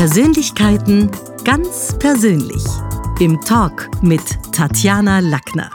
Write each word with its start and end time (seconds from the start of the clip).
Persönlichkeiten 0.00 1.10
ganz 1.44 1.94
persönlich. 1.98 2.64
Im 3.18 3.38
Talk 3.42 3.90
mit 4.00 4.22
Tatjana 4.50 5.18
Lackner. 5.18 5.70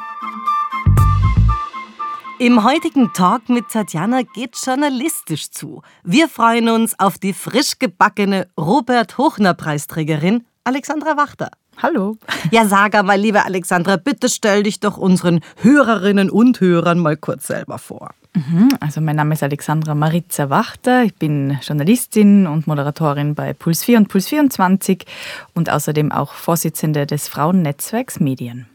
Im 2.40 2.64
heutigen 2.64 3.14
Talk 3.14 3.50
mit 3.50 3.70
Tatjana 3.70 4.24
geht 4.34 4.58
journalistisch 4.66 5.52
zu. 5.52 5.84
Wir 6.04 6.28
freuen 6.28 6.70
uns 6.70 7.00
auf 7.00 7.20
die 7.20 7.34
frisch 7.34 7.78
gebackene 7.78 8.48
Robert 8.60 9.20
Hochner 9.20 9.54
Preisträgerin 9.54 10.44
Alexandra 10.64 11.18
Wachter. 11.18 11.52
Hallo. 11.78 12.18
Ja, 12.50 12.66
sag 12.66 12.94
mal, 13.06 13.20
liebe 13.20 13.46
Alexandra, 13.46 13.98
bitte 13.98 14.30
stell 14.30 14.64
dich 14.64 14.80
doch 14.80 14.98
unseren 14.98 15.42
Hörerinnen 15.58 16.32
und 16.32 16.60
Hörern 16.62 16.98
mal 16.98 17.16
kurz 17.16 17.46
selber 17.46 17.78
vor. 17.78 18.10
Mhm, 18.36 18.70
also 18.82 19.00
mein 19.00 19.16
Name 19.16 19.34
ist 19.34 19.44
Alexandra 19.44 19.96
Maritza 19.96 20.50
Wachter. 20.50 21.04
Ich 21.04 21.16
bin 21.16 21.58
Journalistin 21.62 22.48
und 22.48 22.68
Moderatorin 22.68 23.34
bei 23.34 23.54
Puls 23.54 23.86
4 23.86 23.98
und 23.98 24.08
Puls 24.10 24.28
24 24.28 25.06
und 25.54 25.70
außerdem 25.70 26.12
auch 26.12 26.34
Vorsitzende 26.34 27.06
des 27.06 27.30
Frauennetzwerks 27.30 28.20
Medien. 28.20 28.68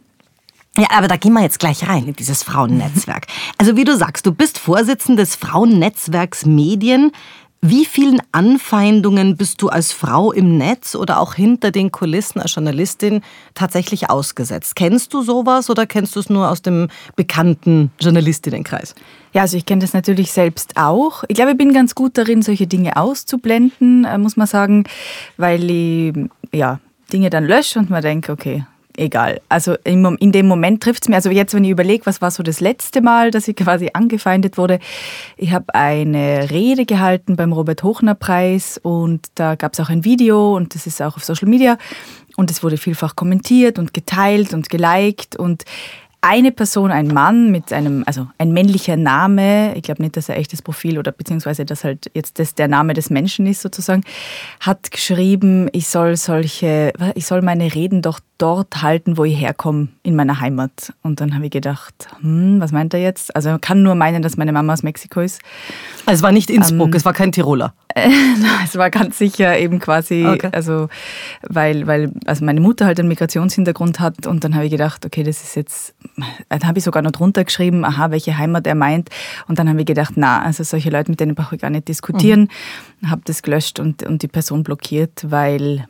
Ja, 0.79 0.87
aber 0.97 1.09
da 1.09 1.17
gehen 1.17 1.35
wir 1.35 1.43
jetzt 1.43 1.59
gleich 1.59 1.87
rein 1.87 2.07
in 2.07 2.15
dieses 2.15 2.43
Frauennetzwerk. 2.43 3.27
Also 3.59 3.77
wie 3.77 3.85
du 3.85 3.95
sagst, 3.95 4.25
du 4.25 4.33
bist 4.33 4.59
Vorsitzende 4.59 5.23
des 5.23 5.37
Frauennetzwerks 5.37 6.47
Medien. 6.47 7.13
Wie 7.61 7.85
vielen 7.85 8.23
Anfeindungen 8.33 9.37
bist 9.37 9.61
du 9.61 9.69
als 9.69 9.93
Frau 9.93 10.33
im 10.33 10.57
Netz 10.57 10.95
oder 10.95 11.21
auch 11.21 11.35
hinter 11.35 11.71
den 11.71 11.93
Kulissen 11.93 12.41
als 12.41 12.55
Journalistin 12.55 13.21
tatsächlich 13.53 14.09
ausgesetzt? 14.09 14.75
Kennst 14.77 15.13
du 15.13 15.21
sowas 15.21 15.69
oder 15.69 15.85
kennst 15.85 16.17
du 16.17 16.21
es 16.21 16.31
nur 16.31 16.49
aus 16.49 16.63
dem 16.63 16.89
bekannten 17.17 17.91
Journalistinnenkreis? 18.01 18.95
Ja, 19.33 19.43
also 19.43 19.57
ich 19.57 19.65
kenne 19.65 19.81
das 19.81 19.93
natürlich 19.93 20.33
selbst 20.33 20.77
auch. 20.77 21.25
Ich 21.29 21.37
glaube, 21.37 21.53
ich 21.53 21.59
bin 21.59 21.73
ganz 21.73 21.95
gut 21.95 22.19
darin, 22.19 22.43
solche 22.43 22.67
Dinge 22.67 22.97
auszublenden, 22.97 24.05
äh, 24.05 24.19
muss 24.19 24.37
man 24.37 24.47
sagen, 24.47 24.85
weil 25.37 25.71
ich 25.71 26.15
ja, 26.53 26.81
Dinge 27.13 27.31
dann 27.31 27.45
lösche 27.45 27.79
und 27.79 27.91
mir 27.91 28.01
denke, 28.01 28.33
okay, 28.33 28.65
egal. 28.97 29.41
Also 29.49 29.77
in 29.85 30.33
dem 30.33 30.47
Moment 30.47 30.83
trifft 30.83 31.05
es 31.05 31.09
mir, 31.09 31.17
also 31.17 31.31
jetzt, 31.31 31.55
wenn 31.55 31.65
ich 31.65 31.71
überlege, 31.71 32.07
was 32.07 32.21
war 32.21 32.31
so 32.31 32.43
das 32.43 32.61
letzte 32.61 33.01
Mal, 33.01 33.31
dass 33.31 33.49
ich 33.49 33.57
quasi 33.57 33.91
angefeindet 33.93 34.59
wurde. 34.59 34.79
Ich 35.37 35.53
habe 35.53 35.75
eine 35.75 36.51
Rede 36.51 36.85
gehalten 36.85 37.37
beim 37.37 37.53
Robert 37.53 37.83
Hochner 37.83 38.15
Preis 38.15 38.79
und 38.83 39.27
da 39.37 39.55
gab 39.55 39.73
es 39.73 39.81
auch 39.81 39.89
ein 39.89 40.05
Video 40.05 40.57
und 40.57 40.75
das 40.75 40.87
ist 40.87 41.01
auch 41.03 41.17
auf 41.17 41.25
Social 41.25 41.49
Media 41.49 41.79
und 42.37 42.51
es 42.51 42.63
wurde 42.63 42.77
vielfach 42.77 43.17
kommentiert 43.17 43.79
und 43.79 43.95
geteilt 43.95 44.55
und 44.55 44.69
geliked 44.69 45.37
und 45.37 45.65
eine 46.23 46.53
Person, 46.53 46.91
ein 46.91 47.09
Mann 47.09 47.51
mit 47.51 47.73
einem, 47.73 48.05
also 48.07 48.29
ein 48.37 48.53
männlicher 48.53 48.97
Name, 48.97 49.75
ich 49.75 49.83
glaube 49.83 50.03
nicht, 50.03 50.17
dass 50.17 50.29
er 50.29 50.37
echtes 50.37 50.61
Profil 50.61 50.99
oder 50.99 51.13
beziehungsweise 51.13 51.65
dass 51.65 51.85
halt 51.85 52.11
jetzt 52.15 52.39
das 52.39 52.55
der 52.55 52.69
Name 52.69 52.93
des 52.93 53.09
Menschen 53.09 53.47
ist 53.47 53.63
sozusagen, 53.63 54.03
hat 54.61 54.91
geschrieben, 54.91 55.69
ich 55.73 55.89
soll 55.89 56.17
solche, 56.17 56.93
ich 57.15 57.27
soll 57.27 57.41
meine 57.41 57.75
Reden 57.75 58.03
doch 58.03 58.21
dort 58.37 58.83
halten, 58.83 59.17
wo 59.17 59.25
ich 59.25 59.39
herkomme, 59.39 59.89
in 60.03 60.15
meiner 60.15 60.41
Heimat. 60.41 60.93
Und 61.03 61.21
dann 61.21 61.35
habe 61.35 61.47
ich 61.47 61.51
gedacht, 61.51 62.09
hm, 62.21 62.61
was 62.61 62.73
meint 62.73 62.95
er 62.95 63.01
jetzt? 63.01 63.35
Also 63.35 63.51
man 63.51 63.61
kann 63.61 63.83
nur 63.83 63.95
meinen, 63.95 64.23
dass 64.23 64.37
meine 64.37 64.53
Mama 64.53 64.73
aus 64.73 64.83
Mexiko 64.83 65.21
ist. 65.21 65.41
Also 66.07 66.19
es 66.19 66.23
war 66.23 66.33
nicht 66.33 66.51
Innsbruck, 66.51 66.89
ähm, 66.89 66.95
es 66.95 67.05
war 67.05 67.13
kein 67.13 67.33
Tiroler. 67.33 67.75
es 68.65 68.77
war 68.77 68.91
ganz 68.91 69.19
sicher 69.19 69.59
eben 69.59 69.79
quasi, 69.79 70.27
okay. 70.27 70.49
also 70.53 70.89
weil, 71.43 71.87
weil 71.87 72.13
also 72.27 72.45
meine 72.45 72.61
Mutter 72.61 72.87
halt 72.87 72.99
einen 72.99 73.09
Migrationshintergrund 73.09 74.01
hat 74.01 74.27
und 74.27 74.45
dann 74.45 74.55
habe 74.55 74.67
ich 74.67 74.71
gedacht, 74.71 75.05
okay, 75.05 75.23
das 75.23 75.43
ist 75.43 75.57
jetzt, 75.57 75.95
dann 76.49 76.67
habe 76.67 76.79
ich 76.79 76.85
sogar 76.85 77.03
noch 77.03 77.13
drunter 77.13 77.45
geschrieben, 77.45 77.85
aha, 77.85 78.11
welche 78.11 78.39
Heimat 78.39 78.67
er 78.67 78.75
meint. 78.75 79.11
Und 79.49 79.59
dann 79.59 79.69
habe 79.69 79.81
ich 79.81 79.87
gedacht, 79.87 80.13
na, 80.17 80.43
also 80.43 80.63
solche 80.63 80.91
Leute, 80.91 81.11
mit 81.11 81.21
denen 81.21 81.35
brauche 81.35 81.57
ich 81.57 81.61
gar 81.61 81.71
nicht 81.71 81.89
diskutieren. 81.89 82.49
Mhm. 83.01 83.11
Habe 83.11 83.23
das 83.25 83.43
gelöscht 83.43 83.81
und, 83.81 84.03
und 84.03 84.23
die 84.23 84.29
Person 84.29 84.63
blockiert, 84.63 85.31
weil 85.31 85.87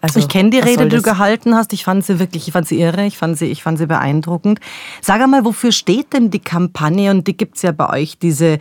also, 0.00 0.20
ich 0.20 0.28
kenne 0.28 0.50
die 0.50 0.60
Rede, 0.60 0.88
die 0.88 0.96
du 0.96 1.02
gehalten 1.02 1.54
hast. 1.56 1.72
Ich 1.72 1.84
fand 1.84 2.04
sie 2.04 2.20
wirklich, 2.20 2.46
ich 2.46 2.52
fand 2.52 2.68
sie 2.68 2.80
irre, 2.80 3.04
ich 3.04 3.18
fand 3.18 3.36
sie, 3.36 3.46
ich 3.46 3.62
fand 3.62 3.78
sie 3.78 3.86
beeindruckend. 3.86 4.60
Sag 5.00 5.20
einmal, 5.20 5.44
wofür 5.44 5.72
steht 5.72 6.12
denn 6.12 6.30
die 6.30 6.38
Kampagne? 6.38 7.10
Und 7.10 7.26
die 7.26 7.36
gibt 7.36 7.56
es 7.56 7.62
ja 7.62 7.72
bei 7.72 7.90
euch, 7.90 8.16
diese 8.18 8.58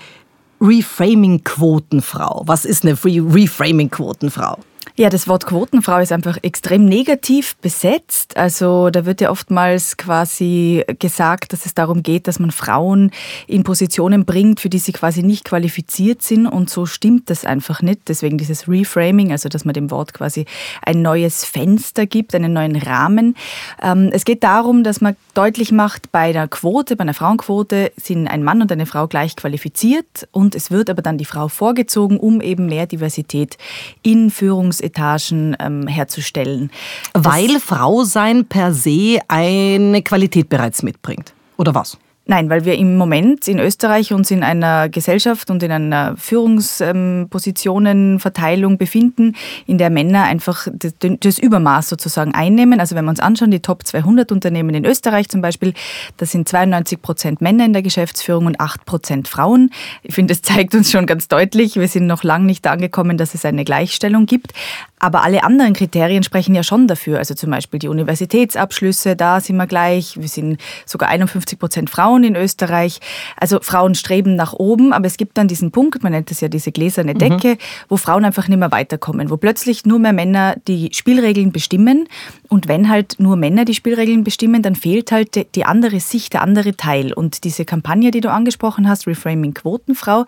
Reframing-Quotenfrau. 0.59 2.43
Was 2.45 2.65
ist 2.65 2.83
eine 2.83 2.97
Reframing-Quotenfrau? 3.03 4.59
Ja, 4.99 5.11
das 5.11 5.27
Wort 5.27 5.45
Quotenfrau 5.45 5.99
ist 5.99 6.11
einfach 6.11 6.39
extrem 6.41 6.85
negativ 6.85 7.55
besetzt. 7.57 8.35
Also 8.35 8.89
da 8.89 9.05
wird 9.05 9.21
ja 9.21 9.29
oftmals 9.29 9.95
quasi 9.95 10.83
gesagt, 10.97 11.53
dass 11.53 11.67
es 11.67 11.75
darum 11.75 12.01
geht, 12.01 12.27
dass 12.27 12.39
man 12.39 12.49
Frauen 12.49 13.11
in 13.45 13.63
Positionen 13.63 14.25
bringt, 14.25 14.59
für 14.59 14.69
die 14.69 14.79
sie 14.79 14.93
quasi 14.93 15.21
nicht 15.21 15.45
qualifiziert 15.45 16.23
sind. 16.23 16.47
Und 16.47 16.71
so 16.71 16.87
stimmt 16.87 17.29
das 17.29 17.45
einfach 17.45 17.83
nicht. 17.83 18.07
Deswegen 18.07 18.39
dieses 18.39 18.67
Reframing, 18.67 19.31
also 19.31 19.49
dass 19.49 19.65
man 19.65 19.75
dem 19.75 19.91
Wort 19.91 20.15
quasi 20.15 20.45
ein 20.81 21.03
neues 21.03 21.45
Fenster 21.45 22.07
gibt, 22.07 22.33
einen 22.33 22.53
neuen 22.53 22.75
Rahmen. 22.75 23.35
Ähm, 23.83 24.09
es 24.11 24.25
geht 24.25 24.43
darum, 24.43 24.83
dass 24.83 24.99
man 24.99 25.15
deutlich 25.35 25.71
macht, 25.71 26.11
bei 26.11 26.31
einer 26.31 26.47
Quote, 26.47 26.95
bei 26.95 27.03
einer 27.03 27.13
Frauenquote 27.13 27.91
sind 27.97 28.27
ein 28.27 28.41
Mann 28.41 28.63
und 28.63 28.71
eine 28.71 28.87
Frau 28.87 29.05
gleich 29.05 29.35
qualifiziert 29.35 30.27
und 30.31 30.55
es 30.55 30.71
wird 30.71 30.89
aber 30.89 31.03
dann 31.03 31.19
die 31.19 31.25
Frau 31.25 31.49
vorgezogen, 31.49 32.19
um 32.19 32.41
eben 32.41 32.65
mehr 32.65 32.87
Diversität 32.87 33.59
in 34.01 34.31
Führungs 34.31 34.81
Führungsetagen 34.87 35.55
ähm, 35.59 35.87
herzustellen. 35.87 36.71
Weil 37.13 37.59
Frau 37.59 38.03
sein 38.03 38.45
per 38.45 38.73
se 38.73 39.19
eine 39.27 40.01
Qualität 40.01 40.49
bereits 40.49 40.83
mitbringt. 40.83 41.33
Oder 41.57 41.73
was? 41.75 41.97
Nein, 42.29 42.49
weil 42.49 42.65
wir 42.65 42.77
im 42.77 42.97
Moment 42.97 43.47
in 43.47 43.57
Österreich 43.57 44.11
uns 44.11 44.31
in 44.31 44.43
einer 44.43 44.89
Gesellschaft 44.89 45.49
und 45.49 45.63
in 45.63 45.71
einer 45.71 46.17
Führungspositionenverteilung 46.17 48.77
befinden, 48.77 49.33
in 49.65 49.77
der 49.77 49.89
Männer 49.89 50.23
einfach 50.23 50.67
das 50.73 51.39
Übermaß 51.39 51.87
sozusagen 51.87 52.33
einnehmen. 52.33 52.81
Also 52.81 52.95
wenn 52.95 53.05
wir 53.05 53.11
uns 53.11 53.21
anschauen, 53.21 53.51
die 53.51 53.61
Top 53.61 53.87
200 53.87 54.33
Unternehmen 54.33 54.75
in 54.75 54.83
Österreich 54.83 55.29
zum 55.29 55.41
Beispiel, 55.41 55.73
da 56.17 56.25
sind 56.25 56.49
92 56.49 57.01
Prozent 57.01 57.39
Männer 57.39 57.63
in 57.63 57.71
der 57.71 57.81
Geschäftsführung 57.81 58.47
und 58.47 58.59
8 58.59 58.85
Prozent 58.85 59.29
Frauen. 59.29 59.69
Ich 60.03 60.13
finde, 60.13 60.33
das 60.33 60.41
zeigt 60.41 60.75
uns 60.75 60.91
schon 60.91 61.05
ganz 61.05 61.29
deutlich, 61.29 61.77
wir 61.77 61.87
sind 61.87 62.07
noch 62.07 62.23
lange 62.23 62.45
nicht 62.45 62.67
angekommen, 62.67 63.17
dass 63.17 63.35
es 63.35 63.45
eine 63.45 63.63
Gleichstellung 63.63 64.25
gibt. 64.25 64.51
Aber 64.99 65.23
alle 65.23 65.43
anderen 65.43 65.73
Kriterien 65.73 66.23
sprechen 66.23 66.55
ja 66.55 66.63
schon 66.63 66.87
dafür. 66.87 67.19
Also 67.19 67.35
zum 67.35 67.51
Beispiel 67.51 67.79
die 67.79 67.87
Universitätsabschlüsse, 67.87 69.15
da 69.15 69.39
sind 69.39 69.55
wir 69.55 69.67
gleich. 69.67 70.19
Wir 70.19 70.27
sind 70.27 70.59
sogar 70.85 71.09
51 71.09 71.59
Prozent 71.59 71.89
Frauen 71.89 72.16
in 72.23 72.35
Österreich. 72.35 72.99
Also 73.35 73.59
Frauen 73.61 73.95
streben 73.95 74.35
nach 74.35 74.53
oben, 74.53 74.93
aber 74.93 75.07
es 75.07 75.17
gibt 75.17 75.37
dann 75.37 75.47
diesen 75.47 75.71
Punkt, 75.71 76.03
man 76.03 76.11
nennt 76.11 76.31
es 76.31 76.41
ja 76.41 76.47
diese 76.47 76.71
gläserne 76.71 77.13
mhm. 77.13 77.19
Decke, 77.19 77.47
mhm. 77.49 77.57
wo 77.89 77.97
Frauen 77.97 78.25
einfach 78.25 78.47
nicht 78.47 78.59
mehr 78.59 78.71
weiterkommen, 78.71 79.29
wo 79.29 79.37
plötzlich 79.37 79.85
nur 79.85 79.99
mehr 79.99 80.13
Männer 80.13 80.55
die 80.67 80.89
Spielregeln 80.93 81.51
bestimmen. 81.51 82.07
Und 82.47 82.67
wenn 82.67 82.89
halt 82.89 83.15
nur 83.19 83.35
Männer 83.35 83.65
die 83.65 83.73
Spielregeln 83.73 84.23
bestimmen, 84.23 84.61
dann 84.61 84.75
fehlt 84.75 85.11
halt 85.11 85.55
die 85.55 85.65
andere 85.65 85.99
Sicht, 85.99 86.33
der 86.33 86.41
andere 86.41 86.75
Teil. 86.75 87.13
Und 87.13 87.43
diese 87.43 87.65
Kampagne, 87.65 88.11
die 88.11 88.21
du 88.21 88.31
angesprochen 88.31 88.87
hast, 88.87 89.07
Reframing 89.07 89.53
Quotenfrau, 89.53 90.25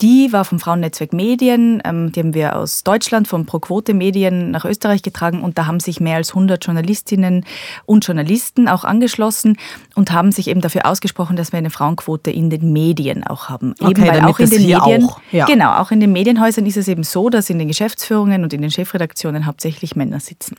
die 0.00 0.32
war 0.32 0.44
vom 0.44 0.60
Frauennetzwerk 0.60 1.12
Medien, 1.12 1.82
ähm, 1.84 2.12
die 2.12 2.20
haben 2.20 2.34
wir 2.34 2.56
aus 2.56 2.84
Deutschland 2.84 3.26
von 3.26 3.46
ProQuote 3.46 3.94
Medien 3.94 4.50
nach 4.52 4.64
Österreich 4.64 5.02
getragen 5.02 5.42
und 5.42 5.58
da 5.58 5.66
haben 5.66 5.80
sich 5.80 6.00
mehr 6.00 6.16
als 6.16 6.30
100 6.30 6.64
Journalistinnen 6.64 7.44
und 7.84 8.06
Journalisten 8.06 8.68
auch 8.68 8.84
angeschlossen 8.84 9.56
und 9.96 10.12
haben 10.12 10.30
sich 10.30 10.48
eben 10.48 10.60
dafür 10.60 10.86
ausgesprochen, 10.86 11.36
dass 11.36 11.52
wir 11.52 11.58
eine 11.58 11.70
Frauenquote 11.70 12.30
in 12.30 12.48
den 12.48 12.72
Medien 12.72 13.24
auch 13.24 13.48
haben. 13.48 13.74
Okay, 13.80 13.90
eben 13.90 14.06
weil 14.06 14.24
auch 14.24 14.38
in 14.38 14.50
den 14.50 14.62
Medien, 14.62 15.04
auch, 15.04 15.20
ja. 15.32 15.46
genau, 15.46 15.74
auch 15.78 15.90
in 15.90 15.98
den 15.98 16.12
Medienhäusern 16.12 16.66
ist 16.66 16.76
es 16.76 16.86
eben 16.86 17.02
so, 17.02 17.28
dass 17.28 17.50
in 17.50 17.58
den 17.58 17.68
Geschäftsführungen 17.68 18.44
und 18.44 18.52
in 18.52 18.62
den 18.62 18.70
Chefredaktionen 18.70 19.46
hauptsächlich 19.46 19.96
Männer 19.96 20.20
sitzen. 20.20 20.56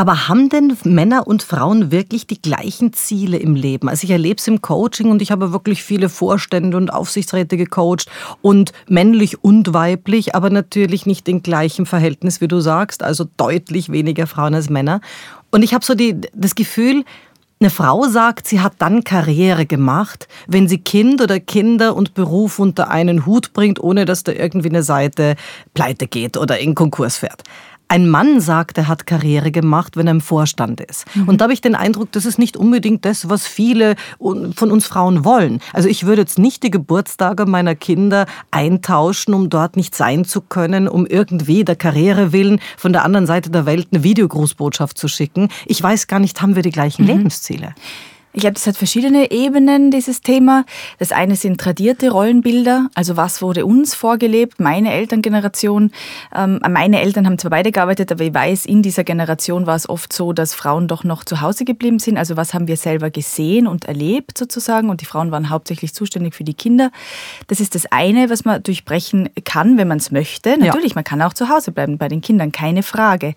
Aber 0.00 0.28
haben 0.28 0.48
denn 0.48 0.78
Männer 0.84 1.26
und 1.26 1.42
Frauen 1.42 1.92
wirklich 1.92 2.26
die 2.26 2.40
gleichen 2.40 2.94
Ziele 2.94 3.36
im 3.36 3.54
Leben? 3.54 3.86
Also 3.86 4.04
ich 4.04 4.10
erlebe 4.10 4.38
es 4.38 4.48
im 4.48 4.62
Coaching 4.62 5.10
und 5.10 5.20
ich 5.20 5.30
habe 5.30 5.52
wirklich 5.52 5.82
viele 5.82 6.08
Vorstände 6.08 6.78
und 6.78 6.90
Aufsichtsräte 6.90 7.58
gecoacht 7.58 8.06
und 8.40 8.72
männlich 8.88 9.44
und 9.44 9.74
weiblich, 9.74 10.34
aber 10.34 10.48
natürlich 10.48 11.04
nicht 11.04 11.28
in 11.28 11.42
gleichem 11.42 11.84
Verhältnis, 11.84 12.40
wie 12.40 12.48
du 12.48 12.60
sagst, 12.60 13.02
also 13.02 13.26
deutlich 13.36 13.92
weniger 13.92 14.26
Frauen 14.26 14.54
als 14.54 14.70
Männer. 14.70 15.02
Und 15.50 15.62
ich 15.62 15.74
habe 15.74 15.84
so 15.84 15.94
die, 15.94 16.18
das 16.32 16.54
Gefühl, 16.54 17.04
eine 17.60 17.68
Frau 17.68 18.08
sagt, 18.08 18.48
sie 18.48 18.60
hat 18.60 18.76
dann 18.78 19.04
Karriere 19.04 19.66
gemacht, 19.66 20.28
wenn 20.46 20.66
sie 20.66 20.78
Kind 20.78 21.20
oder 21.20 21.40
Kinder 21.40 21.94
und 21.94 22.14
Beruf 22.14 22.58
unter 22.58 22.88
einen 22.90 23.26
Hut 23.26 23.52
bringt, 23.52 23.78
ohne 23.78 24.06
dass 24.06 24.24
da 24.24 24.32
irgendwie 24.32 24.70
eine 24.70 24.82
Seite 24.82 25.36
pleite 25.74 26.06
geht 26.06 26.38
oder 26.38 26.58
in 26.58 26.74
Konkurs 26.74 27.18
fährt 27.18 27.42
ein 27.90 28.08
Mann 28.08 28.40
sagt, 28.40 28.78
er 28.78 28.86
hat 28.86 29.04
Karriere 29.04 29.50
gemacht, 29.50 29.96
wenn 29.96 30.06
er 30.06 30.12
im 30.12 30.20
Vorstand 30.20 30.80
ist. 30.80 31.04
Mhm. 31.16 31.28
Und 31.28 31.40
da 31.40 31.44
habe 31.44 31.52
ich 31.52 31.60
den 31.60 31.74
Eindruck, 31.74 32.12
das 32.12 32.24
ist 32.24 32.38
nicht 32.38 32.56
unbedingt 32.56 33.04
das, 33.04 33.28
was 33.28 33.48
viele 33.48 33.96
von 34.20 34.70
uns 34.70 34.86
Frauen 34.86 35.24
wollen. 35.24 35.60
Also 35.72 35.88
ich 35.88 36.06
würde 36.06 36.22
jetzt 36.22 36.38
nicht 36.38 36.62
die 36.62 36.70
Geburtstage 36.70 37.46
meiner 37.46 37.74
Kinder 37.74 38.26
eintauschen, 38.52 39.34
um 39.34 39.50
dort 39.50 39.76
nicht 39.76 39.96
sein 39.96 40.24
zu 40.24 40.40
können, 40.40 40.86
um 40.86 41.04
irgendwie 41.04 41.64
der 41.64 41.74
Karriere 41.74 42.32
willen 42.32 42.60
von 42.76 42.92
der 42.92 43.04
anderen 43.04 43.26
Seite 43.26 43.50
der 43.50 43.66
Welt 43.66 43.88
eine 43.90 44.04
Videogrußbotschaft 44.04 44.96
zu 44.96 45.08
schicken. 45.08 45.48
Ich 45.66 45.82
weiß 45.82 46.06
gar 46.06 46.20
nicht, 46.20 46.40
haben 46.40 46.54
wir 46.54 46.62
die 46.62 46.70
gleichen 46.70 47.02
mhm. 47.02 47.08
Lebensziele? 47.08 47.74
Ich 48.32 48.42
glaube, 48.42 48.54
das 48.54 48.66
hat 48.68 48.76
verschiedene 48.76 49.32
Ebenen, 49.32 49.90
dieses 49.90 50.22
Thema. 50.22 50.64
Das 51.00 51.10
eine 51.10 51.34
sind 51.34 51.60
tradierte 51.60 52.10
Rollenbilder, 52.10 52.88
also 52.94 53.16
was 53.16 53.42
wurde 53.42 53.66
uns 53.66 53.96
vorgelebt, 53.96 54.60
meine 54.60 54.92
Elterngeneration. 54.92 55.90
Ähm, 56.32 56.60
meine 56.70 57.00
Eltern 57.00 57.26
haben 57.26 57.38
zwar 57.38 57.50
beide 57.50 57.72
gearbeitet, 57.72 58.12
aber 58.12 58.22
ich 58.22 58.32
weiß, 58.32 58.66
in 58.66 58.82
dieser 58.82 59.02
Generation 59.02 59.66
war 59.66 59.74
es 59.74 59.88
oft 59.88 60.12
so, 60.12 60.32
dass 60.32 60.54
Frauen 60.54 60.86
doch 60.86 61.02
noch 61.02 61.24
zu 61.24 61.40
Hause 61.40 61.64
geblieben 61.64 61.98
sind. 61.98 62.18
Also 62.18 62.36
was 62.36 62.54
haben 62.54 62.68
wir 62.68 62.76
selber 62.76 63.10
gesehen 63.10 63.66
und 63.66 63.86
erlebt 63.86 64.38
sozusagen 64.38 64.90
und 64.90 65.00
die 65.00 65.06
Frauen 65.06 65.32
waren 65.32 65.50
hauptsächlich 65.50 65.92
zuständig 65.92 66.36
für 66.36 66.44
die 66.44 66.54
Kinder. 66.54 66.92
Das 67.48 67.58
ist 67.58 67.74
das 67.74 67.86
eine, 67.90 68.30
was 68.30 68.44
man 68.44 68.62
durchbrechen 68.62 69.30
kann, 69.44 69.76
wenn 69.76 69.88
man 69.88 69.98
es 69.98 70.12
möchte. 70.12 70.56
Natürlich, 70.56 70.90
ja. 70.90 70.94
man 70.94 71.04
kann 71.04 71.20
auch 71.22 71.34
zu 71.34 71.48
Hause 71.48 71.72
bleiben 71.72 71.98
bei 71.98 72.06
den 72.06 72.20
Kindern, 72.20 72.52
keine 72.52 72.84
Frage. 72.84 73.34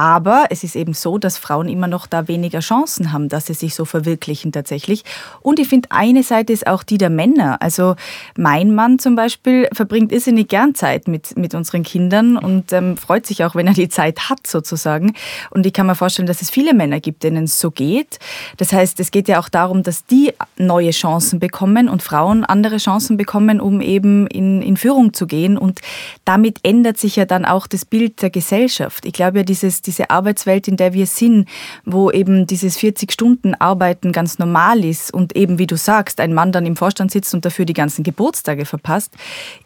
Aber 0.00 0.46
es 0.48 0.64
ist 0.64 0.76
eben 0.76 0.94
so, 0.94 1.18
dass 1.18 1.36
Frauen 1.36 1.68
immer 1.68 1.86
noch 1.86 2.06
da 2.06 2.26
weniger 2.26 2.60
Chancen 2.60 3.12
haben, 3.12 3.28
dass 3.28 3.48
sie 3.48 3.52
sich 3.52 3.74
so 3.74 3.84
verwirklichen 3.84 4.50
tatsächlich. 4.50 5.04
Und 5.42 5.58
ich 5.58 5.68
finde, 5.68 5.90
eine 5.90 6.22
Seite 6.22 6.54
ist 6.54 6.66
auch 6.66 6.82
die 6.82 6.96
der 6.96 7.10
Männer. 7.10 7.60
Also 7.60 7.96
mein 8.34 8.74
Mann 8.74 8.98
zum 8.98 9.14
Beispiel 9.14 9.68
verbringt 9.74 10.10
irrsinnig 10.10 10.48
gern 10.48 10.74
Zeit 10.74 11.06
mit, 11.06 11.36
mit 11.36 11.54
unseren 11.54 11.82
Kindern 11.82 12.38
und 12.38 12.72
ähm, 12.72 12.96
freut 12.96 13.26
sich 13.26 13.44
auch, 13.44 13.54
wenn 13.54 13.66
er 13.66 13.74
die 13.74 13.90
Zeit 13.90 14.30
hat 14.30 14.46
sozusagen. 14.46 15.12
Und 15.50 15.66
ich 15.66 15.74
kann 15.74 15.86
mir 15.86 15.94
vorstellen, 15.94 16.26
dass 16.26 16.40
es 16.40 16.48
viele 16.48 16.72
Männer 16.72 17.00
gibt, 17.00 17.22
denen 17.22 17.44
es 17.44 17.60
so 17.60 17.70
geht. 17.70 18.20
Das 18.56 18.72
heißt, 18.72 19.00
es 19.00 19.10
geht 19.10 19.28
ja 19.28 19.38
auch 19.38 19.50
darum, 19.50 19.82
dass 19.82 20.06
die 20.06 20.32
neue 20.56 20.92
Chancen 20.92 21.40
bekommen 21.40 21.90
und 21.90 22.02
Frauen 22.02 22.46
andere 22.46 22.78
Chancen 22.78 23.18
bekommen, 23.18 23.60
um 23.60 23.82
eben 23.82 24.26
in, 24.28 24.62
in 24.62 24.78
Führung 24.78 25.12
zu 25.12 25.26
gehen. 25.26 25.58
Und 25.58 25.82
damit 26.24 26.60
ändert 26.62 26.96
sich 26.96 27.16
ja 27.16 27.26
dann 27.26 27.44
auch 27.44 27.66
das 27.66 27.84
Bild 27.84 28.22
der 28.22 28.30
Gesellschaft. 28.30 29.04
Ich 29.04 29.12
glaube 29.12 29.40
ja, 29.40 29.44
dieses 29.44 29.82
diese 29.90 30.10
Arbeitswelt, 30.10 30.68
in 30.68 30.76
der 30.76 30.92
wir 30.92 31.06
sind, 31.06 31.48
wo 31.84 32.10
eben 32.12 32.46
dieses 32.46 32.78
40-Stunden-Arbeiten 32.78 34.12
ganz 34.12 34.38
normal 34.38 34.84
ist 34.84 35.12
und 35.12 35.34
eben, 35.34 35.58
wie 35.58 35.66
du 35.66 35.76
sagst, 35.76 36.20
ein 36.20 36.32
Mann 36.32 36.52
dann 36.52 36.64
im 36.64 36.76
Vorstand 36.76 37.10
sitzt 37.10 37.34
und 37.34 37.44
dafür 37.44 37.64
die 37.64 37.72
ganzen 37.72 38.04
Geburtstage 38.04 38.66
verpasst, 38.66 39.12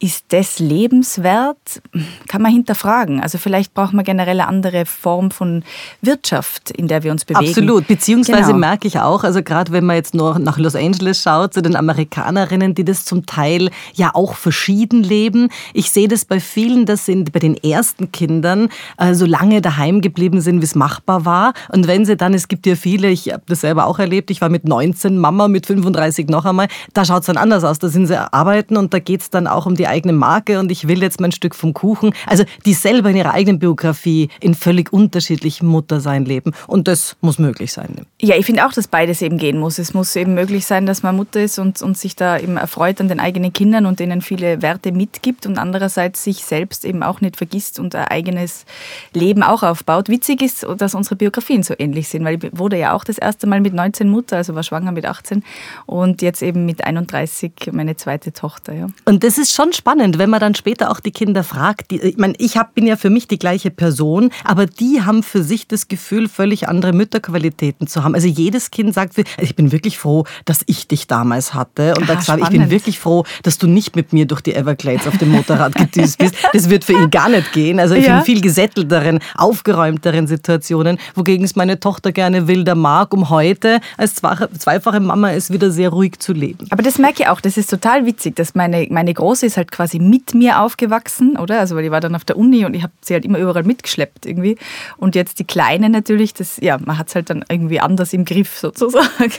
ist 0.00 0.24
das 0.28 0.58
lebenswert? 0.58 1.82
Kann 2.26 2.40
man 2.40 2.52
hinterfragen. 2.52 3.20
Also 3.20 3.36
vielleicht 3.36 3.74
braucht 3.74 3.92
man 3.92 4.04
generell 4.04 4.40
eine 4.40 4.48
andere 4.48 4.86
Form 4.86 5.30
von 5.30 5.62
Wirtschaft, 6.00 6.70
in 6.70 6.88
der 6.88 7.02
wir 7.02 7.12
uns 7.12 7.26
bewegen. 7.26 7.48
Absolut. 7.48 7.86
Beziehungsweise 7.86 8.46
genau. 8.46 8.58
merke 8.58 8.88
ich 8.88 8.98
auch, 8.98 9.24
also 9.24 9.42
gerade 9.42 9.72
wenn 9.72 9.84
man 9.84 9.96
jetzt 9.96 10.14
nur 10.14 10.38
nach 10.38 10.56
Los 10.56 10.74
Angeles 10.74 11.22
schaut, 11.22 11.52
zu 11.52 11.60
den 11.60 11.76
Amerikanerinnen, 11.76 12.74
die 12.74 12.84
das 12.84 13.04
zum 13.04 13.26
Teil 13.26 13.70
ja 13.92 14.14
auch 14.14 14.36
verschieden 14.36 15.02
leben. 15.02 15.50
Ich 15.74 15.90
sehe 15.90 16.08
das 16.08 16.24
bei 16.24 16.40
vielen, 16.40 16.86
das 16.86 17.04
sind 17.04 17.32
bei 17.32 17.40
den 17.40 17.56
ersten 17.56 18.10
Kindern 18.10 18.70
äh, 18.96 19.14
so 19.14 19.26
lange 19.26 19.60
daheim 19.60 20.00
geblieben 20.04 20.40
sind, 20.40 20.60
wie 20.60 20.64
es 20.64 20.76
machbar 20.76 21.24
war. 21.24 21.54
Und 21.72 21.88
wenn 21.88 22.04
sie 22.04 22.16
dann, 22.16 22.34
es 22.34 22.46
gibt 22.46 22.66
ja 22.66 22.76
viele, 22.76 23.08
ich 23.08 23.32
habe 23.32 23.42
das 23.46 23.62
selber 23.62 23.86
auch 23.86 23.98
erlebt, 23.98 24.30
ich 24.30 24.40
war 24.40 24.48
mit 24.48 24.64
19 24.64 25.18
Mama, 25.18 25.48
mit 25.48 25.66
35 25.66 26.28
noch 26.28 26.44
einmal, 26.44 26.68
da 26.92 27.04
schaut 27.04 27.20
es 27.20 27.26
dann 27.26 27.38
anders 27.38 27.64
aus. 27.64 27.80
Da 27.80 27.88
sind 27.88 28.06
sie 28.06 28.32
arbeiten 28.32 28.76
und 28.76 28.94
da 28.94 29.00
geht 29.00 29.22
es 29.22 29.30
dann 29.30 29.48
auch 29.48 29.66
um 29.66 29.74
die 29.74 29.88
eigene 29.88 30.12
Marke 30.12 30.60
und 30.60 30.70
ich 30.70 30.86
will 30.86 31.02
jetzt 31.02 31.20
mein 31.20 31.32
Stück 31.32 31.54
vom 31.56 31.74
Kuchen. 31.74 32.14
Also 32.26 32.44
die 32.66 32.74
selber 32.74 33.10
in 33.10 33.16
ihrer 33.16 33.32
eigenen 33.32 33.58
Biografie 33.58 34.28
in 34.40 34.54
völlig 34.54 34.92
unterschiedlichem 34.92 35.66
Muttersein 35.66 36.24
leben. 36.24 36.52
Und 36.66 36.86
das 36.86 37.16
muss 37.22 37.38
möglich 37.38 37.72
sein. 37.72 38.06
Ja, 38.20 38.36
ich 38.36 38.46
finde 38.46 38.66
auch, 38.66 38.72
dass 38.72 38.86
beides 38.86 39.22
eben 39.22 39.38
gehen 39.38 39.58
muss. 39.58 39.78
Es 39.78 39.94
muss 39.94 40.14
eben 40.14 40.34
möglich 40.34 40.66
sein, 40.66 40.86
dass 40.86 41.02
man 41.02 41.16
Mutter 41.16 41.40
ist 41.40 41.58
und, 41.58 41.80
und 41.82 41.96
sich 41.96 42.14
da 42.14 42.38
eben 42.38 42.56
erfreut 42.58 43.00
an 43.00 43.08
den 43.08 43.20
eigenen 43.20 43.52
Kindern 43.52 43.86
und 43.86 44.00
denen 44.00 44.20
viele 44.20 44.60
Werte 44.60 44.92
mitgibt 44.92 45.46
und 45.46 45.58
andererseits 45.58 46.22
sich 46.22 46.44
selbst 46.44 46.84
eben 46.84 47.02
auch 47.02 47.20
nicht 47.20 47.36
vergisst 47.36 47.78
und 47.78 47.94
ein 47.94 48.06
eigenes 48.08 48.66
Leben 49.14 49.42
auch 49.42 49.62
aufbaut 49.62 49.93
aufbaut. 49.94 50.08
Witzig 50.08 50.42
ist, 50.42 50.66
dass 50.78 50.94
unsere 50.94 51.16
Biografien 51.16 51.62
so 51.62 51.74
ähnlich 51.78 52.08
sind, 52.08 52.24
weil 52.24 52.42
ich 52.42 52.50
wurde 52.52 52.78
ja 52.78 52.92
auch 52.92 53.04
das 53.04 53.18
erste 53.18 53.46
Mal 53.46 53.60
mit 53.60 53.74
19 53.74 54.08
Mutter, 54.08 54.36
also 54.36 54.54
war 54.54 54.62
schwanger 54.62 54.92
mit 54.92 55.06
18 55.06 55.42
und 55.86 56.22
jetzt 56.22 56.42
eben 56.42 56.66
mit 56.66 56.84
31 56.84 57.52
meine 57.72 57.96
zweite 57.96 58.32
Tochter. 58.32 58.74
Ja. 58.74 58.86
Und 59.04 59.24
das 59.24 59.38
ist 59.38 59.54
schon 59.54 59.72
spannend, 59.72 60.18
wenn 60.18 60.30
man 60.30 60.40
dann 60.40 60.54
später 60.54 60.90
auch 60.90 61.00
die 61.00 61.10
Kinder 61.10 61.44
fragt. 61.44 61.90
Die, 61.90 62.00
ich 62.00 62.16
meine, 62.16 62.34
ich 62.38 62.56
hab, 62.56 62.74
bin 62.74 62.86
ja 62.86 62.96
für 62.96 63.10
mich 63.10 63.28
die 63.28 63.38
gleiche 63.38 63.70
Person, 63.70 64.30
aber 64.44 64.66
die 64.66 65.02
haben 65.02 65.22
für 65.22 65.42
sich 65.42 65.66
das 65.68 65.88
Gefühl, 65.88 66.28
völlig 66.28 66.68
andere 66.68 66.92
Mütterqualitäten 66.92 67.86
zu 67.86 68.04
haben. 68.04 68.14
Also 68.14 68.28
jedes 68.28 68.70
Kind 68.70 68.94
sagt, 68.94 69.14
ich 69.38 69.56
bin 69.56 69.72
wirklich 69.72 69.98
froh, 69.98 70.24
dass 70.44 70.62
ich 70.66 70.88
dich 70.88 71.06
damals 71.06 71.54
hatte. 71.54 71.94
Und 71.96 72.10
ah, 72.10 72.20
sagt, 72.20 72.42
ich 72.42 72.48
bin 72.48 72.70
wirklich 72.70 72.98
froh, 72.98 73.24
dass 73.42 73.58
du 73.58 73.66
nicht 73.66 73.96
mit 73.96 74.12
mir 74.12 74.26
durch 74.26 74.40
die 74.40 74.54
Everglades 74.54 75.06
auf 75.06 75.18
dem 75.18 75.30
Motorrad 75.30 75.74
gedüst 75.74 76.18
bist. 76.18 76.34
Das 76.52 76.70
wird 76.70 76.84
für 76.84 76.92
ihn 76.92 77.10
gar 77.10 77.28
nicht 77.28 77.52
gehen. 77.52 77.78
Also 77.78 77.94
ich 77.94 78.06
ja. 78.06 78.16
bin 78.16 78.24
viel 78.24 78.40
gesättelteren, 78.40 79.20
aufgeräumt 79.36 79.83
aufgeräumteren 79.84 80.26
Situationen, 80.26 80.98
wogegen 81.14 81.44
es 81.44 81.56
meine 81.56 81.80
Tochter 81.80 82.12
gerne 82.12 82.48
wilder 82.48 82.74
mag, 82.74 83.12
um 83.12 83.30
heute 83.30 83.80
als 83.96 84.14
zweifache 84.14 85.00
Mama 85.00 85.32
es 85.32 85.50
wieder 85.50 85.70
sehr 85.70 85.90
ruhig 85.90 86.18
zu 86.18 86.32
leben. 86.32 86.66
Aber 86.70 86.82
das 86.82 86.98
merke 86.98 87.22
ich 87.22 87.28
auch, 87.28 87.40
das 87.40 87.56
ist 87.56 87.70
total 87.70 88.06
witzig, 88.06 88.36
dass 88.36 88.54
meine, 88.54 88.86
meine 88.90 89.12
Große 89.12 89.46
ist 89.46 89.56
halt 89.56 89.70
quasi 89.70 89.98
mit 89.98 90.34
mir 90.34 90.60
aufgewachsen, 90.60 91.36
oder? 91.36 91.60
Also 91.60 91.76
weil 91.76 91.84
ich 91.84 91.90
war 91.90 92.00
dann 92.00 92.14
auf 92.14 92.24
der 92.24 92.36
Uni 92.36 92.64
und 92.64 92.74
ich 92.74 92.82
habe 92.82 92.92
sie 93.00 93.14
halt 93.14 93.24
immer 93.24 93.38
überall 93.38 93.64
mitgeschleppt 93.64 94.26
irgendwie. 94.26 94.56
Und 94.96 95.14
jetzt 95.14 95.38
die 95.38 95.44
Kleine 95.44 95.90
natürlich, 95.90 96.34
das, 96.34 96.58
ja, 96.60 96.78
man 96.78 96.98
hat 96.98 97.08
es 97.08 97.14
halt 97.14 97.30
dann 97.30 97.44
irgendwie 97.48 97.80
anders 97.80 98.12
im 98.12 98.24
Griff 98.24 98.58
sozusagen. 98.58 99.32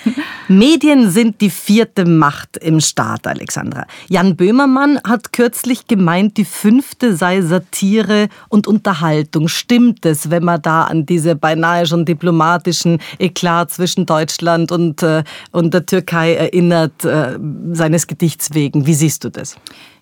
Medien 0.48 1.10
sind 1.10 1.42
die 1.42 1.50
vierte 1.50 2.06
Macht 2.06 2.58
im 2.58 2.80
Staat, 2.80 3.28
Alexandra. 3.28 3.86
Jan 4.08 4.36
Böhmermann 4.36 5.00
hat 5.08 5.34
kürzlich 5.34 5.88
gemeint, 5.88 6.38
die 6.38 6.46
fünfte 6.46 7.16
sei 7.16 7.42
Satire 7.42 8.28
und 8.50 8.68
Unterhaltung. 8.68 9.48
Stimmt 9.48 10.06
es, 10.06 10.30
wenn 10.36 10.44
man 10.44 10.62
da 10.62 10.84
an 10.84 11.06
diese 11.06 11.38
beinahe 11.38 11.86
schon 11.86 12.04
diplomatischen 12.04 13.00
Eklat 13.20 13.72
zwischen 13.72 14.06
Deutschland 14.06 14.70
und, 14.74 15.02
äh, 15.02 15.24
und 15.52 15.74
der 15.74 15.86
Türkei 15.86 16.36
erinnert, 16.36 17.06
äh, 17.06 17.40
seines 17.72 18.08
Gedichts 18.08 18.54
wegen. 18.54 18.86
Wie 18.86 18.94
siehst 18.94 19.24
du 19.24 19.30
das? 19.30 19.56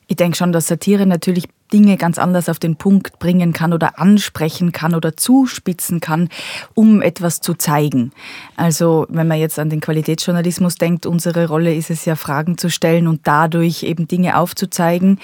Ich 0.07 0.15
denke 0.15 0.35
schon, 0.35 0.51
dass 0.51 0.67
Satire 0.67 1.05
natürlich 1.05 1.45
Dinge 1.71 1.97
ganz 1.97 2.17
anders 2.17 2.49
auf 2.49 2.59
den 2.59 2.75
Punkt 2.75 3.19
bringen 3.19 3.53
kann 3.53 3.73
oder 3.73 3.99
ansprechen 3.99 4.71
kann 4.71 4.95
oder 4.95 5.15
zuspitzen 5.15 5.99
kann, 5.99 6.29
um 6.73 7.01
etwas 7.01 7.41
zu 7.41 7.53
zeigen. 7.53 8.11
Also 8.55 9.05
wenn 9.09 9.27
man 9.27 9.39
jetzt 9.39 9.59
an 9.59 9.69
den 9.69 9.81
Qualitätsjournalismus 9.81 10.75
denkt, 10.75 11.05
unsere 11.05 11.47
Rolle 11.47 11.73
ist 11.73 11.89
es 11.89 12.05
ja, 12.05 12.15
Fragen 12.15 12.57
zu 12.57 12.69
stellen 12.69 13.07
und 13.07 13.21
dadurch 13.23 13.83
eben 13.83 14.07
Dinge 14.07 14.37
aufzuzeigen. 14.37 15.19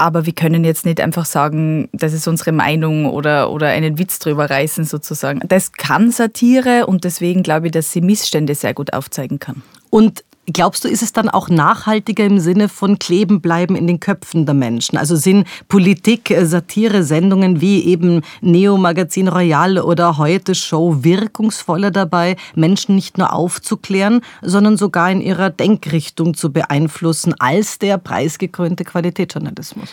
Aber 0.00 0.24
wir 0.24 0.32
können 0.32 0.64
jetzt 0.64 0.86
nicht 0.86 0.98
einfach 0.98 1.26
sagen, 1.26 1.90
das 1.92 2.14
ist 2.14 2.26
unsere 2.26 2.52
Meinung 2.52 3.04
oder, 3.04 3.50
oder 3.50 3.66
einen 3.66 3.98
Witz 3.98 4.18
drüber 4.18 4.48
reißen 4.48 4.86
sozusagen. 4.86 5.42
Das 5.46 5.72
kann 5.72 6.10
Satire 6.10 6.86
und 6.86 7.04
deswegen 7.04 7.42
glaube 7.42 7.66
ich, 7.66 7.72
dass 7.72 7.92
sie 7.92 8.00
Missstände 8.00 8.54
sehr 8.54 8.72
gut 8.72 8.94
aufzeigen 8.94 9.38
kann. 9.40 9.62
Und 9.90 10.24
Glaubst 10.52 10.84
du, 10.84 10.88
ist 10.88 11.02
es 11.02 11.12
dann 11.12 11.28
auch 11.28 11.48
nachhaltiger 11.48 12.24
im 12.24 12.40
Sinne 12.40 12.68
von 12.68 12.98
kleben 12.98 13.40
bleiben 13.40 13.76
in 13.76 13.86
den 13.86 14.00
Köpfen 14.00 14.46
der 14.46 14.54
Menschen? 14.54 14.96
Also 14.96 15.14
sind 15.16 15.46
Politik, 15.68 16.30
äh, 16.30 16.46
Satire, 16.46 17.04
Sendungen 17.04 17.60
wie 17.60 17.84
eben 17.84 18.22
Neo 18.40 18.76
Magazin 18.76 19.28
Royal 19.28 19.78
oder 19.78 20.18
Heute 20.18 20.54
Show 20.54 21.04
wirkungsvoller 21.04 21.90
dabei, 21.90 22.36
Menschen 22.54 22.94
nicht 22.94 23.18
nur 23.18 23.32
aufzuklären, 23.32 24.22
sondern 24.42 24.76
sogar 24.76 25.10
in 25.10 25.20
ihrer 25.20 25.50
Denkrichtung 25.50 26.34
zu 26.34 26.52
beeinflussen 26.52 27.34
als 27.38 27.78
der 27.78 27.98
preisgekrönte 27.98 28.84
Qualitätsjournalismus? 28.84 29.90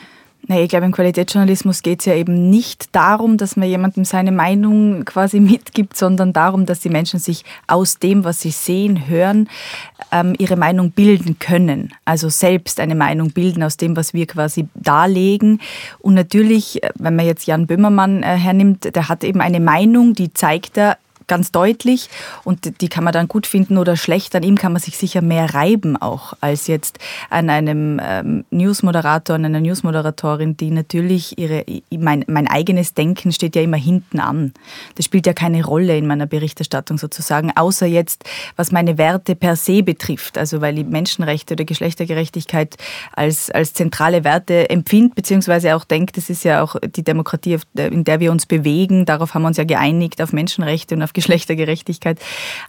Nee, 0.49 0.63
ich 0.63 0.69
glaube, 0.69 0.85
im 0.85 0.93
Qualitätsjournalismus 0.93 1.83
geht 1.83 1.99
es 1.99 2.05
ja 2.05 2.13
eben 2.13 2.49
nicht 2.49 2.95
darum, 2.95 3.35
dass 3.35 3.57
man 3.57 3.67
jemandem 3.67 4.05
seine 4.05 4.31
Meinung 4.31 5.03
quasi 5.03 5.39
mitgibt, 5.41 5.97
sondern 5.97 6.31
darum, 6.31 6.65
dass 6.65 6.79
die 6.79 6.89
Menschen 6.89 7.19
sich 7.19 7.43
aus 7.67 7.99
dem, 7.99 8.23
was 8.23 8.39
sie 8.39 8.51
sehen, 8.51 9.09
hören, 9.09 9.49
ähm, 10.13 10.35
ihre 10.37 10.55
Meinung 10.55 10.91
bilden 10.91 11.37
können. 11.37 11.93
Also 12.05 12.29
selbst 12.29 12.79
eine 12.79 12.95
Meinung 12.95 13.31
bilden 13.31 13.61
aus 13.61 13.75
dem, 13.75 13.97
was 13.97 14.13
wir 14.13 14.25
quasi 14.25 14.67
darlegen. 14.73 15.59
Und 15.99 16.13
natürlich, 16.13 16.81
äh, 16.81 16.91
wenn 16.95 17.17
man 17.17 17.25
jetzt 17.25 17.45
Jan 17.45 17.67
Böhmermann 17.67 18.23
äh, 18.23 18.37
hernimmt, 18.37 18.95
der 18.95 19.09
hat 19.09 19.25
eben 19.25 19.41
eine 19.41 19.59
Meinung, 19.59 20.13
die 20.13 20.33
zeigt 20.33 20.77
er 20.77 20.97
ganz 21.27 21.51
deutlich 21.51 22.09
und 22.43 22.81
die 22.81 22.89
kann 22.89 23.03
man 23.03 23.13
dann 23.13 23.27
gut 23.27 23.47
finden 23.47 23.77
oder 23.77 23.97
schlecht. 23.97 24.35
An 24.35 24.43
ihm 24.43 24.57
kann 24.57 24.73
man 24.73 24.81
sich 24.81 24.97
sicher 24.97 25.21
mehr 25.21 25.53
reiben 25.53 25.97
auch 25.97 26.33
als 26.41 26.67
jetzt 26.67 26.99
an 27.29 27.49
einem 27.49 27.99
ähm, 28.03 28.45
Newsmoderator, 28.49 29.35
an 29.35 29.45
einer 29.45 29.59
Newsmoderatorin, 29.59 30.57
die 30.57 30.71
natürlich 30.71 31.37
ihre, 31.37 31.65
mein, 31.91 32.23
mein 32.27 32.47
eigenes 32.47 32.93
Denken 32.93 33.31
steht 33.31 33.55
ja 33.55 33.61
immer 33.61 33.77
hinten 33.77 34.19
an. 34.19 34.53
Das 34.95 35.05
spielt 35.05 35.27
ja 35.27 35.33
keine 35.33 35.63
Rolle 35.63 35.97
in 35.97 36.07
meiner 36.07 36.25
Berichterstattung 36.25 36.97
sozusagen, 36.97 37.51
außer 37.55 37.85
jetzt, 37.85 38.23
was 38.55 38.71
meine 38.71 38.97
Werte 38.97 39.35
per 39.35 39.55
se 39.55 39.83
betrifft. 39.83 40.37
Also 40.37 40.61
weil 40.61 40.79
ich 40.79 40.85
Menschenrechte 40.85 41.53
oder 41.53 41.65
Geschlechtergerechtigkeit 41.65 42.75
als, 43.13 43.51
als 43.51 43.73
zentrale 43.73 44.23
Werte 44.23 44.69
empfinde, 44.69 45.13
beziehungsweise 45.15 45.75
auch 45.75 45.83
denke, 45.83 46.13
das 46.13 46.29
ist 46.29 46.43
ja 46.43 46.63
auch 46.63 46.75
die 46.95 47.03
Demokratie, 47.03 47.57
in 47.75 48.03
der 48.03 48.19
wir 48.19 48.31
uns 48.31 48.45
bewegen. 48.45 49.05
Darauf 49.05 49.33
haben 49.33 49.43
wir 49.43 49.47
uns 49.47 49.57
ja 49.57 49.63
geeinigt, 49.63 50.21
auf 50.21 50.33
Menschenrechte 50.33 50.95
und 50.95 51.03
auf 51.03 51.13
Geschlechtergerechtigkeit. 51.17 52.19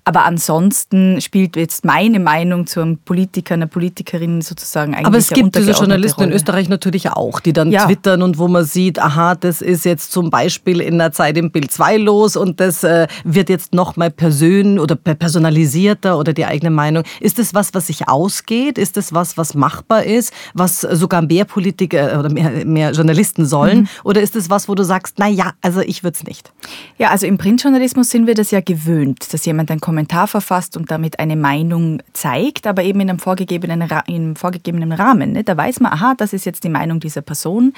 Aber 0.04 0.24
ansonsten 0.24 1.20
spielt 1.20 1.54
jetzt 1.56 1.84
meine 1.84 2.18
Meinung 2.18 2.66
zu 2.66 2.80
einem 2.80 2.96
Politiker, 2.96 3.52
einer 3.54 3.66
Politikerin 3.66 4.40
sozusagen 4.40 4.94
eigentlich 4.94 5.06
Aber 5.06 5.18
es 5.18 5.28
gibt 5.28 5.54
diese 5.54 5.72
Journalisten 5.72 6.22
Rolle. 6.22 6.30
in 6.30 6.36
Österreich 6.36 6.70
natürlich 6.70 7.10
auch, 7.10 7.40
die 7.40 7.52
dann 7.52 7.70
ja. 7.70 7.84
twittern 7.84 8.22
und 8.22 8.38
wo 8.38 8.48
man 8.48 8.64
sieht, 8.64 8.98
aha, 8.98 9.34
das 9.34 9.60
ist 9.60 9.84
jetzt 9.84 10.12
zum 10.12 10.30
Beispiel 10.30 10.80
in 10.80 10.96
der 10.96 11.12
Zeit 11.12 11.36
im 11.36 11.50
Bild 11.50 11.70
2 11.70 11.98
los 11.98 12.36
und 12.36 12.58
das 12.58 12.84
äh, 12.84 13.06
wird 13.22 13.50
jetzt 13.50 13.74
nochmal 13.74 14.10
persön 14.10 14.78
oder 14.78 14.96
personalisierter 14.96 16.18
oder 16.18 16.32
die 16.32 16.46
eigene 16.46 16.70
Meinung. 16.70 17.04
Ist 17.20 17.38
das 17.38 17.52
was, 17.52 17.74
was 17.74 17.88
sich 17.88 18.08
ausgeht? 18.08 18.78
Ist 18.78 18.96
das 18.96 19.12
was, 19.12 19.36
was 19.36 19.52
machbar 19.52 20.04
ist, 20.04 20.32
was 20.54 20.80
sogar 20.80 21.20
mehr 21.20 21.44
Politiker 21.44 22.18
oder 22.18 22.30
mehr, 22.30 22.64
mehr 22.64 22.92
Journalisten 22.92 23.44
sollen? 23.44 23.80
Mhm. 23.80 23.88
Oder 24.04 24.22
ist 24.22 24.36
das 24.36 24.48
was, 24.48 24.70
wo 24.70 24.74
du 24.74 24.84
sagst, 24.84 25.16
na 25.18 25.28
ja, 25.28 25.52
also 25.60 25.80
ich 25.80 26.02
würde 26.02 26.16
es 26.16 26.24
nicht? 26.24 26.50
Ja, 26.96 27.10
also 27.10 27.26
im 27.26 27.36
Printjournalismus 27.36 28.08
sind 28.08 28.26
wir 28.26 28.34
das 28.38 28.50
ja 28.50 28.60
gewöhnt, 28.60 29.32
dass 29.32 29.44
jemand 29.44 29.70
einen 29.70 29.80
Kommentar 29.80 30.26
verfasst 30.26 30.76
und 30.76 30.90
damit 30.90 31.18
eine 31.18 31.36
Meinung 31.36 32.02
zeigt, 32.12 32.66
aber 32.66 32.82
eben 32.82 33.00
in 33.00 33.10
einem 33.10 33.18
vorgegebenen, 33.18 33.82
in 33.82 33.90
einem 33.90 34.36
vorgegebenen 34.36 34.92
Rahmen. 34.92 35.32
Ne? 35.32 35.44
Da 35.44 35.56
weiß 35.56 35.80
man, 35.80 35.92
aha, 35.92 36.14
das 36.16 36.32
ist 36.32 36.46
jetzt 36.46 36.64
die 36.64 36.68
Meinung 36.68 37.00
dieser 37.00 37.22
Person. 37.22 37.74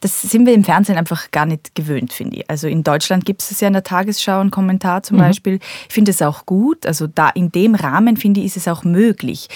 Das 0.00 0.22
sind 0.22 0.46
wir 0.46 0.54
im 0.54 0.64
Fernsehen 0.64 0.96
einfach 0.96 1.30
gar 1.30 1.46
nicht 1.46 1.74
gewöhnt, 1.74 2.12
finde 2.12 2.38
ich. 2.38 2.50
Also 2.50 2.66
in 2.66 2.82
Deutschland 2.82 3.24
gibt 3.24 3.42
es 3.42 3.60
ja 3.60 3.68
in 3.68 3.74
der 3.74 3.84
Tagesschau 3.84 4.40
einen 4.40 4.50
Kommentar 4.50 5.02
zum 5.02 5.16
mhm. 5.16 5.22
Beispiel. 5.22 5.58
Ich 5.88 5.94
finde 5.94 6.10
es 6.10 6.22
auch 6.22 6.46
gut. 6.46 6.86
Also 6.86 7.06
da 7.06 7.28
in 7.28 7.52
dem 7.52 7.74
Rahmen, 7.74 8.16
finde 8.16 8.40
ich, 8.40 8.46
ist 8.46 8.56
es 8.56 8.68
auch 8.68 8.84
möglich 8.84 9.48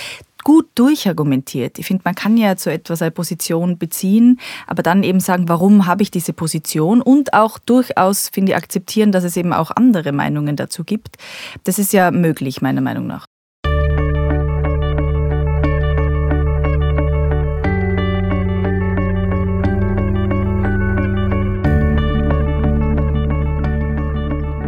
gut 0.44 0.68
durchargumentiert. 0.74 1.78
Ich 1.78 1.86
finde, 1.86 2.02
man 2.04 2.14
kann 2.14 2.36
ja 2.36 2.56
zu 2.56 2.70
etwas 2.70 3.02
eine 3.02 3.10
Position 3.10 3.78
beziehen, 3.78 4.40
aber 4.66 4.82
dann 4.82 5.02
eben 5.02 5.20
sagen, 5.20 5.48
warum 5.48 5.86
habe 5.86 6.02
ich 6.02 6.10
diese 6.10 6.32
Position 6.32 7.02
und 7.02 7.34
auch 7.34 7.58
durchaus, 7.58 8.28
finde 8.28 8.52
ich, 8.52 8.56
akzeptieren, 8.56 9.12
dass 9.12 9.24
es 9.24 9.36
eben 9.36 9.52
auch 9.52 9.70
andere 9.70 10.12
Meinungen 10.12 10.56
dazu 10.56 10.84
gibt. 10.84 11.16
Das 11.64 11.78
ist 11.78 11.92
ja 11.92 12.10
möglich, 12.10 12.62
meiner 12.62 12.80
Meinung 12.80 13.06
nach. 13.06 13.26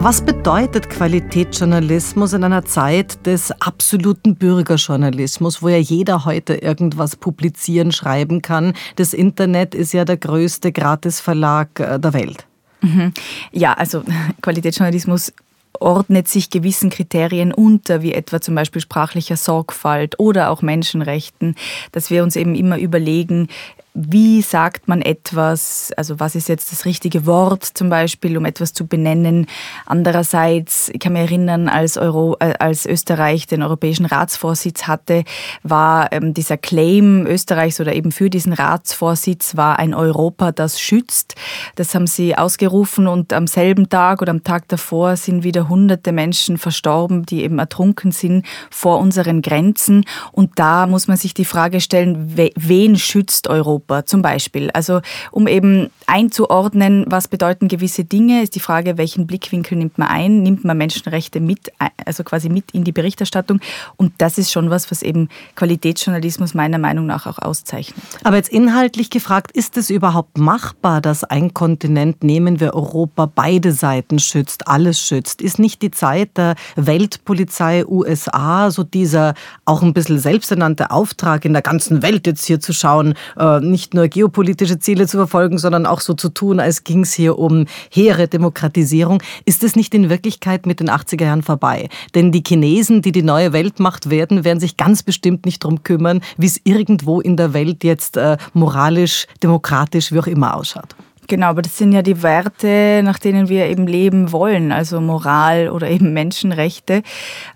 Was 0.04 0.20
bedeutet 0.20 0.90
Qualitätsjournalismus 0.90 2.34
in 2.34 2.44
einer 2.44 2.66
Zeit 2.66 3.24
des 3.24 3.50
absoluten 3.62 4.36
Bürgerjournalismus, 4.36 5.62
wo 5.62 5.70
ja 5.70 5.78
jeder 5.78 6.26
heute 6.26 6.56
irgendwas 6.56 7.16
publizieren, 7.16 7.90
schreiben 7.90 8.42
kann? 8.42 8.74
Das 8.96 9.14
Internet 9.14 9.74
ist 9.74 9.94
ja 9.94 10.04
der 10.04 10.18
größte 10.18 10.72
Gratisverlag 10.72 11.80
äh, 11.80 11.98
der 11.98 12.12
Welt. 12.12 12.44
Mhm. 12.82 13.14
Ja, 13.50 13.72
also 13.72 14.02
Qualitätsjournalismus 14.42 15.32
ordnet 15.80 16.28
sich 16.28 16.50
gewissen 16.50 16.90
Kriterien 16.90 17.50
unter, 17.54 18.02
wie 18.02 18.12
etwa 18.12 18.42
zum 18.42 18.54
Beispiel 18.54 18.82
sprachlicher 18.82 19.38
Sorgfalt 19.38 20.20
oder 20.20 20.50
auch 20.50 20.60
Menschenrechten, 20.60 21.54
dass 21.92 22.10
wir 22.10 22.22
uns 22.22 22.36
eben 22.36 22.54
immer 22.54 22.78
überlegen, 22.78 23.48
wie 23.96 24.42
sagt 24.42 24.88
man 24.88 25.00
etwas, 25.02 25.92
also 25.96 26.18
was 26.18 26.34
ist 26.34 26.48
jetzt 26.48 26.72
das 26.72 26.84
richtige 26.84 27.26
Wort 27.26 27.62
zum 27.62 27.90
Beispiel, 27.90 28.36
um 28.36 28.44
etwas 28.44 28.72
zu 28.72 28.88
benennen. 28.88 29.46
Andererseits, 29.86 30.88
ich 30.88 30.98
kann 30.98 31.12
mich 31.12 31.22
erinnern, 31.22 31.68
als, 31.68 31.96
Euro, 31.96 32.36
äh, 32.40 32.54
als 32.58 32.86
Österreich 32.86 33.46
den 33.46 33.62
europäischen 33.62 34.04
Ratsvorsitz 34.04 34.88
hatte, 34.88 35.22
war 35.62 36.10
ähm, 36.10 36.34
dieser 36.34 36.56
Claim 36.56 37.24
Österreichs 37.24 37.80
oder 37.80 37.94
eben 37.94 38.10
für 38.10 38.30
diesen 38.30 38.52
Ratsvorsitz 38.52 39.56
war 39.56 39.78
ein 39.78 39.94
Europa, 39.94 40.50
das 40.50 40.80
schützt. 40.80 41.36
Das 41.76 41.94
haben 41.94 42.08
sie 42.08 42.36
ausgerufen 42.36 43.06
und 43.06 43.32
am 43.32 43.46
selben 43.46 43.88
Tag 43.90 44.22
oder 44.22 44.32
am 44.32 44.42
Tag 44.42 44.66
davor 44.66 45.16
sind 45.16 45.44
wieder 45.44 45.68
hunderte 45.68 46.10
Menschen 46.10 46.58
verstorben, 46.58 47.26
die 47.26 47.44
eben 47.44 47.60
ertrunken 47.60 48.10
sind 48.10 48.44
vor 48.70 48.98
unseren 48.98 49.40
Grenzen. 49.40 50.04
Und 50.32 50.58
da 50.58 50.88
muss 50.88 51.06
man 51.06 51.16
sich 51.16 51.32
die 51.32 51.44
Frage 51.44 51.80
stellen, 51.80 52.34
wen 52.56 52.96
schützt 52.96 53.46
Europa? 53.48 53.83
Europa 53.84 54.06
zum 54.06 54.22
Beispiel. 54.22 54.70
Also 54.72 55.00
um 55.30 55.46
eben 55.46 55.90
einzuordnen, 56.06 57.04
was 57.08 57.28
bedeuten 57.28 57.68
gewisse 57.68 58.04
Dinge, 58.04 58.42
ist 58.42 58.54
die 58.54 58.60
Frage, 58.60 58.98
welchen 58.98 59.26
Blickwinkel 59.26 59.78
nimmt 59.78 59.98
man 59.98 60.08
ein? 60.08 60.42
Nimmt 60.42 60.64
man 60.64 60.76
Menschenrechte 60.76 61.40
mit, 61.40 61.72
also 62.04 62.24
quasi 62.24 62.48
mit 62.48 62.70
in 62.72 62.84
die 62.84 62.92
Berichterstattung? 62.92 63.60
Und 63.96 64.12
das 64.18 64.38
ist 64.38 64.52
schon 64.52 64.70
was, 64.70 64.90
was 64.90 65.02
eben 65.02 65.28
Qualitätsjournalismus 65.56 66.54
meiner 66.54 66.78
Meinung 66.78 67.06
nach 67.06 67.26
auch 67.26 67.38
auszeichnet. 67.38 67.96
Aber 68.22 68.36
jetzt 68.36 68.50
inhaltlich 68.50 69.10
gefragt, 69.10 69.52
ist 69.52 69.76
es 69.76 69.90
überhaupt 69.90 70.38
machbar, 70.38 71.00
dass 71.00 71.24
ein 71.24 71.54
Kontinent, 71.54 72.22
nehmen 72.22 72.60
wir 72.60 72.74
Europa, 72.74 73.26
beide 73.26 73.72
Seiten 73.72 74.18
schützt, 74.18 74.68
alles 74.68 75.00
schützt? 75.00 75.42
Ist 75.42 75.58
nicht 75.58 75.82
die 75.82 75.90
Zeit 75.90 76.36
der 76.36 76.54
Weltpolizei 76.76 77.84
USA, 77.86 78.70
so 78.70 78.82
dieser 78.82 79.34
auch 79.64 79.82
ein 79.82 79.94
bisschen 79.94 80.18
selbsternannte 80.18 80.90
Auftrag 80.90 81.44
in 81.44 81.52
der 81.52 81.62
ganzen 81.62 82.02
Welt 82.02 82.26
jetzt 82.26 82.44
hier 82.44 82.60
zu 82.60 82.72
schauen, 82.72 83.14
äh, 83.36 83.60
nicht 83.74 83.92
nur 83.92 84.06
geopolitische 84.06 84.78
Ziele 84.78 85.08
zu 85.08 85.16
verfolgen, 85.16 85.58
sondern 85.58 85.84
auch 85.84 86.00
so 86.00 86.14
zu 86.14 86.28
tun, 86.28 86.60
als 86.60 86.84
ging 86.84 87.00
es 87.00 87.12
hier 87.12 87.40
um 87.40 87.66
hehre 87.90 88.28
Demokratisierung. 88.28 89.20
Ist 89.46 89.64
es 89.64 89.74
nicht 89.74 89.94
in 89.94 90.08
Wirklichkeit 90.10 90.64
mit 90.64 90.78
den 90.78 90.88
80er 90.88 91.24
Jahren 91.24 91.42
vorbei? 91.42 91.88
Denn 92.14 92.30
die 92.30 92.44
Chinesen, 92.46 93.02
die 93.02 93.10
die 93.10 93.24
neue 93.24 93.52
Weltmacht 93.52 94.10
werden, 94.10 94.44
werden 94.44 94.60
sich 94.60 94.76
ganz 94.76 95.02
bestimmt 95.02 95.44
nicht 95.44 95.64
darum 95.64 95.82
kümmern, 95.82 96.20
wie 96.36 96.46
es 96.46 96.60
irgendwo 96.62 97.20
in 97.20 97.36
der 97.36 97.52
Welt 97.52 97.82
jetzt 97.82 98.16
äh, 98.16 98.36
moralisch, 98.52 99.26
demokratisch, 99.42 100.12
wie 100.12 100.20
auch 100.20 100.28
immer 100.28 100.54
ausschaut. 100.54 100.94
Genau, 101.26 101.46
aber 101.46 101.62
das 101.62 101.78
sind 101.78 101.92
ja 101.92 102.02
die 102.02 102.22
Werte, 102.22 103.00
nach 103.02 103.18
denen 103.18 103.48
wir 103.48 103.66
eben 103.66 103.86
leben 103.86 104.30
wollen, 104.30 104.72
also 104.72 105.00
Moral 105.00 105.70
oder 105.70 105.88
eben 105.88 106.12
Menschenrechte. 106.12 107.02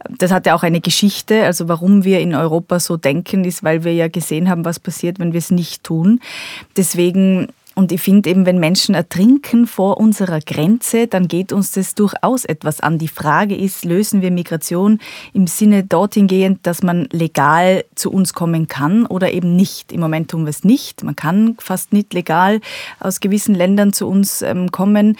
Das 0.08 0.32
hat 0.32 0.46
ja 0.46 0.54
auch 0.54 0.62
eine 0.62 0.80
Geschichte, 0.80 1.44
also 1.44 1.68
warum 1.68 2.04
wir 2.04 2.20
in 2.20 2.34
Europa 2.34 2.80
so 2.80 2.96
denken, 2.96 3.44
ist, 3.44 3.62
weil 3.62 3.84
wir 3.84 3.92
ja 3.92 4.08
gesehen 4.08 4.48
haben, 4.48 4.64
was 4.64 4.80
passiert, 4.80 5.18
wenn 5.18 5.32
wir 5.32 5.38
es 5.38 5.50
nicht 5.50 5.84
tun. 5.84 6.20
Deswegen 6.76 7.48
und 7.78 7.92
ich 7.92 8.00
finde 8.00 8.28
eben, 8.28 8.44
wenn 8.44 8.58
Menschen 8.58 8.96
ertrinken 8.96 9.68
vor 9.68 9.98
unserer 9.98 10.40
Grenze, 10.40 11.06
dann 11.06 11.28
geht 11.28 11.52
uns 11.52 11.70
das 11.70 11.94
durchaus 11.94 12.44
etwas 12.44 12.80
an. 12.80 12.98
Die 12.98 13.06
Frage 13.06 13.54
ist, 13.54 13.84
lösen 13.84 14.20
wir 14.20 14.32
Migration 14.32 14.98
im 15.32 15.46
Sinne 15.46 15.84
dorthin 15.84 16.26
gehend, 16.26 16.66
dass 16.66 16.82
man 16.82 17.08
legal 17.12 17.84
zu 17.94 18.10
uns 18.10 18.32
kommen 18.32 18.66
kann 18.66 19.06
oder 19.06 19.32
eben 19.32 19.54
nicht? 19.54 19.92
Im 19.92 20.00
Moment 20.00 20.28
tun 20.28 20.42
wir 20.44 20.50
es 20.50 20.64
nicht. 20.64 21.04
Man 21.04 21.14
kann 21.14 21.54
fast 21.60 21.92
nicht 21.92 22.12
legal 22.14 22.60
aus 22.98 23.20
gewissen 23.20 23.54
Ländern 23.54 23.92
zu 23.92 24.08
uns 24.08 24.42
ähm, 24.42 24.72
kommen. 24.72 25.16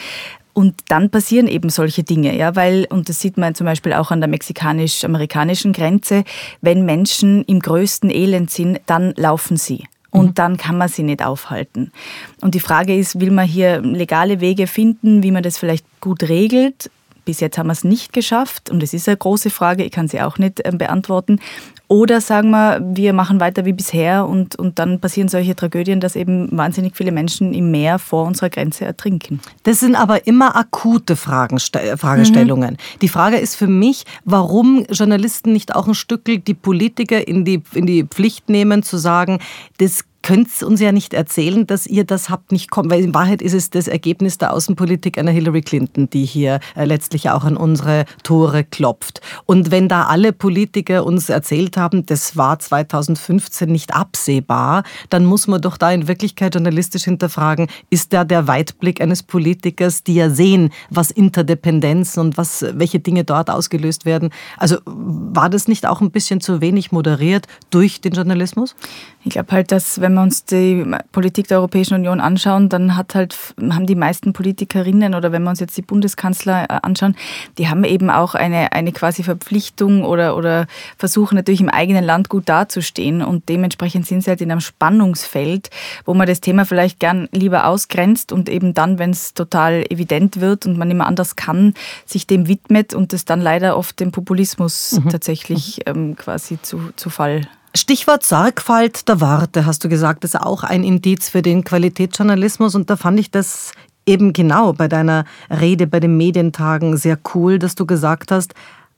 Und 0.53 0.75
dann 0.89 1.11
passieren 1.11 1.47
eben 1.47 1.71
solche 1.71 2.03
Dinge, 2.03 2.37
ja, 2.37 2.57
weil, 2.57 2.89
und 2.91 3.09
das 3.09 3.21
sieht 3.21 3.37
man 3.37 3.55
zum 3.55 3.67
Beispiel 3.67 3.93
auch 3.93 4.11
an 4.11 4.21
der 4.21 4.29
mexikanisch-amerikanischen 4.29 5.73
Grenze, 5.73 6.25
wenn 6.61 6.85
Menschen 6.85 7.45
im 7.45 7.61
größten 7.61 8.11
Elend 8.11 8.51
sind, 8.51 8.81
dann 8.87 9.15
laufen 9.17 9.57
sie 9.57 9.85
und 10.11 10.27
mhm. 10.27 10.35
dann 10.35 10.57
kann 10.57 10.79
man 10.79 10.89
sie 10.89 11.03
nicht 11.03 11.25
aufhalten. 11.25 11.93
Und 12.41 12.55
die 12.55 12.61
Frage 12.61 12.97
ist, 12.97 13.21
will 13.21 13.31
man 13.31 13.47
hier 13.47 13.81
legale 13.81 14.41
Wege 14.41 14.67
finden, 14.67 15.23
wie 15.23 15.31
man 15.31 15.43
das 15.43 15.59
vielleicht 15.59 15.87
gut 16.01 16.23
regelt? 16.29 16.91
Bis 17.25 17.41
jetzt 17.41 17.59
haben 17.59 17.67
wir 17.67 17.73
es 17.73 17.85
nicht 17.85 18.13
geschafft 18.13 18.71
und 18.71 18.83
es 18.83 18.95
ist 18.95 19.07
eine 19.07 19.19
große 19.19 19.51
Frage, 19.51 19.85
ich 19.85 19.93
kann 19.93 20.09
sie 20.09 20.21
auch 20.23 20.39
nicht 20.39 20.63
ähm, 20.65 20.79
beantworten. 20.79 21.41
Oder 21.89 22.21
sagen 22.21 22.51
wir, 22.51 22.81
wir 22.85 23.15
machen 23.15 23.41
weiter 23.41 23.65
wie 23.65 23.73
bisher 23.73 24.27
und, 24.27 24.57
und 24.57 24.79
dann 24.79 25.01
passieren 25.01 25.29
solche 25.29 25.57
Tragödien, 25.57 26.01
dass 26.01 26.17
eben 26.17 26.49
wahnsinnig 26.57 26.95
viele 26.95 27.13
Menschen 27.13 27.55
im 27.55 27.71
Meer 27.71 27.99
vor 27.99 28.27
unserer 28.27 28.51
Grenze 28.51 28.85
ertrinken. 28.85 29.41
Das 29.63 29.81
sind 29.81 29.95
aber 29.95 30.27
immer 30.27 30.55
akute 30.55 31.17
Fragen, 31.17 31.59
Fragestellungen. 31.59 32.75
Mhm. 32.75 32.99
Die 33.01 33.09
Frage 33.09 33.39
ist 33.39 33.57
für 33.57 33.67
mich, 33.67 34.05
warum 34.27 34.85
Journalisten 34.91 35.55
nicht 35.55 35.75
auch 35.75 35.89
ein 35.89 35.95
Stück 35.95 36.19
die 36.27 36.55
Politiker 36.55 37.27
in 37.27 37.47
die, 37.47 37.63
in 37.73 37.87
die 37.87 38.05
Pflicht 38.05 38.51
nehmen, 38.51 38.83
zu 38.83 38.99
sagen, 38.99 39.39
das 39.79 40.05
könnt 40.29 40.63
uns 40.63 40.79
ja 40.79 40.93
nicht 40.93 41.15
erzählen, 41.15 41.67
dass 41.67 41.87
ihr 41.87 42.05
das 42.05 42.29
habt 42.29 42.53
nicht 42.53 42.71
kommen, 42.71 42.91
weil 42.91 43.03
in 43.03 43.15
Wahrheit 43.15 43.41
ist 43.41 43.55
es 43.55 43.71
das 43.71 43.89
Ergebnis 43.89 44.37
der 44.37 44.53
Außenpolitik 44.53 45.17
einer 45.17 45.31
Hillary 45.31 45.63
Clinton, 45.63 46.11
die 46.11 46.27
hier 46.27 46.61
äh, 46.77 46.85
letztlich 46.85 47.31
auch 47.31 47.45
an 47.45 47.57
unsere 47.57 48.05
Tore 48.25 48.63
klopft. 48.63 49.23
Und 49.47 49.71
wenn 49.71 49.89
da 49.89 50.03
alle 50.03 50.35
Politiker 50.35 51.07
uns 51.07 51.31
erzählt 51.31 51.79
haben, 51.79 52.05
das 52.05 52.37
war 52.37 52.59
2015 52.59 53.73
nicht 53.73 53.95
absehbar, 53.95 54.83
dann 55.09 55.25
muss 55.25 55.47
man 55.47 55.63
doch 55.63 55.79
da 55.79 55.91
in 55.91 56.09
Wirklichkeit 56.09 56.55
journalistisch 56.55 57.05
hinterfragen, 57.05 57.69
ist 57.89 58.13
da 58.13 58.25
der 58.25 58.47
Weitblick 58.47 59.01
eines 59.01 59.23
Politikers, 59.23 60.05
die 60.05 60.17
ja 60.17 60.29
sehen, 60.29 60.69
was 60.91 61.11
Interdependenzen 61.11 62.21
und 62.21 62.37
was, 62.37 62.67
welche 62.75 63.01
Dinge 63.01 63.25
dort 63.25 63.49
ausgelöst 63.49 64.05
werden. 64.05 64.29
Also 64.59 64.77
war 64.85 65.49
das 65.49 65.69
nicht 65.69 65.87
auch 65.87 66.03
ein 66.03 66.11
bisschen 66.11 66.43
zu 66.43 66.61
wenig 66.61 66.93
moderiert 66.93 67.47
durch 67.71 68.03
den 68.03 68.13
Journalismus? 68.13 68.77
Ich 69.25 69.31
glaube 69.31 69.53
halt, 69.53 69.73
dass 69.73 70.03
wenn 70.03 70.18
wir 70.19 70.23
uns 70.23 70.45
die 70.45 70.85
Politik 71.13 71.49
der 71.49 71.59
Europäischen 71.59 71.95
Union 71.95 72.21
anschauen, 72.21 72.69
dann 72.69 72.97
hat 72.97 73.15
halt, 73.15 73.37
haben 73.59 73.87
die 73.87 73.95
meisten 73.95 74.33
Politikerinnen 74.33 75.15
oder 75.15 75.33
wenn 75.33 75.43
wir 75.43 75.51
uns 75.51 75.61
jetzt 75.61 75.77
die 75.77 75.83
Bundeskanzler 75.83 76.65
äh, 76.65 76.79
anschauen, 76.83 77.17
die 77.57 77.69
haben 77.69 77.85
eben 77.85 78.11
auch 78.11 78.35
eine, 78.35 78.73
eine 78.73 78.93
quasi 78.93 79.23
Verpflichtung 79.23 80.05
oder, 80.05 80.37
oder 80.37 80.67
versuchen 80.97 81.37
natürlich 81.37 81.61
im 81.61 81.69
eigenen 81.69 82.05
Land 82.05 82.29
gut 82.29 82.49
dazustehen 82.49 83.23
und 83.23 83.49
dementsprechend 83.49 84.07
sind 84.07 84.25
sie 84.25 84.31
halt 84.31 84.41
in 84.41 84.51
einem 84.51 84.61
Spannungsfeld, 84.61 85.71
wo 86.05 86.15
man 86.15 86.27
das 86.27 86.41
Thema 86.41 86.65
vielleicht 86.65 87.01
gern 87.01 87.29
lieber 87.33 87.67
ausgrenzt 87.67 88.33
und 88.33 88.49
eben 88.49 88.75
dann, 88.75 88.99
wenn 88.99 89.11
es 89.11 89.35
total 89.35 89.85
evident 89.89 90.41
wird 90.41 90.67
und 90.67 90.77
man 90.77 90.91
immer 90.91 91.07
anders 91.07 91.37
kann, 91.37 91.75
sich 92.05 92.27
dem 92.27 92.49
widmet 92.49 92.95
und 92.95 93.13
das 93.13 93.25
dann 93.25 93.41
leider 93.41 93.77
oft 93.77 94.01
dem 94.01 94.13
Populismus 94.13 95.01
mhm. 95.05 95.09
tatsächlich 95.11 95.81
ähm, 95.87 96.17
quasi 96.17 96.61
zu, 96.61 96.91
zu 96.97 97.11
Fall 97.11 97.43
Stichwort 97.79 98.25
Sorgfalt 98.25 99.09
der 99.09 99.21
Worte, 99.21 99.65
hast 99.65 99.85
du 99.85 99.89
gesagt, 99.89 100.25
ist 100.25 100.39
auch 100.39 100.65
ein 100.65 100.83
Indiz 100.83 101.29
für 101.29 101.43
den 101.43 101.63
Qualitätsjournalismus. 101.63 102.75
Und 102.75 102.91
da 102.91 102.97
fand 102.97 103.21
ich 103.21 103.31
das 103.31 103.71
eben 104.05 104.33
genau 104.33 104.73
bei 104.73 104.89
deiner 104.89 105.25
Rede 105.49 105.87
bei 105.87 106.01
den 106.01 106.17
Medientagen 106.17 106.97
sehr 106.97 107.17
cool, 107.35 107.61
dass 107.61 107.77
du 107.77 107.87
gesagt 107.87 108.33
hast, 108.33 108.55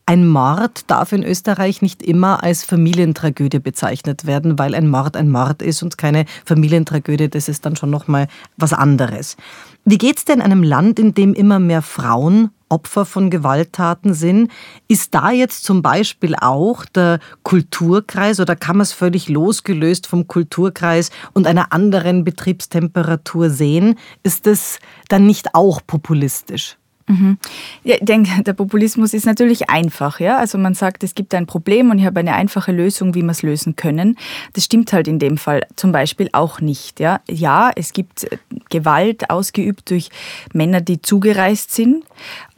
ein 0.06 0.26
Mord 0.26 0.84
darf 0.86 1.12
in 1.12 1.22
Österreich 1.22 1.82
nicht 1.82 2.02
immer 2.02 2.42
als 2.42 2.64
Familientragödie 2.64 3.58
bezeichnet 3.58 4.24
werden, 4.24 4.58
weil 4.58 4.74
ein 4.74 4.88
Mord 4.88 5.14
ein 5.14 5.28
Mord 5.28 5.60
ist 5.60 5.82
und 5.82 5.98
keine 5.98 6.24
Familientragödie, 6.46 7.28
das 7.28 7.50
ist 7.50 7.66
dann 7.66 7.76
schon 7.76 7.90
noch 7.90 8.08
mal 8.08 8.28
was 8.56 8.72
anderes. 8.72 9.36
Wie 9.84 9.98
geht's 9.98 10.24
denn 10.24 10.40
einem 10.40 10.62
Land, 10.62 10.98
in 10.98 11.12
dem 11.12 11.34
immer 11.34 11.58
mehr 11.58 11.82
Frauen 11.82 12.48
Opfer 12.70 13.04
von 13.04 13.28
Gewalttaten 13.28 14.14
sind. 14.14 14.50
Ist 14.88 15.14
da 15.14 15.30
jetzt 15.30 15.64
zum 15.64 15.82
Beispiel 15.82 16.34
auch 16.34 16.84
der 16.86 17.18
Kulturkreis 17.42 18.40
oder 18.40 18.56
kann 18.56 18.76
man 18.76 18.82
es 18.82 18.92
völlig 18.92 19.28
losgelöst 19.28 20.06
vom 20.06 20.26
Kulturkreis 20.26 21.10
und 21.34 21.46
einer 21.46 21.72
anderen 21.72 22.24
Betriebstemperatur 22.24 23.50
sehen? 23.50 23.98
Ist 24.22 24.46
das 24.46 24.78
dann 25.08 25.26
nicht 25.26 25.54
auch 25.54 25.80
populistisch? 25.86 26.76
Mhm. 27.10 27.38
Ja, 27.82 27.96
ich 27.96 28.04
denke, 28.04 28.42
der 28.44 28.52
Populismus 28.52 29.14
ist 29.14 29.26
natürlich 29.26 29.68
einfach. 29.68 30.20
Ja? 30.20 30.38
Also 30.38 30.58
man 30.58 30.74
sagt, 30.74 31.02
es 31.02 31.16
gibt 31.16 31.34
ein 31.34 31.46
Problem 31.46 31.90
und 31.90 31.98
ich 31.98 32.06
habe 32.06 32.20
eine 32.20 32.34
einfache 32.34 32.70
Lösung, 32.70 33.14
wie 33.14 33.22
wir 33.22 33.32
es 33.32 33.42
lösen 33.42 33.74
können. 33.74 34.16
Das 34.52 34.64
stimmt 34.64 34.92
halt 34.92 35.08
in 35.08 35.18
dem 35.18 35.36
Fall 35.36 35.66
zum 35.74 35.90
Beispiel 35.90 36.28
auch 36.32 36.60
nicht. 36.60 37.00
Ja, 37.00 37.20
ja 37.28 37.72
es 37.74 37.92
gibt 37.92 38.28
Gewalt 38.68 39.28
ausgeübt 39.28 39.90
durch 39.90 40.10
Männer, 40.52 40.80
die 40.80 41.02
zugereist 41.02 41.74
sind. 41.74 42.04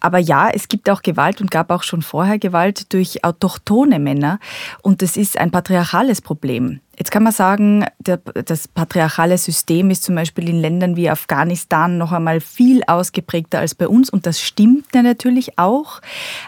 Aber 0.03 0.19
ja, 0.19 0.51
es 0.51 0.67
gibt 0.67 0.91
auch 0.91 1.01
Gewalt 1.03 1.41
und 1.41 1.51
gab 1.51 1.71
auch 1.71 1.85
schon 1.85 2.03
vorher 2.03 2.39
Gewalt 2.39 2.93
durch 2.93 3.25
autochtone 3.25 4.01
Männer. 4.01 4.41
Und 4.83 5.01
das 5.01 5.17
ist 5.17 5.39
ein 5.39 5.53
patriarchales 5.53 6.21
Problem. 6.21 6.81
Jetzt 6.99 7.11
kann 7.13 7.23
man 7.23 7.33
sagen, 7.33 7.87
der, 8.01 8.17
das 8.17 8.67
patriarchale 8.67 9.39
System 9.39 9.91
ist 9.91 10.03
zum 10.03 10.17
Beispiel 10.17 10.49
in 10.49 10.61
Ländern 10.61 10.97
wie 10.97 11.09
Afghanistan 11.09 11.99
noch 11.99 12.13
einmal 12.13 12.41
viel 12.41 12.83
ausgeprägter 12.85 13.61
als 13.61 13.75
bei 13.75 13.89
uns 13.89 14.11
und 14.11 14.27
das 14.27 14.41
stimmt 14.41 14.93
natürlich 14.93 15.59
auch, 15.59 16.01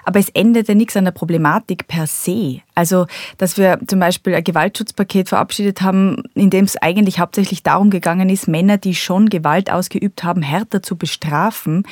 aber 0.05 0.21
es 0.21 0.29
ändert 0.29 0.69
nichts 0.69 0.97
an 0.97 1.05
der 1.05 1.13
Problematik 1.13 1.87
per 1.89 2.07
se. 2.07 2.61
Also, 2.75 3.07
dass 3.39 3.57
wir 3.57 3.79
zum 3.87 4.01
Beispiel 4.01 4.35
ein 4.35 4.43
Gewaltschutzpaket 4.45 5.29
verabschiedet 5.29 5.83
haben, 5.83 6.25
in 6.35 6.51
dem 6.51 6.65
es 6.65 6.77
eigentlich 6.77 7.21
hauptsächlich 7.21 7.63
darum 7.63 7.91
gegangen 7.91 8.29
ist, 8.29 8.49
Männer, 8.49 8.79
die 8.79 8.95
schon 8.95 9.29
Gewalt 9.29 9.71
ausgeübt 9.71 10.25
haben, 10.25 10.43
härter 10.43 10.83
zu 10.83 10.97
bestrafen, 10.97 11.87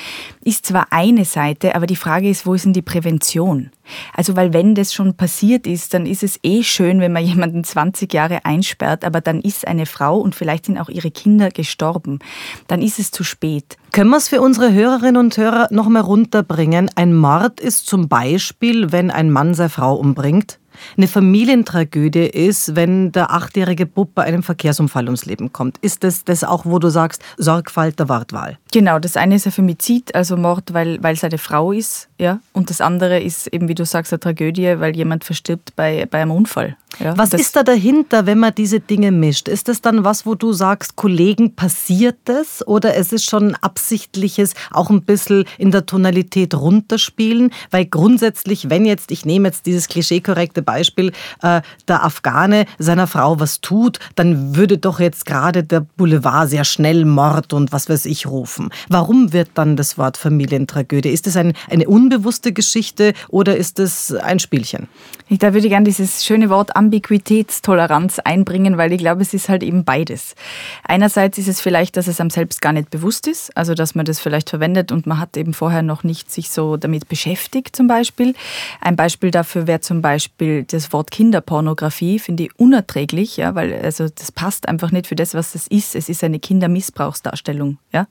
ist 0.44 0.66
zwar 0.66 0.88
eine 0.90 1.24
Seite, 1.24 1.74
aber 1.76 1.86
die 1.86 1.96
Frage 1.96 2.28
ist, 2.28 2.46
wo 2.46 2.54
ist 2.54 2.64
denn 2.64 2.72
die 2.72 2.82
Prävention? 2.82 3.70
Also, 4.14 4.36
weil 4.36 4.52
wenn 4.52 4.74
das 4.74 4.92
schon 4.92 5.14
passiert 5.16 5.66
ist, 5.66 5.94
dann 5.94 6.06
ist 6.06 6.22
es 6.22 6.38
eh 6.42 6.62
schön, 6.62 7.00
wenn 7.00 7.12
man 7.12 7.24
jemanden 7.24 7.64
20 7.64 8.12
Jahre 8.12 8.44
einsperrt, 8.44 9.04
aber 9.04 9.20
dann 9.20 9.40
ist 9.40 9.66
eine 9.66 9.86
Frau 9.86 10.18
und 10.18 10.34
vielleicht 10.34 10.66
sind 10.66 10.78
auch 10.78 10.88
ihre 10.88 11.10
Kinder 11.10 11.50
gestorben. 11.50 12.18
Dann 12.66 12.82
ist 12.82 12.98
es 12.98 13.10
zu 13.10 13.24
spät. 13.24 13.76
Können 13.92 14.10
wir 14.10 14.16
es 14.16 14.28
für 14.28 14.40
unsere 14.40 14.72
Hörerinnen 14.72 15.16
und 15.16 15.36
Hörer 15.36 15.68
noch 15.70 15.88
mal 15.88 16.00
runterbringen? 16.00 16.90
Ein 16.94 17.14
Mord 17.14 17.60
ist 17.60 17.86
zum 17.86 18.08
Beispiel, 18.08 18.92
wenn 18.92 19.10
ein 19.10 19.30
Mann 19.30 19.54
seine 19.54 19.68
Frau 19.68 19.94
umbringt 19.94 20.58
eine 20.96 21.08
Familientragödie 21.08 22.26
ist, 22.26 22.76
wenn 22.76 23.12
der 23.12 23.30
achtjährige 23.30 23.86
Bub 23.86 24.14
bei 24.14 24.24
einem 24.24 24.42
Verkehrsunfall 24.42 25.04
ums 25.04 25.24
Leben 25.24 25.52
kommt. 25.52 25.78
Ist 25.78 26.04
das 26.04 26.24
das 26.24 26.44
auch, 26.44 26.64
wo 26.64 26.78
du 26.78 26.88
sagst, 26.88 27.22
Sorgfalt 27.36 27.98
der 27.98 28.08
Wortwahl? 28.08 28.58
Genau, 28.72 28.98
das 28.98 29.16
eine 29.16 29.36
ist 29.36 29.46
ein 29.46 29.52
Femizid, 29.52 30.14
also 30.14 30.36
Mord, 30.36 30.72
weil, 30.72 31.02
weil 31.02 31.14
es 31.14 31.24
eine 31.24 31.38
Frau 31.38 31.72
ist, 31.72 32.08
ja. 32.18 32.40
Und 32.52 32.70
das 32.70 32.80
andere 32.80 33.20
ist 33.20 33.46
eben, 33.48 33.68
wie 33.72 33.74
du 33.74 33.86
sagst, 33.86 34.12
eine 34.12 34.20
Tragödie, 34.20 34.78
weil 34.80 34.94
jemand 34.94 35.24
verstirbt 35.24 35.74
bei, 35.76 36.06
bei 36.10 36.20
einem 36.20 36.32
Unfall. 36.32 36.76
Ja, 36.98 37.16
was 37.16 37.32
ist 37.32 37.56
da 37.56 37.62
dahinter, 37.62 38.26
wenn 38.26 38.38
man 38.38 38.54
diese 38.54 38.78
Dinge 38.78 39.12
mischt? 39.12 39.48
Ist 39.48 39.68
das 39.68 39.80
dann 39.80 40.04
was, 40.04 40.26
wo 40.26 40.34
du 40.34 40.52
sagst, 40.52 40.94
Kollegen, 40.96 41.54
passiert 41.54 42.18
das? 42.26 42.66
Oder 42.66 42.96
es 42.96 43.14
ist 43.14 43.24
schon 43.24 43.54
absichtliches, 43.54 44.52
auch 44.70 44.90
ein 44.90 45.02
bisschen 45.02 45.46
in 45.56 45.70
der 45.70 45.86
Tonalität 45.86 46.54
runterspielen? 46.54 47.50
Weil 47.70 47.86
grundsätzlich, 47.86 48.68
wenn 48.68 48.84
jetzt, 48.84 49.10
ich 49.10 49.24
nehme 49.24 49.48
jetzt 49.48 49.64
dieses 49.64 49.88
klischeekorrekte 49.88 50.60
Beispiel, 50.60 51.12
äh, 51.40 51.62
der 51.88 52.04
Afghane 52.04 52.66
seiner 52.78 53.06
Frau 53.06 53.40
was 53.40 53.62
tut, 53.62 53.98
dann 54.14 54.54
würde 54.54 54.76
doch 54.76 55.00
jetzt 55.00 55.24
gerade 55.24 55.64
der 55.64 55.80
Boulevard 55.80 56.50
sehr 56.50 56.64
schnell 56.64 57.06
Mord 57.06 57.54
und 57.54 57.72
was 57.72 57.88
weiß 57.88 58.04
ich 58.04 58.26
rufen. 58.26 58.68
Warum 58.90 59.32
wird 59.32 59.52
dann 59.54 59.76
das 59.76 59.96
Wort 59.96 60.18
Familientragödie? 60.18 61.08
Ist 61.08 61.26
das 61.26 61.36
ein, 61.36 61.54
eine 61.70 61.88
unbewusste 61.88 62.52
Geschichte 62.52 63.14
oder 63.28 63.56
ist 63.62 63.78
das 63.78 64.12
ein 64.12 64.40
Spielchen? 64.40 64.88
Da 65.30 65.54
würde 65.54 65.66
ich 65.66 65.70
gerne 65.70 65.84
dieses 65.84 66.24
schöne 66.24 66.50
Wort 66.50 66.74
Ambiguitätstoleranz 66.74 68.18
einbringen, 68.18 68.76
weil 68.76 68.92
ich 68.92 68.98
glaube, 68.98 69.22
es 69.22 69.32
ist 69.32 69.48
halt 69.48 69.62
eben 69.62 69.84
beides. 69.84 70.34
Einerseits 70.82 71.38
ist 71.38 71.46
es 71.46 71.60
vielleicht, 71.60 71.96
dass 71.96 72.08
es 72.08 72.20
einem 72.20 72.30
selbst 72.30 72.60
gar 72.60 72.72
nicht 72.72 72.90
bewusst 72.90 73.28
ist, 73.28 73.56
also 73.56 73.74
dass 73.74 73.94
man 73.94 74.04
das 74.04 74.18
vielleicht 74.18 74.50
verwendet 74.50 74.90
und 74.90 75.06
man 75.06 75.20
hat 75.20 75.36
eben 75.36 75.54
vorher 75.54 75.82
noch 75.82 76.02
nicht 76.02 76.30
sich 76.30 76.50
so 76.50 76.76
damit 76.76 77.08
beschäftigt 77.08 77.76
zum 77.76 77.86
Beispiel. 77.86 78.34
Ein 78.80 78.96
Beispiel 78.96 79.30
dafür 79.30 79.68
wäre 79.68 79.80
zum 79.80 80.02
Beispiel 80.02 80.64
das 80.64 80.92
Wort 80.92 81.12
Kinderpornografie, 81.12 82.18
finde 82.18 82.42
ich 82.42 82.58
unerträglich, 82.58 83.36
ja, 83.36 83.54
weil 83.54 83.72
also 83.74 84.08
das 84.08 84.32
passt 84.32 84.68
einfach 84.68 84.90
nicht 84.90 85.06
für 85.06 85.16
das, 85.16 85.34
was 85.34 85.52
das 85.52 85.68
ist. 85.68 85.94
Es 85.94 86.08
ist 86.08 86.24
eine 86.24 86.40
Kindermissbrauchsdarstellung, 86.40 87.78
ja, 87.92 88.08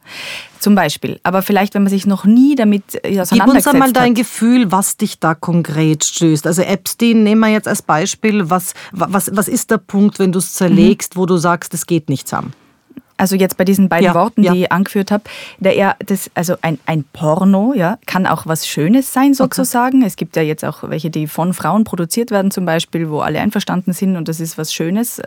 zum 0.61 0.75
Beispiel. 0.75 1.19
Aber 1.23 1.41
vielleicht, 1.41 1.73
wenn 1.73 1.83
man 1.83 1.89
sich 1.89 2.05
noch 2.05 2.25
nie 2.25 2.55
damit 2.55 2.83
auseinandergesetzt 2.97 3.33
Gib 3.33 3.55
uns 3.55 3.67
einmal 3.67 3.93
dein 3.93 4.13
Gefühl, 4.13 4.71
was 4.71 4.97
dich 4.97 5.19
da 5.19 5.35
konkret 5.35 6.03
stößt. 6.03 6.47
Also 6.47 6.61
Epstein 6.61 7.23
nehmen 7.23 7.41
wir 7.41 7.49
jetzt 7.49 7.67
als 7.67 7.81
Beispiel, 7.81 8.49
was 8.49 8.73
was, 8.91 9.35
was, 9.35 9.47
ist 9.47 9.71
der 9.71 9.77
Punkt, 9.77 10.19
wenn 10.19 10.31
du 10.31 10.39
es 10.39 10.53
zerlegst, 10.53 11.15
mhm. 11.15 11.19
wo 11.19 11.25
du 11.25 11.37
sagst, 11.37 11.73
es 11.73 11.85
geht 11.85 12.09
nicht 12.09 12.27
zusammen? 12.27 12.53
Also 13.17 13.35
jetzt 13.35 13.55
bei 13.55 13.65
diesen 13.65 13.87
beiden 13.87 14.05
ja, 14.05 14.15
Worten, 14.15 14.41
ja. 14.41 14.51
die 14.51 14.63
ich 14.63 14.71
angeführt 14.71 15.11
habe, 15.11 15.25
der 15.59 15.75
eher 15.75 15.95
das, 16.03 16.31
also 16.33 16.55
ein, 16.63 16.79
ein 16.87 17.03
Porno, 17.13 17.73
ja, 17.75 17.99
kann 18.07 18.25
auch 18.25 18.47
was 18.47 18.67
Schönes 18.67 19.13
sein 19.13 19.35
sozusagen. 19.35 19.99
Okay. 19.99 20.07
Es 20.07 20.15
gibt 20.15 20.35
ja 20.35 20.41
jetzt 20.41 20.65
auch 20.65 20.89
welche, 20.89 21.11
die 21.11 21.27
von 21.27 21.53
Frauen 21.53 21.83
produziert 21.83 22.31
werden 22.31 22.49
zum 22.49 22.65
Beispiel, 22.65 23.11
wo 23.11 23.19
alle 23.19 23.39
einverstanden 23.39 23.93
sind 23.93 24.17
und 24.17 24.27
das 24.27 24.39
ist 24.39 24.57
was 24.57 24.73
Schönes. 24.73 25.21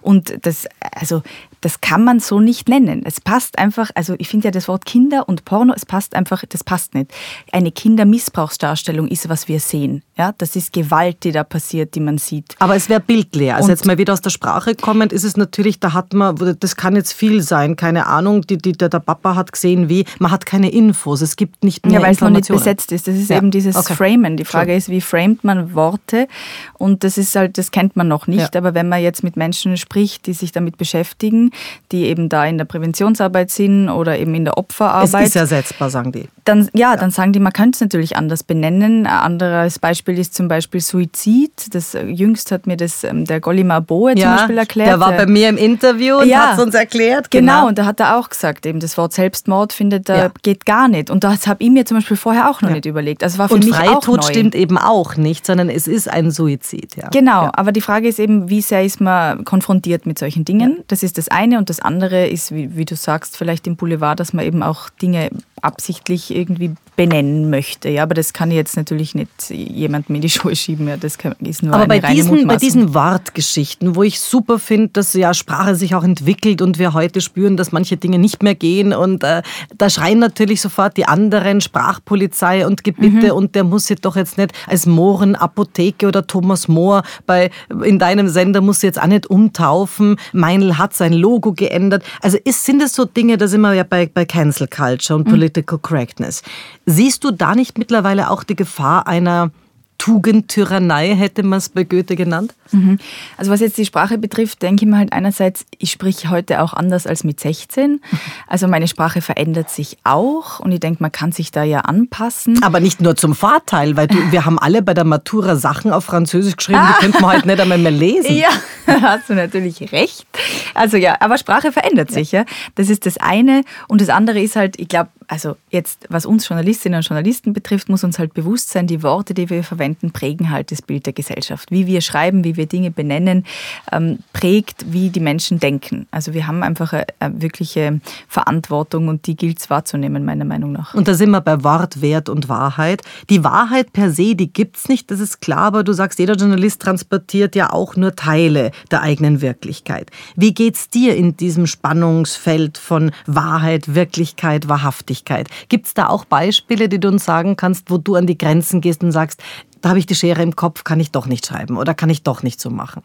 Und 0.00 0.46
das, 0.46 0.66
also 0.80 1.22
das 1.64 1.80
kann 1.80 2.04
man 2.04 2.20
so 2.20 2.40
nicht 2.40 2.68
nennen. 2.68 3.02
Es 3.06 3.22
passt 3.22 3.58
einfach, 3.58 3.90
also 3.94 4.14
ich 4.18 4.28
finde 4.28 4.48
ja 4.48 4.50
das 4.50 4.68
Wort 4.68 4.84
Kinder 4.84 5.28
und 5.28 5.46
Porno, 5.46 5.72
es 5.74 5.86
passt 5.86 6.14
einfach, 6.14 6.44
das 6.46 6.62
passt 6.62 6.94
nicht. 6.94 7.10
Eine 7.52 7.72
Kindermissbrauchsdarstellung 7.72 9.08
ist, 9.08 9.30
was 9.30 9.48
wir 9.48 9.60
sehen. 9.60 10.02
Ja, 10.18 10.34
das 10.36 10.56
ist 10.56 10.74
Gewalt, 10.74 11.24
die 11.24 11.32
da 11.32 11.42
passiert, 11.42 11.94
die 11.94 12.00
man 12.00 12.18
sieht. 12.18 12.54
Aber 12.58 12.76
es 12.76 12.90
wäre 12.90 13.00
bildleer. 13.00 13.56
Also 13.56 13.64
und 13.64 13.70
jetzt 13.70 13.86
mal 13.86 13.96
wieder 13.96 14.12
aus 14.12 14.20
der 14.20 14.30
Sprache 14.30 14.74
kommend, 14.74 15.12
ist 15.12 15.24
es 15.24 15.38
natürlich, 15.38 15.80
da 15.80 15.94
hat 15.94 16.12
man, 16.12 16.56
das 16.60 16.76
kann 16.76 16.96
jetzt 16.96 17.14
viel 17.14 17.40
sein, 17.40 17.76
keine 17.76 18.06
Ahnung, 18.06 18.42
die, 18.42 18.58
die, 18.58 18.72
der 18.72 18.90
Papa 18.90 19.34
hat 19.34 19.50
gesehen, 19.50 19.88
wie, 19.88 20.04
man 20.18 20.30
hat 20.30 20.44
keine 20.44 20.70
Infos, 20.70 21.22
es 21.22 21.36
gibt 21.36 21.64
nicht 21.64 21.86
mehr 21.86 21.94
Ja, 21.94 22.02
weil 22.02 22.12
es 22.12 22.20
noch 22.20 22.28
nicht 22.28 22.48
besetzt 22.48 22.92
ist. 22.92 23.08
Das 23.08 23.16
ist 23.16 23.30
ja. 23.30 23.38
eben 23.38 23.50
dieses 23.50 23.74
okay. 23.74 23.94
Framen. 23.94 24.36
Die 24.36 24.44
Frage 24.44 24.72
Schön. 24.72 24.78
ist, 24.78 24.88
wie 24.90 25.00
framet 25.00 25.44
man 25.44 25.74
Worte? 25.74 26.28
Und 26.74 27.04
das 27.04 27.16
ist 27.16 27.34
halt, 27.34 27.56
das 27.56 27.70
kennt 27.70 27.96
man 27.96 28.06
noch 28.06 28.26
nicht. 28.26 28.54
Ja. 28.54 28.60
Aber 28.60 28.74
wenn 28.74 28.88
man 28.88 29.02
jetzt 29.02 29.24
mit 29.24 29.36
Menschen 29.36 29.78
spricht, 29.78 30.26
die 30.26 30.34
sich 30.34 30.52
damit 30.52 30.76
beschäftigen, 30.76 31.50
die 31.92 32.04
eben 32.04 32.28
da 32.28 32.44
in 32.44 32.58
der 32.58 32.64
Präventionsarbeit 32.64 33.50
sind 33.50 33.88
oder 33.88 34.18
eben 34.18 34.34
in 34.34 34.44
der 34.44 34.58
Opferarbeit. 34.58 35.22
Es 35.22 35.28
ist 35.30 35.36
ersetzbar, 35.36 35.90
sagen 35.90 36.12
die. 36.12 36.28
Dann, 36.44 36.68
ja, 36.74 36.92
ja. 36.92 36.96
dann 36.96 37.10
sagen 37.10 37.32
die, 37.32 37.40
man 37.40 37.52
könnte 37.52 37.76
es 37.76 37.80
natürlich 37.80 38.16
anders 38.16 38.42
benennen. 38.42 39.06
Ein 39.06 39.06
anderes 39.06 39.78
Beispiel 39.78 40.18
ist 40.18 40.34
zum 40.34 40.48
Beispiel 40.48 40.80
Suizid. 40.80 41.74
Das 41.74 41.94
äh, 41.94 42.04
jüngst 42.04 42.52
hat 42.52 42.66
mir 42.66 42.76
das 42.76 43.04
ähm, 43.04 43.24
der 43.24 43.40
Gollimar 43.40 43.80
Boe 43.80 44.12
ja, 44.14 44.22
zum 44.22 44.36
Beispiel 44.36 44.58
erklärt. 44.58 44.88
Der 44.88 45.00
war 45.00 45.12
bei 45.12 45.26
mir 45.26 45.48
im 45.48 45.56
Interview 45.56 46.18
und 46.18 46.28
ja, 46.28 46.48
hat 46.48 46.58
es 46.58 46.64
uns 46.64 46.74
erklärt. 46.74 47.30
Genau. 47.30 47.52
genau, 47.52 47.68
und 47.68 47.78
da 47.78 47.86
hat 47.86 48.00
er 48.00 48.18
auch 48.18 48.28
gesagt, 48.28 48.66
eben 48.66 48.80
das 48.80 48.98
Wort 48.98 49.12
Selbstmord 49.12 49.72
findet 49.72 50.08
er 50.08 50.30
geht 50.42 50.66
gar 50.66 50.88
nicht. 50.88 51.10
Und 51.10 51.24
das 51.24 51.46
habe 51.46 51.62
ich 51.62 51.70
mir 51.70 51.84
zum 51.84 51.98
Beispiel 51.98 52.16
vorher 52.16 52.50
auch 52.50 52.62
noch 52.62 52.70
nicht 52.70 52.86
überlegt. 52.86 53.22
Also 53.22 53.38
war 53.38 53.48
für 53.48 53.54
und 53.54 53.64
mich 53.64 53.74
Freitod 53.74 54.18
auch 54.20 54.22
neu. 54.22 54.22
stimmt 54.22 54.54
eben 54.54 54.78
auch 54.78 55.16
nicht, 55.16 55.46
sondern 55.46 55.68
es 55.68 55.86
ist 55.86 56.08
ein 56.08 56.30
Suizid. 56.30 56.96
Ja. 56.96 57.08
Genau, 57.08 57.50
aber 57.52 57.72
die 57.72 57.80
Frage 57.80 58.08
ist 58.08 58.18
eben, 58.18 58.48
wie 58.48 58.60
sehr 58.60 58.84
ist 58.84 59.00
man 59.00 59.44
konfrontiert 59.44 60.06
mit 60.06 60.18
solchen 60.18 60.44
Dingen? 60.44 60.82
Das 60.88 61.02
ist 61.02 61.18
das 61.18 61.28
eine 61.28 61.43
und 61.52 61.68
das 61.68 61.80
andere 61.80 62.26
ist, 62.26 62.52
wie, 62.52 62.76
wie 62.76 62.84
du 62.84 62.96
sagst, 62.96 63.36
vielleicht 63.36 63.66
im 63.66 63.76
Boulevard, 63.76 64.18
dass 64.18 64.32
man 64.32 64.44
eben 64.44 64.62
auch 64.62 64.88
Dinge 64.90 65.30
absichtlich 65.60 66.14
ich 66.14 66.34
irgendwie 66.34 66.74
benennen 66.96 67.50
möchte. 67.50 67.88
Ja, 67.88 68.04
aber 68.04 68.14
das 68.14 68.32
kann 68.32 68.50
jetzt 68.50 68.76
natürlich 68.76 69.14
nicht 69.14 69.50
jemandem 69.50 70.16
in 70.16 70.22
die 70.22 70.30
Schuhe 70.30 70.54
schieben. 70.54 70.88
Ja, 70.88 70.96
das 70.96 71.18
ist 71.40 71.62
nur 71.62 71.74
aber 71.74 71.86
bei 71.86 71.98
diesen, 72.00 72.46
bei 72.46 72.56
diesen 72.56 72.94
Wortgeschichten, 72.94 73.96
wo 73.96 74.02
ich 74.02 74.20
super 74.20 74.58
finde, 74.58 74.88
dass 74.92 75.12
ja 75.14 75.34
Sprache 75.34 75.74
sich 75.74 75.94
auch 75.94 76.04
entwickelt 76.04 76.62
und 76.62 76.78
wir 76.78 76.92
heute 76.92 77.20
spüren, 77.20 77.56
dass 77.56 77.72
manche 77.72 77.96
Dinge 77.96 78.18
nicht 78.18 78.42
mehr 78.42 78.54
gehen 78.54 78.92
und 78.92 79.24
äh, 79.24 79.42
da 79.76 79.90
schreien 79.90 80.18
natürlich 80.18 80.60
sofort 80.60 80.96
die 80.96 81.06
anderen 81.06 81.60
Sprachpolizei 81.60 82.66
und 82.66 82.84
Gebitte 82.84 83.26
mhm. 83.26 83.32
und 83.32 83.54
der 83.54 83.64
muss 83.64 83.88
jetzt 83.88 84.04
doch 84.04 84.16
jetzt 84.16 84.38
nicht 84.38 84.52
als 84.66 84.86
Mohren 84.86 85.34
Apotheke 85.34 86.06
oder 86.06 86.26
Thomas 86.26 86.68
Mohr 86.68 87.02
bei 87.26 87.50
in 87.84 87.98
deinem 87.98 88.28
Sender 88.28 88.60
muss 88.60 88.82
jetzt 88.82 89.00
auch 89.00 89.06
nicht 89.06 89.26
umtaufen. 89.26 90.16
Meinl 90.32 90.78
hat 90.78 90.94
sein 90.94 91.12
Logo 91.12 91.52
geändert. 91.52 92.04
Also 92.20 92.38
ist, 92.44 92.64
sind 92.64 92.82
es 92.82 92.94
so 92.94 93.04
Dinge, 93.04 93.36
da 93.36 93.48
sind 93.48 93.60
wir 93.60 93.74
ja 93.74 93.84
bei, 93.84 94.10
bei 94.12 94.24
Cancel 94.24 94.68
Culture 94.68 95.18
und 95.18 95.26
mhm. 95.26 95.32
Political 95.32 95.78
Correctness. 95.78 96.42
Siehst 96.86 97.24
du 97.24 97.30
da 97.30 97.54
nicht 97.54 97.78
mittlerweile 97.78 98.30
auch 98.30 98.44
die 98.44 98.56
Gefahr 98.56 99.06
einer 99.06 99.50
Tugendtyrannei, 99.98 101.14
hätte 101.14 101.42
man 101.42 101.58
es 101.58 101.70
bei 101.70 101.84
Goethe 101.84 102.16
genannt? 102.16 102.52
Mhm. 102.72 102.98
Also 103.38 103.50
was 103.50 103.60
jetzt 103.60 103.78
die 103.78 103.86
Sprache 103.86 104.18
betrifft, 104.18 104.60
denke 104.60 104.84
ich 104.84 104.90
mir 104.90 104.98
halt 104.98 105.12
einerseits, 105.12 105.64
ich 105.78 105.92
spreche 105.92 106.28
heute 106.30 106.60
auch 106.62 106.74
anders 106.74 107.06
als 107.06 107.24
mit 107.24 107.40
16. 107.40 108.00
Also 108.46 108.68
meine 108.68 108.86
Sprache 108.86 109.20
verändert 109.20 109.70
sich 109.70 109.96
auch 110.04 110.60
und 110.60 110.70
ich 110.70 110.78
denke, 110.78 111.02
man 111.02 111.10
kann 111.10 111.32
sich 111.32 111.50
da 111.50 111.64
ja 111.64 111.80
anpassen. 111.80 112.62
Aber 112.62 112.78
nicht 112.78 113.00
nur 113.00 113.16
zum 113.16 113.34
Vorteil, 113.34 113.96
weil 113.96 114.06
du, 114.06 114.16
wir 114.30 114.44
haben 114.44 114.58
alle 114.58 114.82
bei 114.82 114.94
der 114.94 115.04
Matura 115.04 115.56
Sachen 115.56 115.92
auf 115.92 116.04
Französisch 116.04 116.56
geschrieben, 116.56 116.80
die 116.88 117.04
könnte 117.04 117.20
man 117.20 117.36
heute 117.36 117.48
nicht 117.48 117.60
einmal 117.60 117.78
mehr 117.78 117.90
lesen. 117.90 118.36
Ja, 118.36 118.48
hast 118.86 119.30
du 119.30 119.34
natürlich 119.34 119.90
recht. 119.92 120.26
Also 120.74 120.98
ja, 120.98 121.16
aber 121.20 121.38
Sprache 121.38 121.72
verändert 121.72 122.10
sich, 122.10 122.32
ja. 122.32 122.44
Das 122.74 122.90
ist 122.90 123.06
das 123.06 123.16
eine. 123.16 123.62
Und 123.88 124.00
das 124.00 124.10
andere 124.10 124.40
ist 124.40 124.56
halt, 124.56 124.78
ich 124.78 124.88
glaube, 124.88 125.08
also 125.28 125.56
jetzt, 125.70 126.06
was 126.08 126.26
uns 126.26 126.48
Journalistinnen 126.48 126.98
und 126.98 127.06
Journalisten 127.06 127.52
betrifft, 127.52 127.88
muss 127.88 128.04
uns 128.04 128.18
halt 128.18 128.34
bewusst 128.34 128.70
sein, 128.70 128.86
die 128.86 129.02
Worte, 129.02 129.34
die 129.34 129.48
wir 129.50 129.64
verwenden, 129.64 130.10
prägen 130.10 130.50
halt 130.50 130.70
das 130.70 130.82
Bild 130.82 131.06
der 131.06 131.12
Gesellschaft. 131.12 131.70
Wie 131.70 131.86
wir 131.86 132.00
schreiben, 132.00 132.44
wie 132.44 132.56
wir 132.56 132.66
Dinge 132.66 132.90
benennen, 132.90 133.44
ähm, 133.92 134.18
prägt, 134.32 134.92
wie 134.92 135.10
die 135.10 135.20
Menschen 135.20 135.58
denken. 135.58 136.06
Also 136.10 136.34
wir 136.34 136.46
haben 136.46 136.62
einfach 136.62 136.92
eine, 136.92 137.06
eine 137.20 137.42
wirkliche 137.42 138.00
Verantwortung 138.28 139.08
und 139.08 139.26
die 139.26 139.36
gilt 139.36 139.60
es 139.60 139.70
wahrzunehmen, 139.70 140.24
meiner 140.24 140.44
Meinung 140.44 140.72
nach. 140.72 140.94
Und 140.94 141.08
da 141.08 141.14
sind 141.14 141.30
wir 141.30 141.40
bei 141.40 141.62
Wort, 141.64 142.00
Wert 142.00 142.28
und 142.28 142.48
Wahrheit. 142.48 143.02
Die 143.30 143.44
Wahrheit 143.44 143.92
per 143.92 144.10
se, 144.10 144.34
die 144.34 144.52
gibt 144.52 144.76
es 144.76 144.88
nicht, 144.88 145.10
das 145.10 145.20
ist 145.20 145.40
klar, 145.40 145.64
aber 145.64 145.84
du 145.84 145.92
sagst, 145.92 146.18
jeder 146.18 146.34
Journalist 146.34 146.82
transportiert 146.82 147.54
ja 147.56 147.72
auch 147.72 147.96
nur 147.96 148.14
Teile 148.14 148.70
der 148.90 149.02
eigenen 149.02 149.40
Wirklichkeit. 149.40 150.10
Wie 150.36 150.54
geht 150.54 150.74
es 150.74 150.88
dir 150.88 151.16
in 151.16 151.36
diesem 151.36 151.66
Spannungsfeld 151.66 152.78
von 152.78 153.12
Wahrheit, 153.26 153.94
Wirklichkeit, 153.94 154.68
Wahrhaftigkeit? 154.68 155.13
Gerechtigkeit. 155.14 155.48
Gibt 155.68 155.86
es 155.86 155.94
da 155.94 156.08
auch 156.08 156.24
Beispiele, 156.24 156.88
die 156.88 156.98
du 156.98 157.08
uns 157.08 157.24
sagen 157.24 157.56
kannst, 157.56 157.90
wo 157.90 157.98
du 157.98 158.16
an 158.16 158.26
die 158.26 158.38
Grenzen 158.38 158.80
gehst 158.80 159.02
und 159.02 159.12
sagst, 159.12 159.42
da 159.80 159.90
habe 159.90 159.98
ich 159.98 160.06
die 160.06 160.14
Schere 160.14 160.42
im 160.42 160.56
Kopf, 160.56 160.82
kann 160.82 160.98
ich 160.98 161.10
doch 161.10 161.26
nicht 161.26 161.46
schreiben 161.46 161.76
oder 161.76 161.94
kann 161.94 162.10
ich 162.10 162.22
doch 162.22 162.42
nicht 162.42 162.60
so 162.60 162.70
machen? 162.70 163.02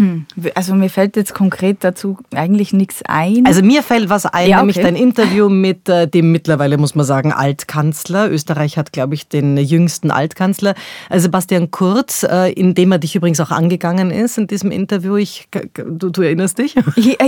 Hm. 0.00 0.24
Also 0.54 0.74
mir 0.74 0.88
fällt 0.88 1.16
jetzt 1.16 1.34
konkret 1.34 1.84
dazu 1.84 2.16
eigentlich 2.34 2.72
nichts 2.72 3.02
ein. 3.06 3.44
Also 3.44 3.62
mir 3.62 3.82
fällt 3.82 4.08
was 4.08 4.24
ein, 4.24 4.48
ja, 4.48 4.56
okay. 4.56 4.60
nämlich 4.60 4.76
dein 4.80 4.96
Interview 4.96 5.50
mit 5.50 5.90
äh, 5.90 6.08
dem 6.08 6.32
mittlerweile, 6.32 6.78
muss 6.78 6.94
man 6.94 7.04
sagen, 7.04 7.34
Altkanzler. 7.34 8.30
Österreich 8.30 8.78
hat, 8.78 8.92
glaube 8.92 9.14
ich, 9.14 9.28
den 9.28 9.58
jüngsten 9.58 10.10
Altkanzler, 10.10 10.74
also 11.10 11.24
Sebastian 11.24 11.70
Kurz, 11.70 12.22
äh, 12.22 12.50
in 12.52 12.74
dem 12.74 12.92
er 12.92 12.98
dich 12.98 13.14
übrigens 13.14 13.40
auch 13.40 13.50
angegangen 13.50 14.10
ist 14.10 14.38
in 14.38 14.46
diesem 14.46 14.70
Interview. 14.70 15.16
Ich, 15.16 15.48
du, 15.74 16.08
du 16.08 16.22
erinnerst 16.22 16.58
dich? 16.58 16.74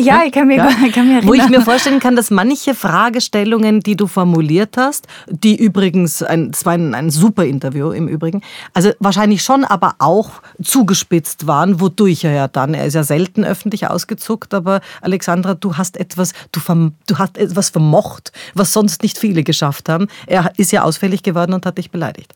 Ja, 0.02 0.22
ich 0.24 0.32
kann 0.32 0.46
mir, 0.46 0.56
ja? 0.56 0.70
kann 0.94 1.06
mir 1.06 1.16
erinnern. 1.16 1.26
Wo 1.26 1.35
ich 1.35 1.48
mir 1.48 1.61
vorstellen 1.61 2.00
kann, 2.00 2.16
dass 2.16 2.30
manche 2.30 2.74
Fragestellungen, 2.74 3.80
die 3.80 3.96
du 3.96 4.06
formuliert 4.06 4.76
hast, 4.78 5.06
die 5.28 5.56
übrigens, 5.56 6.22
ein, 6.22 6.50
es 6.52 6.64
war 6.64 6.72
ein, 6.72 6.94
ein 6.94 7.11
super 7.11 7.44
Interview 7.44 7.90
im 7.90 8.08
Übrigen, 8.08 8.40
also 8.72 8.92
wahrscheinlich 8.98 9.42
schon, 9.42 9.64
aber 9.64 9.96
auch 9.98 10.30
zugespitzt 10.62 11.46
waren, 11.46 11.80
wodurch 11.80 12.24
er 12.24 12.32
ja 12.32 12.48
dann. 12.62 12.75
Er 12.75 12.87
ist 12.87 12.94
ja 12.94 13.03
selten 13.03 13.44
öffentlich 13.44 13.87
ausgezuckt, 13.88 14.55
aber 14.55 14.81
Alexandra, 15.01 15.55
du 15.55 15.77
hast 15.77 15.96
etwas, 15.96 16.33
du, 16.53 16.61
du 17.07 17.18
hast 17.18 17.37
etwas 17.37 17.70
vermocht, 17.70 18.33
was 18.55 18.72
sonst 18.72 19.03
nicht 19.03 19.18
viele 19.18 19.42
geschafft 19.42 19.88
haben. 19.88 20.07
Er 20.27 20.53
ist 20.57 20.72
ja 20.72 20.83
ausfällig 20.83 21.22
geworden 21.22 21.53
und 21.53 21.66
hat 21.66 21.79
dich 21.79 21.90
beleidigt. 21.90 22.35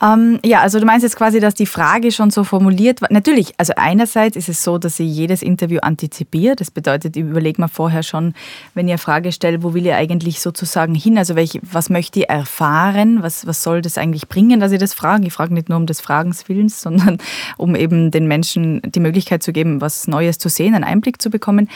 Ähm, 0.00 0.38
ja, 0.44 0.60
also 0.60 0.78
du 0.78 0.86
meinst 0.86 1.02
jetzt 1.02 1.16
quasi, 1.16 1.40
dass 1.40 1.54
die 1.54 1.66
Frage 1.66 2.12
schon 2.12 2.30
so 2.30 2.44
formuliert 2.44 3.02
war. 3.02 3.08
Natürlich, 3.10 3.54
also 3.56 3.72
einerseits 3.76 4.36
ist 4.36 4.48
es 4.48 4.62
so, 4.62 4.78
dass 4.78 4.96
sie 4.96 5.06
jedes 5.06 5.42
Interview 5.42 5.78
antizipiert. 5.80 6.60
Das 6.60 6.70
bedeutet, 6.70 7.16
überlegt 7.16 7.58
man 7.58 7.68
vorher 7.68 8.02
schon, 8.02 8.34
wenn 8.74 8.86
ihr 8.86 8.92
eine 8.92 8.98
Frage 8.98 9.32
stellt, 9.32 9.62
wo 9.62 9.74
will 9.74 9.84
ihr 9.84 9.96
eigentlich 9.96 10.40
sozusagen 10.40 10.94
hin? 10.94 11.18
Also 11.18 11.34
welche, 11.34 11.60
was 11.62 11.90
möchte 11.90 12.20
ihr 12.20 12.26
erfahren? 12.26 13.22
Was, 13.22 13.46
was 13.46 13.62
soll 13.62 13.82
das 13.82 13.98
eigentlich 13.98 14.28
bringen, 14.28 14.60
dass 14.60 14.72
ihr 14.72 14.78
das 14.78 14.94
fragt? 14.94 15.24
Ich 15.24 15.32
frage 15.32 15.52
nicht 15.52 15.68
nur 15.68 15.78
um 15.78 15.86
des 15.86 16.00
Fragens 16.00 16.48
Willens, 16.48 16.80
sondern 16.88 17.18
um 17.56 17.74
eben 17.74 18.10
den 18.10 18.28
Menschen 18.28 18.80
die 18.82 19.00
Möglichkeit 19.00 19.42
zu 19.42 19.52
geben, 19.52 19.80
was 19.80 20.06
Neues 20.06 20.38
zu 20.38 20.48
sehen, 20.48 20.74
einen 20.74 20.84
Einblick 20.84 21.20
zu 21.20 21.30
bekommen. 21.30 21.68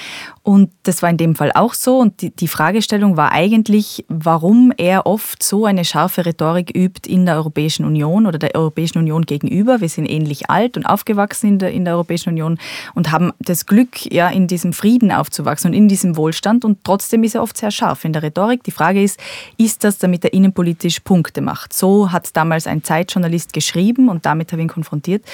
Und 0.45 0.71
das 0.83 1.03
war 1.03 1.11
in 1.11 1.19
dem 1.19 1.37
Fall 1.37 1.53
auch 1.55 1.73
so. 1.73 1.99
Und 1.99 2.21
die, 2.21 2.31
die 2.31 2.49
Fragestellung 2.49 3.17
war 3.17 3.31
eigentlich, 3.31 4.05
warum 4.09 4.73
er 4.77 5.07
oft 5.07 5.41
so 5.41 5.67
eine 5.67 5.85
scharfe 5.85 6.27
Rhetorik 6.27 6.75
übt 6.77 7.09
in 7.09 7.27
der 7.27 7.37
Europäischen 7.37 7.85
Union 7.85 8.27
oder 8.27 8.39
der 8.39 8.57
Europäischen 8.57 8.99
Union 8.99 9.25
gegenüber. 9.25 9.81
Wir 9.81 9.89
sind 9.89 10.07
ähnlich 10.07 10.51
alt 10.51 10.77
und 10.77 10.85
aufgewachsen 10.85 11.47
in 11.47 11.59
der, 11.61 11.71
in 11.71 11.85
der 11.85 11.95
Europäischen 11.95 12.31
Union 12.31 12.59
und 12.95 13.13
haben 13.13 13.33
das 13.39 13.67
Glück, 13.67 14.13
ja, 14.13 14.29
in 14.31 14.49
diesem 14.49 14.73
Frieden 14.73 15.13
aufzuwachsen 15.13 15.71
und 15.71 15.77
in 15.77 15.87
diesem 15.87 16.17
Wohlstand. 16.17 16.65
Und 16.65 16.83
trotzdem 16.83 17.23
ist 17.23 17.37
er 17.37 17.43
oft 17.43 17.57
sehr 17.57 17.71
scharf 17.71 18.05
in 18.05 18.13
der 18.13 18.25
Rhetorik. 18.25 18.65
Die 18.65 18.73
Frage 18.73 19.01
ist, 19.01 19.21
ist 19.59 19.85
das, 19.85 19.99
damit 19.99 20.25
er 20.25 20.33
innenpolitisch 20.33 21.01
Punkte 21.01 21.41
macht? 21.41 21.73
So 21.73 22.11
hat 22.11 22.37
damals 22.37 22.67
ein 22.67 22.83
Zeitjournalist 22.83 23.53
geschrieben 23.53 24.09
und 24.09 24.27
damit 24.27 24.51
habe 24.51 24.61
ich 24.61 24.67
ihn 24.67 24.71
konfrontiert. 24.71 25.25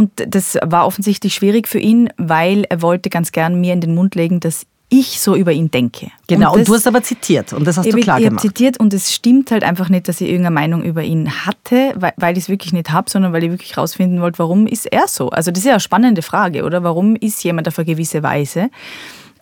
Und 0.00 0.12
das 0.16 0.56
war 0.64 0.86
offensichtlich 0.86 1.34
schwierig 1.34 1.68
für 1.68 1.78
ihn, 1.78 2.08
weil 2.16 2.64
er 2.70 2.80
wollte 2.80 3.10
ganz 3.10 3.32
gern 3.32 3.60
mir 3.60 3.74
in 3.74 3.82
den 3.82 3.94
Mund 3.94 4.14
legen, 4.14 4.40
dass 4.40 4.64
ich 4.88 5.20
so 5.20 5.36
über 5.36 5.52
ihn 5.52 5.70
denke. 5.70 6.10
Genau, 6.26 6.52
und, 6.52 6.60
das, 6.60 6.60
und 6.60 6.68
du 6.68 6.74
hast 6.74 6.86
aber 6.86 7.02
zitiert 7.02 7.52
und 7.52 7.66
das 7.66 7.76
hast 7.76 7.84
ich, 7.84 7.94
du 7.94 8.00
klar 8.00 8.18
ich 8.18 8.24
gemacht. 8.24 8.42
Ich 8.42 8.48
habe 8.48 8.54
zitiert 8.54 8.80
und 8.80 8.94
es 8.94 9.12
stimmt 9.12 9.50
halt 9.50 9.62
einfach 9.62 9.90
nicht, 9.90 10.08
dass 10.08 10.22
ich 10.22 10.28
irgendeine 10.28 10.54
Meinung 10.54 10.82
über 10.82 11.02
ihn 11.02 11.44
hatte, 11.44 11.92
weil, 11.96 12.14
weil 12.16 12.38
ich 12.38 12.44
es 12.44 12.48
wirklich 12.48 12.72
nicht 12.72 12.90
habe, 12.90 13.10
sondern 13.10 13.34
weil 13.34 13.44
ich 13.44 13.50
wirklich 13.50 13.76
herausfinden 13.76 14.22
wollte, 14.22 14.38
warum 14.38 14.66
ist 14.66 14.86
er 14.86 15.06
so? 15.06 15.28
Also 15.28 15.50
das 15.50 15.58
ist 15.58 15.66
ja 15.66 15.72
eine 15.72 15.80
spannende 15.80 16.22
Frage, 16.22 16.64
oder? 16.64 16.82
Warum 16.82 17.14
ist 17.14 17.44
jemand 17.44 17.68
auf 17.68 17.78
eine 17.78 17.84
gewisse 17.84 18.22
Weise? 18.22 18.70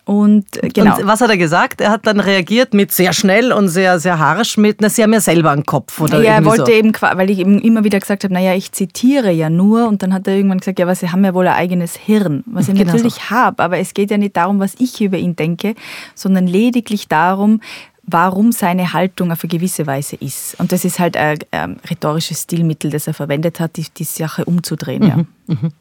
Und, 0.09 0.63
äh, 0.63 0.69
genau. 0.69 0.97
und 0.97 1.05
was 1.05 1.21
hat 1.21 1.29
er 1.29 1.37
gesagt? 1.37 1.81
Er 1.81 1.91
hat 1.91 2.07
dann 2.07 2.19
reagiert 2.19 2.73
mit 2.73 2.91
sehr 2.91 3.13
schnell 3.13 3.53
und 3.53 3.67
sehr, 3.67 3.99
sehr 3.99 4.17
harsch 4.17 4.57
mit, 4.57 4.81
na, 4.81 4.89
Sie 4.89 5.03
haben 5.03 5.13
ja 5.13 5.21
selber 5.21 5.51
einen 5.51 5.67
Kopf. 5.67 6.01
Oder 6.01 6.23
ja, 6.23 6.31
er 6.31 6.45
wollte 6.45 6.65
so. 6.65 6.71
eben, 6.71 6.93
weil 6.99 7.29
ich 7.29 7.37
eben 7.37 7.61
immer 7.61 7.83
wieder 7.83 7.99
gesagt 7.99 8.23
habe, 8.23 8.33
naja, 8.33 8.55
ich 8.55 8.71
zitiere 8.71 9.31
ja 9.31 9.51
nur. 9.51 9.87
Und 9.87 10.01
dann 10.01 10.11
hat 10.11 10.25
er 10.25 10.33
irgendwann 10.33 10.57
gesagt, 10.57 10.79
ja, 10.79 10.85
aber 10.85 10.95
Sie 10.95 11.11
haben 11.11 11.23
ja 11.23 11.35
wohl 11.35 11.45
ein 11.45 11.53
eigenes 11.53 11.95
Hirn, 11.95 12.43
was 12.47 12.67
ich 12.67 12.73
genau 12.73 12.91
natürlich 12.91 13.13
so. 13.13 13.29
habe. 13.29 13.61
Aber 13.61 13.77
es 13.77 13.93
geht 13.93 14.09
ja 14.09 14.17
nicht 14.17 14.35
darum, 14.35 14.59
was 14.59 14.73
ich 14.79 14.99
über 14.99 15.19
ihn 15.19 15.35
denke, 15.35 15.75
sondern 16.15 16.47
lediglich 16.47 17.07
darum, 17.07 17.61
warum 18.01 18.51
seine 18.51 18.93
Haltung 18.93 19.31
auf 19.31 19.43
eine 19.43 19.49
gewisse 19.49 19.85
Weise 19.85 20.15
ist. 20.15 20.59
Und 20.59 20.71
das 20.71 20.85
ist 20.85 20.97
halt 20.97 21.17
ein, 21.17 21.37
ein 21.51 21.79
rhetorisches 21.87 22.41
Stilmittel, 22.41 22.89
das 22.89 23.05
er 23.05 23.13
verwendet 23.13 23.59
hat, 23.59 23.77
die, 23.77 23.85
die 23.95 24.05
Sache 24.05 24.45
umzudrehen. 24.45 25.03
Mhm. 25.03 25.07
Ja. 25.07 25.53
Mhm. 25.53 25.71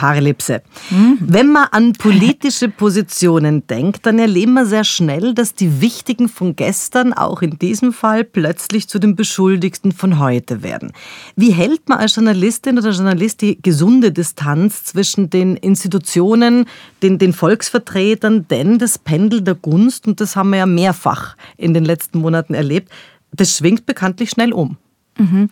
Paarellipse. 0.00 0.62
Mhm. 0.88 1.18
Wenn 1.20 1.52
man 1.52 1.66
an 1.72 1.92
politische 1.92 2.68
Positionen 2.82 3.66
denkt, 3.66 4.06
dann 4.06 4.18
erleben 4.18 4.54
wir 4.54 4.64
sehr 4.64 4.84
schnell, 4.84 5.34
dass 5.34 5.54
die 5.54 5.82
Wichtigen 5.82 6.30
von 6.30 6.56
gestern, 6.56 7.12
auch 7.12 7.42
in 7.42 7.58
diesem 7.58 7.92
Fall, 7.92 8.24
plötzlich 8.24 8.88
zu 8.88 8.98
den 8.98 9.14
Beschuldigten 9.14 9.92
von 9.92 10.18
heute 10.18 10.62
werden. 10.62 10.92
Wie 11.36 11.50
hält 11.50 11.86
man 11.90 11.98
als 11.98 12.16
Journalistin 12.16 12.78
oder 12.78 12.92
Journalist 12.92 13.42
die 13.42 13.60
gesunde 13.60 14.10
Distanz 14.10 14.84
zwischen 14.84 15.28
den 15.28 15.56
Institutionen, 15.56 16.64
den, 17.02 17.18
den 17.18 17.34
Volksvertretern, 17.34 18.48
denn 18.48 18.78
das 18.78 18.98
Pendel 18.98 19.42
der 19.42 19.54
Gunst, 19.54 20.06
und 20.06 20.22
das 20.22 20.34
haben 20.34 20.48
wir 20.48 20.60
ja 20.60 20.66
mehrfach 20.66 21.36
in 21.58 21.74
den 21.74 21.84
letzten 21.84 22.20
Monaten 22.20 22.54
erlebt, 22.54 22.90
das 23.32 23.54
schwingt 23.54 23.84
bekanntlich 23.84 24.30
schnell 24.30 24.54
um. 24.54 24.78
Mhm. 25.18 25.50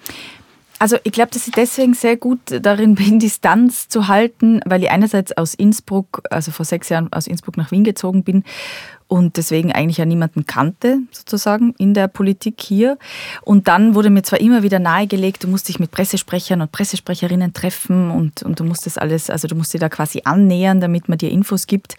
Also 0.78 0.96
ich 1.02 1.12
glaube, 1.12 1.30
dass 1.32 1.46
ich 1.46 1.54
deswegen 1.54 1.94
sehr 1.94 2.16
gut 2.16 2.38
darin 2.60 2.94
bin, 2.94 3.18
Distanz 3.18 3.88
zu 3.88 4.08
halten, 4.08 4.60
weil 4.64 4.82
ich 4.82 4.90
einerseits 4.90 5.36
aus 5.36 5.54
Innsbruck, 5.54 6.22
also 6.30 6.50
vor 6.52 6.64
sechs 6.64 6.88
Jahren 6.88 7.12
aus 7.12 7.26
Innsbruck 7.26 7.56
nach 7.56 7.70
Wien 7.70 7.84
gezogen 7.84 8.22
bin 8.22 8.44
und 9.08 9.38
deswegen 9.38 9.72
eigentlich 9.72 9.96
ja 9.96 10.04
niemanden 10.04 10.46
kannte, 10.46 10.98
sozusagen, 11.10 11.74
in 11.78 11.94
der 11.94 12.08
Politik 12.08 12.60
hier. 12.60 12.98
Und 13.42 13.66
dann 13.66 13.94
wurde 13.94 14.10
mir 14.10 14.22
zwar 14.22 14.40
immer 14.40 14.62
wieder 14.62 14.78
nahegelegt, 14.78 15.42
du 15.44 15.48
musst 15.48 15.68
dich 15.68 15.80
mit 15.80 15.90
Pressesprechern 15.90 16.60
und 16.60 16.70
Pressesprecherinnen 16.70 17.54
treffen 17.54 18.10
und, 18.10 18.42
und 18.42 18.60
du 18.60 18.64
musst 18.64 18.86
das 18.86 18.98
alles, 18.98 19.30
also 19.30 19.48
du 19.48 19.54
musst 19.54 19.72
dir 19.72 19.80
da 19.80 19.88
quasi 19.88 20.22
annähern, 20.24 20.80
damit 20.80 21.08
man 21.08 21.18
dir 21.18 21.30
Infos 21.30 21.66
gibt. 21.66 21.96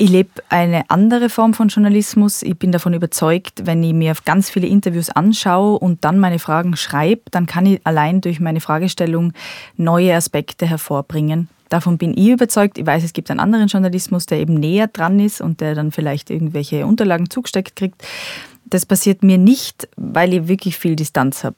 Ich 0.00 0.10
lebe 0.10 0.30
eine 0.48 0.88
andere 0.90 1.28
Form 1.28 1.54
von 1.54 1.66
Journalismus. 1.66 2.42
Ich 2.44 2.56
bin 2.56 2.70
davon 2.70 2.94
überzeugt, 2.94 3.66
wenn 3.66 3.82
ich 3.82 3.92
mir 3.92 4.14
ganz 4.24 4.48
viele 4.48 4.68
Interviews 4.68 5.10
anschaue 5.10 5.76
und 5.76 6.04
dann 6.04 6.20
meine 6.20 6.38
Fragen 6.38 6.76
schreibe, 6.76 7.22
dann 7.32 7.46
kann 7.46 7.66
ich 7.66 7.80
allein 7.84 8.20
durch 8.20 8.38
meine 8.38 8.60
Fragestellung 8.60 9.32
neue 9.76 10.14
Aspekte 10.14 10.66
hervorbringen. 10.66 11.48
Davon 11.68 11.98
bin 11.98 12.16
ich 12.16 12.28
überzeugt. 12.28 12.78
Ich 12.78 12.86
weiß, 12.86 13.02
es 13.02 13.12
gibt 13.12 13.28
einen 13.28 13.40
anderen 13.40 13.66
Journalismus, 13.66 14.26
der 14.26 14.38
eben 14.38 14.54
näher 14.54 14.86
dran 14.86 15.18
ist 15.18 15.40
und 15.40 15.60
der 15.60 15.74
dann 15.74 15.90
vielleicht 15.90 16.30
irgendwelche 16.30 16.86
Unterlagen 16.86 17.28
zugesteckt 17.28 17.74
kriegt. 17.74 18.06
Das 18.66 18.86
passiert 18.86 19.24
mir 19.24 19.36
nicht, 19.36 19.88
weil 19.96 20.32
ich 20.32 20.46
wirklich 20.46 20.78
viel 20.78 20.94
Distanz 20.94 21.42
habe. 21.42 21.56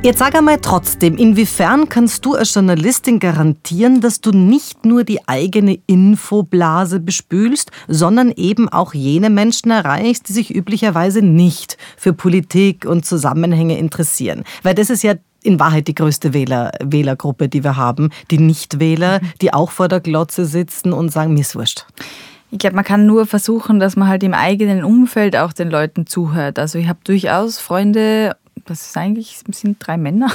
Jetzt 0.00 0.20
sag 0.20 0.36
einmal 0.36 0.58
trotzdem, 0.60 1.16
inwiefern 1.16 1.88
kannst 1.88 2.24
du 2.24 2.36
als 2.36 2.54
Journalistin 2.54 3.18
garantieren, 3.18 4.00
dass 4.00 4.20
du 4.20 4.30
nicht 4.30 4.86
nur 4.86 5.02
die 5.02 5.26
eigene 5.26 5.80
Infoblase 5.88 7.00
bespülst, 7.00 7.72
sondern 7.88 8.30
eben 8.30 8.68
auch 8.68 8.94
jene 8.94 9.28
Menschen 9.28 9.72
erreichst, 9.72 10.28
die 10.28 10.34
sich 10.34 10.54
üblicherweise 10.54 11.20
nicht 11.20 11.78
für 11.96 12.12
Politik 12.12 12.84
und 12.84 13.06
Zusammenhänge 13.06 13.76
interessieren? 13.76 14.44
Weil 14.62 14.76
das 14.76 14.88
ist 14.88 15.02
ja 15.02 15.14
in 15.42 15.58
Wahrheit 15.58 15.88
die 15.88 15.96
größte 15.96 16.32
Wähler, 16.32 16.70
Wählergruppe, 16.80 17.48
die 17.48 17.64
wir 17.64 17.76
haben, 17.76 18.10
die 18.30 18.38
Nichtwähler, 18.38 19.20
die 19.42 19.52
auch 19.52 19.72
vor 19.72 19.88
der 19.88 19.98
Glotze 19.98 20.44
sitzen 20.44 20.92
und 20.92 21.10
sagen, 21.10 21.34
mir 21.34 21.40
ist 21.40 21.56
wurscht. 21.56 21.86
Ich 22.52 22.60
glaube, 22.60 22.76
man 22.76 22.84
kann 22.84 23.04
nur 23.04 23.26
versuchen, 23.26 23.80
dass 23.80 23.96
man 23.96 24.08
halt 24.08 24.22
im 24.22 24.32
eigenen 24.32 24.84
Umfeld 24.84 25.36
auch 25.36 25.52
den 25.52 25.70
Leuten 25.70 26.06
zuhört. 26.06 26.60
Also 26.60 26.78
ich 26.78 26.88
habe 26.88 27.00
durchaus 27.02 27.58
Freunde 27.58 28.36
das 28.68 28.88
ist 28.88 28.96
eigentlich, 28.96 29.38
sind 29.52 29.76
drei 29.80 29.96
Männer, 29.96 30.30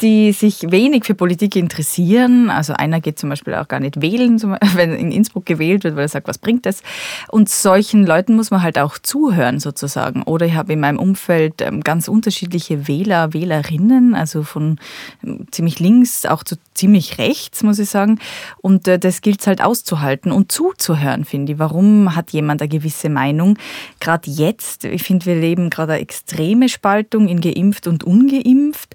die 0.00 0.32
sich 0.32 0.70
wenig 0.70 1.04
für 1.04 1.14
Politik 1.14 1.56
interessieren. 1.56 2.50
Also 2.50 2.72
einer 2.72 3.00
geht 3.00 3.18
zum 3.18 3.28
Beispiel 3.28 3.54
auch 3.54 3.68
gar 3.68 3.80
nicht 3.80 4.00
wählen, 4.00 4.40
wenn 4.74 4.92
in 4.92 5.12
Innsbruck 5.12 5.46
gewählt 5.46 5.84
wird, 5.84 5.96
weil 5.96 6.04
er 6.04 6.08
sagt, 6.08 6.28
was 6.28 6.38
bringt 6.38 6.66
das? 6.66 6.82
Und 7.28 7.48
solchen 7.48 8.06
Leuten 8.06 8.36
muss 8.36 8.50
man 8.50 8.62
halt 8.62 8.78
auch 8.78 8.98
zuhören 8.98 9.60
sozusagen. 9.60 10.22
Oder 10.22 10.46
ich 10.46 10.54
habe 10.54 10.72
in 10.72 10.80
meinem 10.80 10.98
Umfeld 10.98 11.60
ähm, 11.60 11.82
ganz 11.82 12.08
unterschiedliche 12.08 12.88
Wähler, 12.88 13.32
Wählerinnen, 13.32 14.14
also 14.14 14.42
von 14.42 14.78
ähm, 15.22 15.46
ziemlich 15.50 15.80
links 15.80 16.26
auch 16.26 16.42
zu 16.42 16.56
ziemlich 16.74 17.18
rechts, 17.18 17.62
muss 17.62 17.78
ich 17.78 17.90
sagen. 17.90 18.18
Und 18.62 18.88
äh, 18.88 18.98
das 18.98 19.20
gilt 19.20 19.40
es 19.40 19.46
halt 19.46 19.62
auszuhalten 19.62 20.32
und 20.32 20.50
zuzuhören, 20.50 21.24
finde 21.24 21.52
ich. 21.52 21.58
Warum 21.58 22.16
hat 22.16 22.30
jemand 22.30 22.62
eine 22.62 22.68
gewisse 22.68 23.10
Meinung? 23.10 23.58
Gerade 24.00 24.30
jetzt, 24.30 24.84
ich 24.84 25.02
finde, 25.02 25.26
wir 25.26 25.36
leben 25.36 25.68
gerade 25.68 25.92
eine 25.92 26.02
extreme 26.02 26.70
Spaltung 26.70 27.28
in 27.28 27.40
geimpft 27.40 27.86
und 27.86 28.02
ungeimpft. 28.02 28.94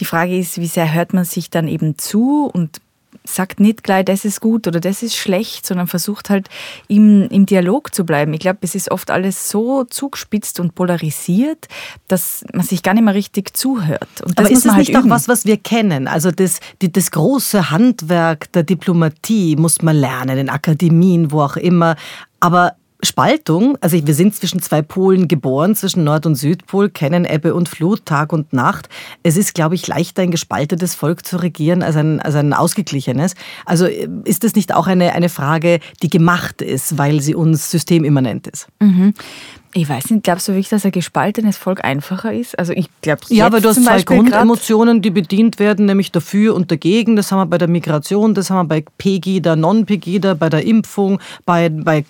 Die 0.00 0.06
Frage 0.06 0.38
ist, 0.38 0.45
wie 0.56 0.66
sehr 0.66 0.92
hört 0.92 1.12
man 1.12 1.24
sich 1.24 1.50
dann 1.50 1.68
eben 1.68 1.98
zu 1.98 2.50
und 2.52 2.80
sagt 3.24 3.60
nicht 3.60 3.82
gleich, 3.82 4.04
das 4.04 4.24
ist 4.24 4.40
gut 4.40 4.66
oder 4.66 4.80
das 4.80 5.02
ist 5.02 5.16
schlecht, 5.16 5.66
sondern 5.66 5.86
versucht 5.86 6.30
halt 6.30 6.48
im, 6.88 7.28
im 7.28 7.46
Dialog 7.46 7.94
zu 7.94 8.04
bleiben. 8.04 8.32
Ich 8.34 8.40
glaube, 8.40 8.58
es 8.62 8.74
ist 8.74 8.90
oft 8.90 9.10
alles 9.10 9.50
so 9.50 9.84
zugespitzt 9.84 10.60
und 10.60 10.74
polarisiert, 10.74 11.66
dass 12.08 12.44
man 12.52 12.64
sich 12.64 12.82
gar 12.82 12.94
nicht 12.94 13.04
mehr 13.04 13.14
richtig 13.14 13.56
zuhört. 13.56 14.22
Und 14.24 14.38
Aber 14.38 14.50
ist 14.50 14.64
es 14.64 14.70
halt 14.70 14.78
nicht 14.78 14.90
üben. 14.90 15.06
auch 15.06 15.10
was, 15.10 15.28
was 15.28 15.44
wir 15.44 15.56
kennen? 15.56 16.08
Also 16.08 16.30
das, 16.30 16.60
die, 16.82 16.90
das 16.92 17.10
große 17.10 17.70
Handwerk 17.70 18.52
der 18.52 18.62
Diplomatie 18.62 19.56
muss 19.56 19.82
man 19.82 19.96
lernen, 19.96 20.38
in 20.38 20.50
Akademien, 20.50 21.32
wo 21.32 21.42
auch 21.42 21.56
immer. 21.56 21.96
Aber 22.40 22.74
Spaltung, 23.02 23.76
also 23.80 24.06
wir 24.06 24.14
sind 24.14 24.34
zwischen 24.34 24.60
zwei 24.62 24.80
Polen 24.82 25.28
geboren, 25.28 25.74
zwischen 25.74 26.04
Nord- 26.04 26.26
und 26.26 26.34
Südpol, 26.34 26.88
kennen 26.88 27.24
Ebbe 27.24 27.54
und 27.54 27.68
Flut, 27.68 28.06
Tag 28.06 28.32
und 28.32 28.52
Nacht. 28.52 28.88
Es 29.22 29.36
ist, 29.36 29.54
glaube 29.54 29.74
ich, 29.74 29.86
leichter, 29.86 30.22
ein 30.22 30.30
gespaltetes 30.30 30.94
Volk 30.94 31.26
zu 31.26 31.36
regieren 31.36 31.82
als 31.82 31.96
ein, 31.96 32.20
als 32.20 32.34
ein 32.34 32.52
ausgeglichenes. 32.52 33.34
Also 33.64 33.86
äh, 33.86 34.08
ist 34.24 34.44
das 34.44 34.54
nicht 34.54 34.74
auch 34.74 34.86
eine, 34.86 35.12
eine 35.12 35.28
Frage, 35.28 35.80
die 36.02 36.08
gemacht 36.08 36.62
ist, 36.62 36.96
weil 36.96 37.20
sie 37.20 37.34
uns 37.34 37.70
systemimmanent 37.70 38.46
ist? 38.46 38.68
Mhm. 38.80 39.14
Ich 39.76 39.86
weiß 39.90 40.10
nicht, 40.10 40.24
glaubst 40.24 40.48
du 40.48 40.52
wirklich, 40.52 40.70
dass 40.70 40.86
ein 40.86 40.90
gespaltenes 40.90 41.58
Volk 41.58 41.84
einfacher 41.84 42.32
ist? 42.32 42.58
Also 42.58 42.72
ich 42.72 42.88
glaube 43.02 43.20
Ja, 43.28 43.44
aber 43.44 43.60
du 43.60 43.68
hast 43.68 43.84
zwei 43.84 44.02
Grundemotionen, 44.02 45.02
die 45.02 45.10
bedient 45.10 45.58
werden, 45.58 45.84
nämlich 45.84 46.10
dafür 46.10 46.54
und 46.54 46.70
dagegen. 46.70 47.14
Das 47.14 47.30
haben 47.30 47.40
wir 47.40 47.46
bei 47.46 47.58
der 47.58 47.68
Migration, 47.68 48.32
das 48.32 48.48
haben 48.48 48.70
wir 48.70 48.80
bei 48.80 48.84
Pegida, 48.96 49.54
Non-Pegida, 49.54 50.32
bei 50.32 50.48
der 50.48 50.64
Impfung, 50.64 51.20
bei, 51.44 51.68
bei 51.68 52.00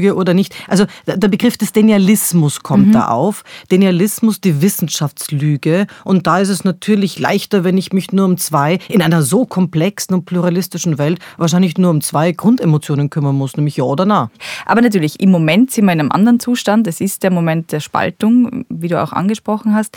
Klimalüge 0.00 0.14
oder 0.14 0.34
nicht. 0.34 0.54
Also 0.66 0.86
der 1.06 1.28
Begriff 1.28 1.56
des 1.56 1.72
Denialismus 1.72 2.62
kommt 2.62 2.88
mhm. 2.88 2.92
da 2.92 3.08
auf. 3.08 3.44
Denialismus, 3.70 4.40
die 4.40 4.62
Wissenschaftslüge. 4.62 5.86
Und 6.04 6.26
da 6.26 6.38
ist 6.38 6.48
es 6.48 6.64
natürlich 6.64 7.18
leichter, 7.18 7.64
wenn 7.64 7.78
ich 7.78 7.92
mich 7.92 8.12
nur 8.12 8.24
um 8.24 8.36
zwei, 8.36 8.78
in 8.88 9.02
einer 9.02 9.22
so 9.22 9.44
komplexen 9.44 10.14
und 10.14 10.24
pluralistischen 10.24 10.98
Welt, 10.98 11.18
wahrscheinlich 11.36 11.78
nur 11.78 11.90
um 11.90 12.00
zwei 12.00 12.32
Grundemotionen 12.32 13.10
kümmern 13.10 13.36
muss, 13.36 13.56
nämlich 13.56 13.76
ja 13.76 13.84
oder 13.84 14.06
nein. 14.06 14.28
Aber 14.66 14.80
natürlich, 14.80 15.20
im 15.20 15.30
Moment 15.30 15.70
sind 15.70 15.84
wir 15.84 15.92
in 15.92 16.00
einem 16.00 16.12
anderen 16.12 16.40
Zustand 16.40 16.50
Zustand. 16.50 16.86
Es 16.86 17.00
ist 17.00 17.22
der 17.22 17.30
Moment 17.30 17.72
der 17.72 17.80
Spaltung, 17.80 18.64
wie 18.68 18.88
du 18.88 19.00
auch 19.00 19.12
angesprochen 19.12 19.74
hast. 19.74 19.96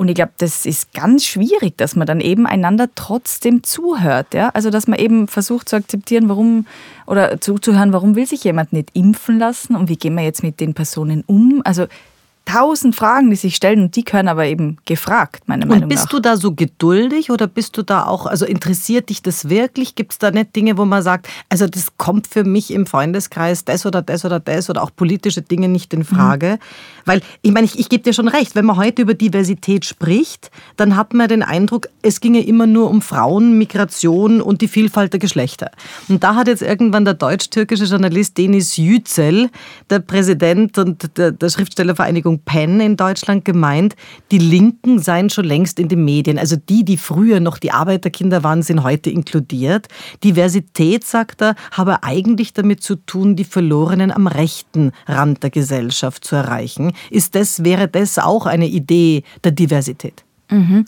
Und 0.00 0.08
ich 0.08 0.14
glaube, 0.14 0.32
das 0.38 0.64
ist 0.64 0.94
ganz 0.94 1.26
schwierig, 1.26 1.76
dass 1.76 1.94
man 1.94 2.06
dann 2.06 2.22
eben 2.22 2.46
einander 2.46 2.88
trotzdem 2.94 3.62
zuhört. 3.62 4.32
Ja? 4.32 4.48
Also, 4.54 4.70
dass 4.70 4.86
man 4.86 4.98
eben 4.98 5.28
versucht 5.28 5.68
zu 5.68 5.76
akzeptieren, 5.76 6.30
warum 6.30 6.66
oder 7.06 7.38
zuzuhören, 7.38 7.92
warum 7.92 8.16
will 8.16 8.24
sich 8.24 8.42
jemand 8.42 8.72
nicht 8.72 8.88
impfen 8.94 9.38
lassen 9.38 9.76
und 9.76 9.90
wie 9.90 9.96
gehen 9.96 10.14
wir 10.14 10.22
jetzt 10.24 10.42
mit 10.42 10.58
den 10.58 10.72
Personen 10.72 11.22
um. 11.26 11.60
Also, 11.66 11.86
tausend 12.50 12.96
Fragen, 12.96 13.30
die 13.30 13.36
sich 13.36 13.54
stellen 13.56 13.82
und 13.82 13.96
die 13.96 14.02
können 14.02 14.28
aber 14.28 14.46
eben 14.46 14.78
gefragt, 14.84 15.44
meiner 15.46 15.66
Meinung 15.66 15.78
nach. 15.78 15.84
Und 15.84 15.88
bist 15.88 16.04
nach. 16.04 16.10
du 16.10 16.20
da 16.20 16.36
so 16.36 16.52
geduldig 16.52 17.30
oder 17.30 17.46
bist 17.46 17.76
du 17.76 17.82
da 17.82 18.06
auch, 18.06 18.26
also 18.26 18.44
interessiert 18.44 19.08
dich 19.08 19.22
das 19.22 19.48
wirklich? 19.48 19.94
Gibt 19.94 20.12
es 20.12 20.18
da 20.18 20.30
nicht 20.30 20.56
Dinge, 20.56 20.76
wo 20.76 20.84
man 20.84 21.02
sagt, 21.02 21.28
also 21.48 21.66
das 21.66 21.96
kommt 21.96 22.26
für 22.26 22.44
mich 22.44 22.72
im 22.72 22.86
Freundeskreis 22.86 23.64
das 23.64 23.86
oder 23.86 24.02
das 24.02 24.24
oder 24.24 24.40
das 24.40 24.68
oder 24.68 24.82
auch 24.82 24.90
politische 24.94 25.42
Dinge 25.42 25.68
nicht 25.68 25.94
in 25.94 26.04
Frage? 26.04 26.58
Mhm. 26.58 27.00
Weil 27.04 27.22
ich 27.42 27.52
meine, 27.52 27.66
ich, 27.66 27.78
ich 27.78 27.88
gebe 27.88 28.02
dir 28.02 28.12
schon 28.12 28.28
recht, 28.28 28.54
wenn 28.54 28.64
man 28.64 28.76
heute 28.76 29.02
über 29.02 29.14
Diversität 29.14 29.84
spricht, 29.84 30.50
dann 30.76 30.96
hat 30.96 31.14
man 31.14 31.28
den 31.28 31.42
Eindruck, 31.42 31.88
es 32.02 32.20
ginge 32.20 32.44
immer 32.44 32.66
nur 32.66 32.90
um 32.90 33.02
Frauen, 33.02 33.58
Migration 33.58 34.40
und 34.40 34.60
die 34.60 34.68
Vielfalt 34.68 35.12
der 35.12 35.20
Geschlechter. 35.20 35.70
Und 36.08 36.22
da 36.24 36.34
hat 36.34 36.48
jetzt 36.48 36.62
irgendwann 36.62 37.04
der 37.04 37.14
deutsch-türkische 37.14 37.84
Journalist 37.84 38.36
Denis 38.38 38.76
Yücel, 38.76 39.50
der 39.88 40.00
Präsident 40.00 40.78
und 40.78 41.16
der, 41.16 41.32
der 41.32 41.48
Schriftstellervereinigung 41.48 42.39
Penn 42.44 42.80
in 42.80 42.96
Deutschland 42.96 43.44
gemeint, 43.44 43.96
die 44.30 44.38
Linken 44.38 44.98
seien 44.98 45.30
schon 45.30 45.44
längst 45.44 45.78
in 45.78 45.88
den 45.88 46.04
Medien. 46.04 46.38
Also 46.38 46.56
die, 46.56 46.84
die 46.84 46.96
früher 46.96 47.40
noch 47.40 47.58
die 47.58 47.72
Arbeiterkinder 47.72 48.42
waren, 48.42 48.62
sind 48.62 48.82
heute 48.82 49.10
inkludiert. 49.10 49.88
Diversität, 50.24 51.04
sagt 51.04 51.42
er, 51.42 51.54
habe 51.72 52.02
eigentlich 52.02 52.52
damit 52.52 52.82
zu 52.82 52.96
tun, 52.96 53.36
die 53.36 53.44
Verlorenen 53.44 54.10
am 54.10 54.26
rechten 54.26 54.92
Rand 55.06 55.42
der 55.42 55.50
Gesellschaft 55.50 56.24
zu 56.24 56.36
erreichen. 56.36 56.92
Ist 57.10 57.34
das, 57.34 57.64
wäre 57.64 57.88
das 57.88 58.18
auch 58.18 58.46
eine 58.46 58.66
Idee 58.66 59.22
der 59.44 59.52
Diversität? 59.52 60.24
Mhm. 60.50 60.84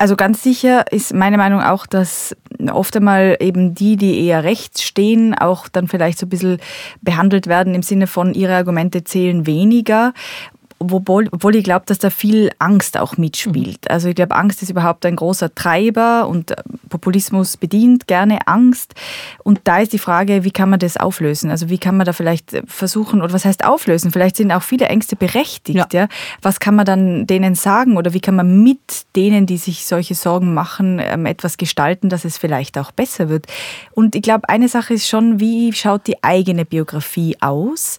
Also 0.00 0.16
ganz 0.16 0.42
sicher 0.42 0.90
ist 0.90 1.12
meine 1.12 1.36
Meinung 1.36 1.60
auch, 1.60 1.84
dass 1.84 2.34
oft 2.72 2.96
einmal 2.96 3.36
eben 3.38 3.74
die, 3.74 3.96
die 3.96 4.24
eher 4.24 4.44
rechts 4.44 4.82
stehen, 4.82 5.34
auch 5.34 5.68
dann 5.68 5.88
vielleicht 5.88 6.18
so 6.18 6.24
ein 6.24 6.30
bisschen 6.30 6.56
behandelt 7.02 7.48
werden 7.48 7.74
im 7.74 7.82
Sinne 7.82 8.06
von, 8.06 8.32
ihre 8.32 8.54
Argumente 8.54 9.04
zählen 9.04 9.44
weniger 9.44 10.14
obwohl, 10.80 11.28
obwohl 11.30 11.56
ich 11.56 11.64
glaube, 11.64 11.84
dass 11.86 11.98
da 11.98 12.08
viel 12.08 12.50
Angst 12.58 12.98
auch 12.98 13.18
mitspielt. 13.18 13.84
Mhm. 13.84 13.90
Also 13.90 14.08
ich 14.08 14.14
glaube, 14.14 14.34
Angst 14.34 14.62
ist 14.62 14.70
überhaupt 14.70 15.04
ein 15.04 15.14
großer 15.14 15.54
Treiber 15.54 16.26
und 16.26 16.52
äh, 16.52 16.56
Populismus 16.88 17.58
bedient 17.58 18.06
gerne 18.06 18.46
Angst. 18.46 18.94
Und 19.44 19.60
da 19.64 19.78
ist 19.78 19.92
die 19.92 19.98
Frage, 19.98 20.42
wie 20.42 20.50
kann 20.50 20.70
man 20.70 20.78
das 20.78 20.96
auflösen? 20.96 21.50
Also 21.50 21.68
wie 21.68 21.78
kann 21.78 21.96
man 21.96 22.06
da 22.06 22.12
vielleicht 22.12 22.62
versuchen, 22.66 23.20
oder 23.20 23.32
was 23.32 23.44
heißt 23.44 23.64
auflösen? 23.64 24.10
Vielleicht 24.10 24.36
sind 24.36 24.50
auch 24.52 24.62
viele 24.62 24.86
Ängste 24.86 25.16
berechtigt. 25.16 25.92
Ja. 25.92 26.02
ja? 26.02 26.08
Was 26.40 26.60
kann 26.60 26.74
man 26.74 26.86
dann 26.86 27.26
denen 27.26 27.54
sagen 27.54 27.98
oder 27.98 28.14
wie 28.14 28.20
kann 28.20 28.36
man 28.36 28.62
mit 28.62 29.04
denen, 29.16 29.44
die 29.46 29.58
sich 29.58 29.86
solche 29.86 30.14
Sorgen 30.14 30.54
machen, 30.54 30.98
ähm, 30.98 31.26
etwas 31.26 31.58
gestalten, 31.58 32.08
dass 32.08 32.24
es 32.24 32.38
vielleicht 32.38 32.78
auch 32.78 32.90
besser 32.90 33.28
wird? 33.28 33.46
Und 33.92 34.14
ich 34.14 34.22
glaube, 34.22 34.48
eine 34.48 34.68
Sache 34.68 34.94
ist 34.94 35.08
schon, 35.08 35.40
wie 35.40 35.72
schaut 35.74 36.06
die 36.06 36.24
eigene 36.24 36.64
Biografie 36.64 37.36
aus? 37.40 37.98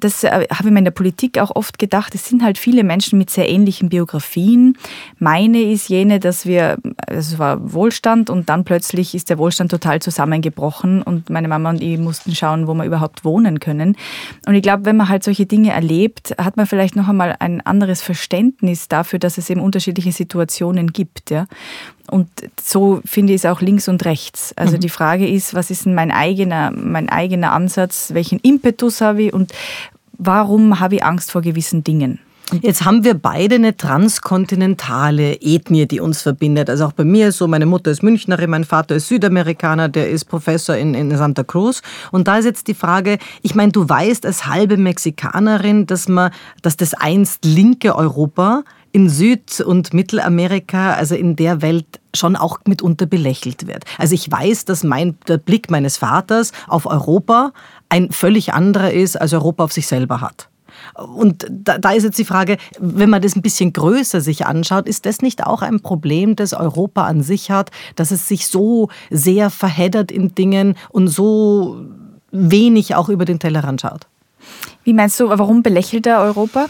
Das 0.00 0.24
äh, 0.24 0.46
habe 0.50 0.68
ich 0.68 0.70
mir 0.70 0.78
in 0.78 0.84
der 0.84 0.92
Politik 0.92 1.38
auch 1.38 1.54
oft 1.54 1.78
gedacht 1.78 2.14
es 2.18 2.28
sind 2.28 2.42
halt 2.42 2.58
viele 2.58 2.84
Menschen 2.84 3.18
mit 3.18 3.30
sehr 3.30 3.48
ähnlichen 3.48 3.88
Biografien. 3.88 4.76
Meine 5.18 5.62
ist 5.62 5.88
jene, 5.88 6.18
dass 6.18 6.46
wir, 6.46 6.78
also 7.06 7.34
es 7.34 7.38
war 7.38 7.72
Wohlstand 7.72 8.28
und 8.28 8.48
dann 8.48 8.64
plötzlich 8.64 9.14
ist 9.14 9.30
der 9.30 9.38
Wohlstand 9.38 9.70
total 9.70 10.00
zusammengebrochen 10.00 11.02
und 11.02 11.30
meine 11.30 11.48
Mama 11.48 11.70
und 11.70 11.80
ich 11.80 11.98
mussten 11.98 12.34
schauen, 12.34 12.66
wo 12.66 12.74
wir 12.74 12.84
überhaupt 12.84 13.24
wohnen 13.24 13.60
können. 13.60 13.96
Und 14.46 14.54
ich 14.54 14.62
glaube, 14.62 14.84
wenn 14.84 14.96
man 14.96 15.08
halt 15.08 15.22
solche 15.22 15.46
Dinge 15.46 15.70
erlebt, 15.70 16.34
hat 16.38 16.56
man 16.56 16.66
vielleicht 16.66 16.96
noch 16.96 17.08
einmal 17.08 17.36
ein 17.38 17.60
anderes 17.60 18.02
Verständnis 18.02 18.88
dafür, 18.88 19.18
dass 19.18 19.38
es 19.38 19.48
eben 19.50 19.60
unterschiedliche 19.60 20.12
Situationen 20.12 20.92
gibt. 20.92 21.30
Ja? 21.30 21.46
Und 22.10 22.28
so 22.62 23.00
finde 23.04 23.34
ich 23.34 23.42
es 23.42 23.46
auch 23.46 23.60
links 23.60 23.88
und 23.88 24.04
rechts. 24.04 24.52
Also 24.56 24.76
mhm. 24.76 24.80
die 24.80 24.88
Frage 24.88 25.28
ist, 25.28 25.54
was 25.54 25.70
ist 25.70 25.86
denn 25.86 25.94
mein 25.94 26.10
eigener, 26.10 26.70
mein 26.70 27.08
eigener 27.08 27.52
Ansatz, 27.52 28.14
welchen 28.14 28.38
Impetus 28.40 29.00
habe 29.00 29.24
ich 29.24 29.32
und 29.32 29.52
warum 30.18 30.80
habe 30.80 30.96
ich 30.96 31.04
Angst 31.04 31.30
vor 31.30 31.42
gewissen 31.42 31.84
Dingen? 31.84 32.18
Jetzt 32.62 32.86
haben 32.86 33.04
wir 33.04 33.12
beide 33.12 33.56
eine 33.56 33.76
transkontinentale 33.76 35.34
Ethnie, 35.42 35.86
die 35.86 36.00
uns 36.00 36.22
verbindet. 36.22 36.70
Also 36.70 36.86
auch 36.86 36.92
bei 36.92 37.04
mir 37.04 37.28
ist 37.28 37.36
so, 37.36 37.46
meine 37.46 37.66
Mutter 37.66 37.90
ist 37.90 38.02
Münchnerin, 38.02 38.48
mein 38.48 38.64
Vater 38.64 38.96
ist 38.96 39.08
Südamerikaner, 39.08 39.90
der 39.90 40.08
ist 40.08 40.24
Professor 40.24 40.74
in, 40.74 40.94
in 40.94 41.14
Santa 41.14 41.44
Cruz. 41.44 41.82
Und 42.10 42.26
da 42.26 42.38
ist 42.38 42.46
jetzt 42.46 42.68
die 42.68 42.74
Frage, 42.74 43.18
ich 43.42 43.54
meine, 43.54 43.72
du 43.72 43.86
weißt 43.86 44.24
als 44.24 44.46
halbe 44.46 44.78
Mexikanerin, 44.78 45.84
dass 45.84 46.08
man, 46.08 46.30
dass 46.62 46.78
das 46.78 46.94
einst 46.94 47.44
linke 47.44 47.94
Europa 47.94 48.64
in 48.92 49.08
Süd- 49.08 49.60
und 49.60 49.92
Mittelamerika, 49.92 50.94
also 50.94 51.14
in 51.14 51.36
der 51.36 51.62
Welt, 51.62 52.00
schon 52.14 52.36
auch 52.36 52.58
mitunter 52.66 53.06
belächelt 53.06 53.66
wird. 53.66 53.84
Also 53.98 54.14
ich 54.14 54.30
weiß, 54.30 54.64
dass 54.64 54.82
mein, 54.82 55.16
der 55.28 55.38
Blick 55.38 55.70
meines 55.70 55.98
Vaters 55.98 56.52
auf 56.66 56.86
Europa 56.86 57.52
ein 57.88 58.10
völlig 58.10 58.52
anderer 58.54 58.92
ist, 58.92 59.20
als 59.20 59.32
Europa 59.32 59.64
auf 59.64 59.72
sich 59.72 59.86
selber 59.86 60.20
hat. 60.20 60.48
Und 60.94 61.46
da, 61.50 61.78
da, 61.78 61.92
ist 61.92 62.04
jetzt 62.04 62.18
die 62.18 62.24
Frage, 62.24 62.56
wenn 62.78 63.10
man 63.10 63.22
das 63.22 63.36
ein 63.36 63.42
bisschen 63.42 63.72
größer 63.72 64.20
sich 64.20 64.46
anschaut, 64.46 64.88
ist 64.88 65.06
das 65.06 65.22
nicht 65.22 65.44
auch 65.44 65.62
ein 65.62 65.80
Problem, 65.80 66.36
das 66.36 66.54
Europa 66.54 67.04
an 67.04 67.22
sich 67.22 67.50
hat, 67.50 67.70
dass 67.96 68.10
es 68.10 68.28
sich 68.28 68.46
so 68.48 68.88
sehr 69.10 69.50
verheddert 69.50 70.10
in 70.10 70.34
Dingen 70.34 70.76
und 70.90 71.08
so 71.08 71.84
wenig 72.30 72.94
auch 72.94 73.08
über 73.08 73.24
den 73.24 73.38
Tellerrand 73.38 73.80
schaut? 73.80 74.06
Wie 74.84 74.92
meinst 74.92 75.18
du, 75.20 75.28
warum 75.28 75.62
belächelt 75.62 76.06
er 76.06 76.20
Europa? 76.20 76.66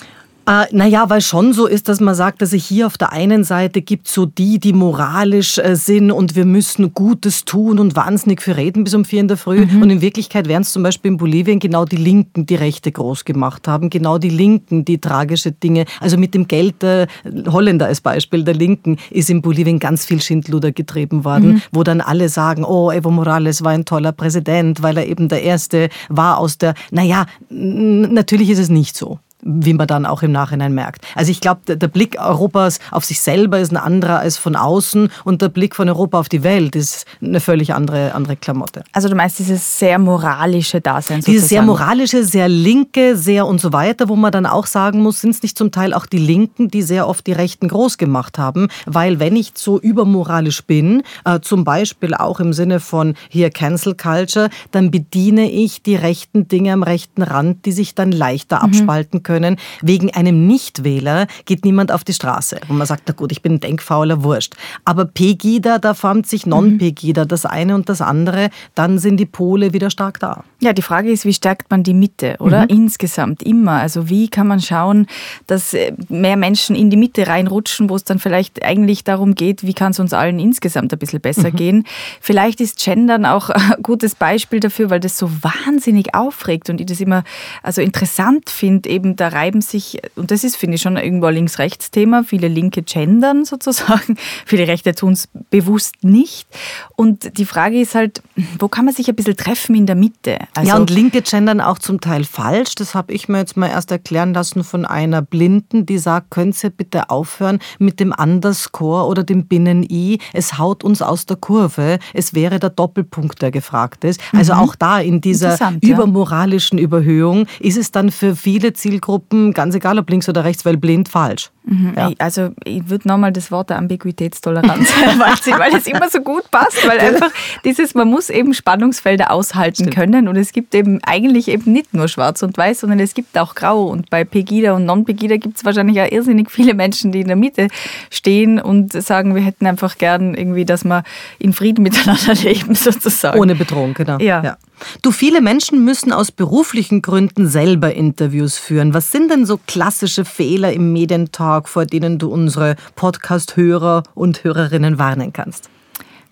Äh, 0.49 0.65
naja, 0.73 1.11
weil 1.11 1.21
schon 1.21 1.53
so 1.53 1.67
ist, 1.67 1.91
dass 1.91 2.01
man 2.01 2.15
sagt, 2.15 2.41
dass 2.41 2.55
es 2.55 2.65
hier 2.65 2.87
auf 2.87 2.97
der 2.97 3.13
einen 3.13 3.45
Seite 3.45 3.83
gibt 3.83 4.09
so 4.09 4.25
die, 4.25 4.59
die 4.59 4.73
moralisch 4.73 5.59
äh, 5.59 5.77
sind 5.77 6.11
und 6.11 6.37
wir 6.37 6.47
müssen 6.47 6.95
Gutes 6.95 7.45
tun 7.45 7.79
und 7.79 7.95
wahnsinnig 7.97 8.41
für 8.41 8.57
reden 8.57 8.83
bis 8.83 8.95
um 8.95 9.05
vier 9.05 9.21
in 9.21 9.29
der 9.29 9.37
Früh. 9.37 9.67
Mhm. 9.67 9.83
Und 9.83 9.91
in 9.91 10.01
Wirklichkeit 10.01 10.49
wären 10.49 10.63
es 10.63 10.73
zum 10.73 10.83
Beispiel 10.83 11.11
in 11.11 11.17
Bolivien 11.19 11.59
genau 11.59 11.85
die 11.85 11.97
Linken, 11.97 12.47
die 12.47 12.55
Rechte 12.55 12.91
groß 12.91 13.27
gemacht 13.27 13.69
haben, 13.69 13.91
genau 13.91 14.17
die 14.17 14.31
Linken, 14.31 14.87
die 14.87 14.99
tragische 14.99 15.53
Dinge, 15.53 15.85
also 16.01 16.17
mit 16.17 16.33
dem 16.33 16.49
Geld 16.49 16.81
der 16.81 17.09
Holländer 17.47 17.85
als 17.85 18.01
Beispiel, 18.01 18.43
der 18.43 18.55
Linken, 18.55 18.97
ist 19.11 19.29
in 19.29 19.43
Bolivien 19.43 19.79
ganz 19.79 20.07
viel 20.07 20.23
Schindluder 20.23 20.73
getrieben 20.73 21.27
worden, 21.27 21.49
mhm. 21.49 21.63
wo 21.73 21.83
dann 21.83 22.01
alle 22.01 22.31
sagen, 22.31 22.65
oh, 22.65 22.91
Evo 22.91 23.11
Morales 23.11 23.65
war 23.65 23.73
ein 23.73 23.85
toller 23.85 24.13
Präsident, 24.13 24.83
weil 24.83 24.97
er 24.97 25.07
eben 25.09 25.29
der 25.29 25.43
Erste 25.43 25.91
war 26.09 26.39
aus 26.39 26.57
der, 26.57 26.73
naja, 26.91 27.27
natürlich 27.51 28.49
ist 28.49 28.61
es 28.61 28.71
nicht 28.71 28.97
so 28.97 29.19
wie 29.43 29.73
man 29.73 29.87
dann 29.87 30.07
auch 30.07 30.23
im 30.23 30.33
Nachhinein 30.33 30.75
merkt. 30.75 31.07
Also 31.15 31.31
ich 31.31 31.41
glaube, 31.41 31.77
der 31.77 31.89
Blick 31.89 32.21
Europas 32.21 32.81
auf 32.91 33.05
sich 33.05 33.21
selber 33.21 33.61
ist 33.61 33.73
ein 33.73 33.77
anderer 33.77 34.19
als 34.19 34.37
von 34.37 34.57
außen 34.57 35.11
und 35.25 35.43
der 35.43 35.49
Blick 35.49 35.77
von 35.77 35.89
Europa 35.89 36.19
auf 36.19 36.29
die 36.29 36.43
Welt 36.43 36.75
ist 36.75 37.07
eine 37.23 37.41
völlig 37.41 37.73
andere, 37.73 38.15
andere 38.15 38.37
Klamotte. 38.37 38.83
Also 38.93 39.09
du 39.09 39.15
meinst 39.15 39.39
dieses 39.39 39.79
sehr 39.79 39.99
moralische 39.99 40.81
Dasein 40.81 41.21
sozusagen? 41.21 41.33
Dieses 41.33 41.49
sehr 41.49 41.63
moralische, 41.63 42.25
sehr 42.25 42.49
linke, 42.49 43.17
sehr 43.17 43.47
und 43.47 43.61
so 43.61 43.73
weiter, 43.73 44.09
wo 44.09 44.17
man 44.17 44.33
dann 44.33 44.47
auch 44.47 44.67
sagen 44.67 45.03
muss, 45.03 45.21
sind 45.21 45.31
es 45.31 45.43
nicht 45.43 45.57
zum 45.57 45.71
Teil 45.71 45.95
auch 45.95 46.07
die 46.07 46.19
Linken, 46.19 46.69
die 46.69 46.83
sehr 46.83 47.07
oft 47.07 47.27
die 47.27 47.33
Rechten 47.33 47.69
groß 47.69 47.99
gemacht 47.99 48.39
haben, 48.39 48.69
weil 48.87 49.21
wenn 49.21 49.37
ich 49.37 49.53
so 49.55 49.79
übermoralisch 49.79 50.65
bin, 50.65 51.03
äh, 51.25 51.41
zum 51.41 51.65
Beispiel 51.65 52.15
auch 52.15 52.41
im 52.41 52.53
Sinne 52.53 52.81
von 52.81 53.15
hier 53.29 53.51
Cancel 53.51 53.95
Culture, 53.95 54.51
dann 54.73 54.91
bediene 54.91 55.51
ich 55.51 55.83
die 55.83 55.97
rechten 55.97 56.49
Dinge 56.49 56.73
am 56.73 56.83
rechten 56.83 57.23
Rand, 57.23 57.67
die 57.67 57.73
sich 57.73 57.95
dann 57.95 58.11
leichter 58.11 58.59
mhm. 58.59 58.65
abspalten 58.65 59.23
können 59.23 59.28
können. 59.29 59.57
Wegen 59.83 60.11
einem 60.15 60.47
Nichtwähler 60.47 61.27
geht 61.45 61.67
niemand 61.67 61.93
auf 61.93 62.03
die 62.03 62.15
Straße. 62.15 62.61
Und 62.69 62.79
man 62.79 62.87
sagt, 62.87 63.03
na 63.07 63.13
gut, 63.13 63.31
ich 63.31 63.43
bin 63.43 63.61
denkfauler 63.61 64.23
Wurscht. 64.23 64.55
Aber 64.87 65.05
Pegida, 65.05 65.79
da 65.79 65.93
formt 65.93 66.27
sich 66.27 66.47
Non-Pegida, 66.47 67.27
das 67.27 67.45
eine 67.45 67.75
und 67.75 67.91
das 67.91 68.01
andere, 68.01 68.49
dann 68.75 68.99
sind 68.99 69.19
die 69.19 69.27
Pole 69.27 69.75
wieder 69.75 69.91
stark 69.91 70.19
da. 70.19 70.45
Ja, 70.61 70.73
die 70.73 70.83
Frage 70.83 71.11
ist, 71.13 71.27
wie 71.27 71.35
stärkt 71.35 71.71
man 71.71 71.83
die 71.83 71.93
Mitte, 71.93 72.37
oder? 72.39 72.63
Mhm. 72.63 72.69
Insgesamt, 72.69 73.43
immer. 73.43 73.73
Also 73.73 74.09
wie 74.09 74.29
kann 74.29 74.47
man 74.47 74.61
schauen, 74.61 75.07
dass 75.47 75.75
äh, 75.75 75.93
mehr 76.09 76.39
Menschen 76.39 76.75
in 76.75 76.89
die 76.89 76.97
Mitte 76.97 77.27
reinrutschen, 77.27 77.91
wo 77.91 77.97
es 77.97 78.05
dann 78.05 78.19
vielleicht 78.19 78.65
eigentlich 78.65 79.05
darum 79.05 79.35
geht, 79.35 79.63
wie 79.63 79.75
kann 79.75 79.91
es 79.91 80.01
uns 80.01 80.15
allen 80.15 80.39
insgesamt 80.39 80.93
ein 80.93 80.99
bisschen 80.99 81.21
besser 81.21 81.51
mhm. 81.51 81.57
gehen. 81.57 81.85
Vielleicht 82.21 82.63
ist 82.63 82.83
Gendern 82.83 83.27
auch 83.27 83.51
ein 83.51 83.83
gutes 83.83 84.15
Beispiel 84.15 84.61
dafür, 84.61 84.89
weil 84.89 85.01
das 85.01 85.19
so 85.19 85.31
wahnsinnig 85.43 86.15
aufregt 86.15 86.71
und 86.71 86.81
ich 86.81 86.87
das 86.87 87.01
immer 87.01 87.25
also 87.63 87.83
interessant 87.83 88.49
finde, 88.49 88.89
eben 88.89 89.17
da 89.21 89.29
reiben 89.29 89.61
sich, 89.61 90.01
und 90.15 90.31
das 90.31 90.45
ist, 90.45 90.57
finde 90.57 90.77
ich, 90.77 90.83
schon 90.83 90.97
irgendwo 90.97 91.27
ein 91.27 91.35
Links-Rechts-Thema, 91.35 92.25
viele 92.25 92.49
Linke 92.49 92.83
gendern 92.83 93.45
sozusagen, 93.45 94.17
viele 94.47 94.69
Rechte 94.69 94.95
tun 94.95 95.13
es 95.13 95.29
bewusst 95.51 95.97
nicht. 96.03 96.49
Und 96.97 97.37
die 97.39 97.45
Frage 97.45 97.81
ist 97.81 97.95
halt, 97.95 98.23
wo 98.59 98.69
kann 98.69 98.85
man 98.85 98.95
sich 98.95 99.09
ein 99.09 99.17
bisschen 99.17 99.37
treffen 99.37 99.75
in 99.75 99.87
der 99.87 99.97
Mitte? 99.97 100.39
Also 100.55 100.69
ja, 100.71 100.77
und 100.77 100.91
Linke 100.91 101.23
gendern 101.23 101.61
auch 101.61 101.79
zum 101.79 102.01
Teil 102.01 102.25
falsch. 102.25 102.77
Das 102.77 102.95
habe 102.95 103.13
ich 103.13 103.29
mir 103.29 103.39
jetzt 103.39 103.57
mal 103.57 103.69
erst 103.69 103.91
erklären 103.91 104.33
lassen 104.33 104.63
von 104.65 104.85
einer 104.85 105.23
Blinden, 105.23 105.85
die 105.85 105.99
sagt, 105.99 106.31
können 106.31 106.53
Sie 106.53 106.71
bitte 106.71 107.11
aufhören 107.11 107.59
mit 107.79 108.01
dem 108.01 108.15
Underscore 108.17 109.07
oder 109.07 109.25
dem 109.25 109.47
Binnen-I. 109.47 110.19
Es 110.33 110.59
haut 110.59 110.85
uns 110.85 111.03
aus 111.03 111.27
der 111.27 111.37
Kurve. 111.37 111.99
Es 112.15 112.35
wäre 112.35 112.59
der 112.59 112.71
Doppelpunkt, 112.71 113.43
der 113.43 113.51
gefragt 113.51 114.05
ist. 114.05 114.21
Also 114.33 114.55
mhm. 114.55 114.61
auch 114.61 114.75
da 114.77 115.01
in 115.01 115.21
dieser 115.21 115.59
übermoralischen 115.81 116.79
Überhöhung 116.79 117.47
ist 117.59 117.77
es 117.77 117.91
dann 117.91 118.11
für 118.11 118.37
viele 118.37 118.73
Zielgruppen 118.73 119.08
Gruppen, 119.09 119.55
ganz 119.55 119.75
egal 119.75 119.99
ob 119.99 120.11
links 120.11 120.29
oder 120.29 120.45
rechts, 120.45 120.67
weil 120.67 120.77
blind 120.77 121.09
falsch. 121.09 121.49
Mhm. 121.65 121.95
Ja. 121.97 122.11
Also 122.19 122.51
ich 122.65 122.91
würde 122.91 123.09
nochmal 123.09 123.33
das 123.33 123.51
Wort 123.51 123.71
der 123.71 123.79
Ambiguitätstoleranz 123.79 124.93
weil 125.59 125.75
es 125.75 125.87
immer 125.87 126.11
so 126.11 126.21
gut 126.21 126.51
passt, 126.51 126.87
weil 126.87 126.99
einfach 126.99 127.31
dieses, 127.65 127.95
man 127.95 128.07
muss 128.07 128.29
eben 128.29 128.53
Spannungsfelder 128.53 129.31
aushalten 129.31 129.85
Stimmt. 129.85 129.95
können 129.95 130.29
und 130.29 130.37
es 130.37 130.53
gibt 130.53 130.75
eben 130.75 131.01
eigentlich 131.05 131.49
eben 131.49 131.73
nicht 131.73 131.95
nur 131.95 132.09
schwarz 132.09 132.43
und 132.43 132.59
weiß, 132.59 132.81
sondern 132.81 133.01
es 133.01 133.15
gibt 133.15 133.39
auch 133.39 133.55
grau 133.55 133.85
und 133.85 134.11
bei 134.11 134.25
Pegida 134.25 134.75
und 134.75 134.85
Non-Pegida 134.85 135.39
gibt 135.39 135.57
es 135.57 135.65
wahrscheinlich 135.65 135.99
auch 136.03 136.13
irrsinnig 136.13 136.51
viele 136.51 136.75
Menschen, 136.75 137.11
die 137.11 137.23
in 137.23 137.29
der 137.29 137.37
Mitte 137.37 137.69
stehen 138.11 138.61
und 138.61 138.93
sagen, 138.93 139.35
wir 139.35 139.41
hätten 139.41 139.65
einfach 139.65 139.97
gern 139.97 140.35
irgendwie, 140.35 140.67
dass 140.67 140.85
wir 140.85 141.03
in 141.39 141.55
Frieden 141.55 141.83
miteinander 141.89 142.35
leben 142.35 142.75
sozusagen. 142.75 143.41
Ohne 143.41 143.55
Bedrohung, 143.55 143.95
genau. 143.95 144.19
Ja. 144.19 144.45
ja. 144.45 144.57
Du, 145.03 145.11
viele 145.11 145.41
Menschen 145.41 145.85
müssen 145.85 146.13
aus 146.13 146.33
beruflichen 146.33 147.03
Gründen 147.03 147.49
selber 147.49 147.95
Interviews 147.95 148.59
führen. 148.59 148.95
Was 148.95 149.11
sind 149.11 149.31
denn 149.31 149.47
so 149.47 149.59
klassische 149.67 150.25
Fehler 150.25 150.73
im 150.73 150.93
Medientalk, 150.93 151.69
vor 151.69 151.87
denen 151.87 152.19
du 152.19 152.31
unsere 152.31 152.77
Podcast-Hörer 152.97 154.03
und 154.15 154.45
Hörerinnen 154.45 154.99
warnen 154.99 155.33
kannst? 155.33 155.71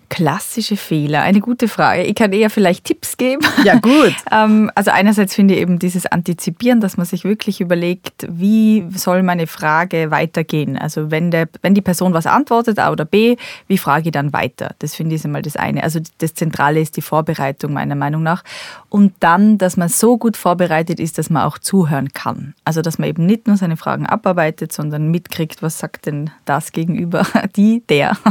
Klassische 0.09 0.77
Fehler, 0.77 1.21
eine 1.21 1.41
gute 1.41 1.67
Frage. 1.67 2.03
Ich 2.03 2.15
kann 2.15 2.31
eher 2.31 2.49
vielleicht 2.49 2.85
Tipps 2.85 3.17
geben. 3.17 3.45
Ja, 3.63 3.75
gut. 3.75 4.13
Ähm, 4.29 4.69
also 4.75 4.91
einerseits 4.91 5.33
finde 5.35 5.55
ich 5.55 5.61
eben 5.61 5.79
dieses 5.79 6.05
Antizipieren, 6.05 6.81
dass 6.81 6.97
man 6.97 7.05
sich 7.05 7.23
wirklich 7.23 7.61
überlegt, 7.61 8.27
wie 8.29 8.85
soll 8.93 9.23
meine 9.23 9.47
Frage 9.47 10.11
weitergehen. 10.11 10.77
Also 10.77 11.11
wenn, 11.11 11.31
der, 11.31 11.47
wenn 11.61 11.73
die 11.73 11.81
Person 11.81 12.13
was 12.13 12.27
antwortet, 12.27 12.77
A 12.77 12.91
oder 12.91 13.05
B, 13.05 13.37
wie 13.67 13.77
frage 13.77 14.07
ich 14.07 14.11
dann 14.11 14.33
weiter? 14.33 14.75
Das 14.79 14.95
finde 14.95 15.15
ich 15.15 15.23
einmal 15.23 15.41
das 15.41 15.55
eine. 15.55 15.81
Also 15.81 15.99
das 16.17 16.33
Zentrale 16.33 16.81
ist 16.81 16.97
die 16.97 17.01
Vorbereitung 17.01 17.73
meiner 17.73 17.95
Meinung 17.95 18.21
nach. 18.21 18.43
Und 18.89 19.13
dann, 19.21 19.57
dass 19.57 19.77
man 19.77 19.89
so 19.89 20.17
gut 20.17 20.35
vorbereitet 20.35 20.99
ist, 20.99 21.17
dass 21.17 21.29
man 21.29 21.43
auch 21.43 21.57
zuhören 21.57 22.13
kann. 22.13 22.53
Also 22.65 22.81
dass 22.81 22.99
man 22.99 23.07
eben 23.07 23.25
nicht 23.25 23.47
nur 23.47 23.57
seine 23.57 23.77
Fragen 23.77 24.05
abarbeitet, 24.05 24.73
sondern 24.73 25.09
mitkriegt, 25.09 25.61
was 25.61 25.79
sagt 25.79 26.05
denn 26.05 26.31
das 26.45 26.73
gegenüber, 26.73 27.25
die, 27.55 27.83
der. 27.89 28.17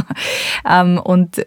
Ähm, 0.69 0.97
und 0.97 1.37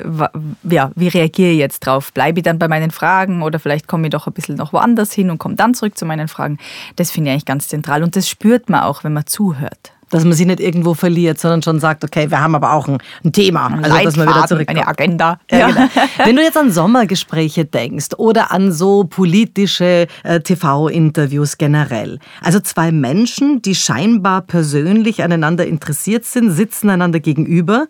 ja, 0.62 0.90
wie 0.94 1.08
reagiere 1.08 1.50
ich 1.52 1.58
jetzt 1.58 1.80
drauf? 1.80 2.12
Bleibe 2.12 2.40
ich 2.40 2.44
dann 2.44 2.58
bei 2.58 2.68
meinen 2.68 2.90
Fragen 2.90 3.42
oder 3.42 3.58
vielleicht 3.58 3.88
komme 3.88 4.06
ich 4.06 4.10
doch 4.10 4.26
ein 4.26 4.32
bisschen 4.32 4.56
noch 4.56 4.72
woanders 4.72 5.12
hin 5.12 5.30
und 5.30 5.38
komme 5.38 5.54
dann 5.54 5.74
zurück 5.74 5.96
zu 5.96 6.04
meinen 6.06 6.28
Fragen? 6.28 6.58
Das 6.96 7.10
finde 7.10 7.30
ich 7.30 7.32
eigentlich 7.32 7.44
ganz 7.46 7.68
zentral 7.68 8.02
und 8.02 8.16
das 8.16 8.28
spürt 8.28 8.68
man 8.68 8.82
auch, 8.82 9.04
wenn 9.04 9.12
man 9.12 9.26
zuhört 9.26 9.92
dass 10.10 10.24
man 10.24 10.32
sie 10.32 10.44
nicht 10.44 10.60
irgendwo 10.60 10.94
verliert, 10.94 11.38
sondern 11.38 11.62
schon 11.62 11.78
sagt, 11.78 12.04
okay, 12.04 12.30
wir 12.30 12.40
haben 12.40 12.54
aber 12.54 12.72
auch 12.72 12.88
ein, 12.88 12.98
ein 13.24 13.32
Thema, 13.32 13.66
ein 13.68 13.84
also 13.84 13.96
dass 14.04 14.16
man 14.16 14.28
wieder 14.28 14.46
zurückkommt. 14.46 14.78
Eine 14.78 14.88
Agenda. 14.88 15.38
Ja, 15.50 15.68
Genau. 15.70 15.88
Wenn 16.24 16.36
du 16.36 16.42
jetzt 16.42 16.56
an 16.56 16.72
Sommergespräche 16.72 17.64
denkst 17.64 18.08
oder 18.16 18.50
an 18.50 18.72
so 18.72 19.04
politische 19.04 20.08
äh, 20.24 20.40
TV-Interviews 20.40 21.58
generell, 21.58 22.18
also 22.42 22.58
zwei 22.58 22.90
Menschen, 22.90 23.62
die 23.62 23.76
scheinbar 23.76 24.42
persönlich 24.42 25.22
aneinander 25.22 25.64
interessiert 25.66 26.24
sind, 26.24 26.50
sitzen 26.50 26.90
einander 26.90 27.20
gegenüber, 27.20 27.86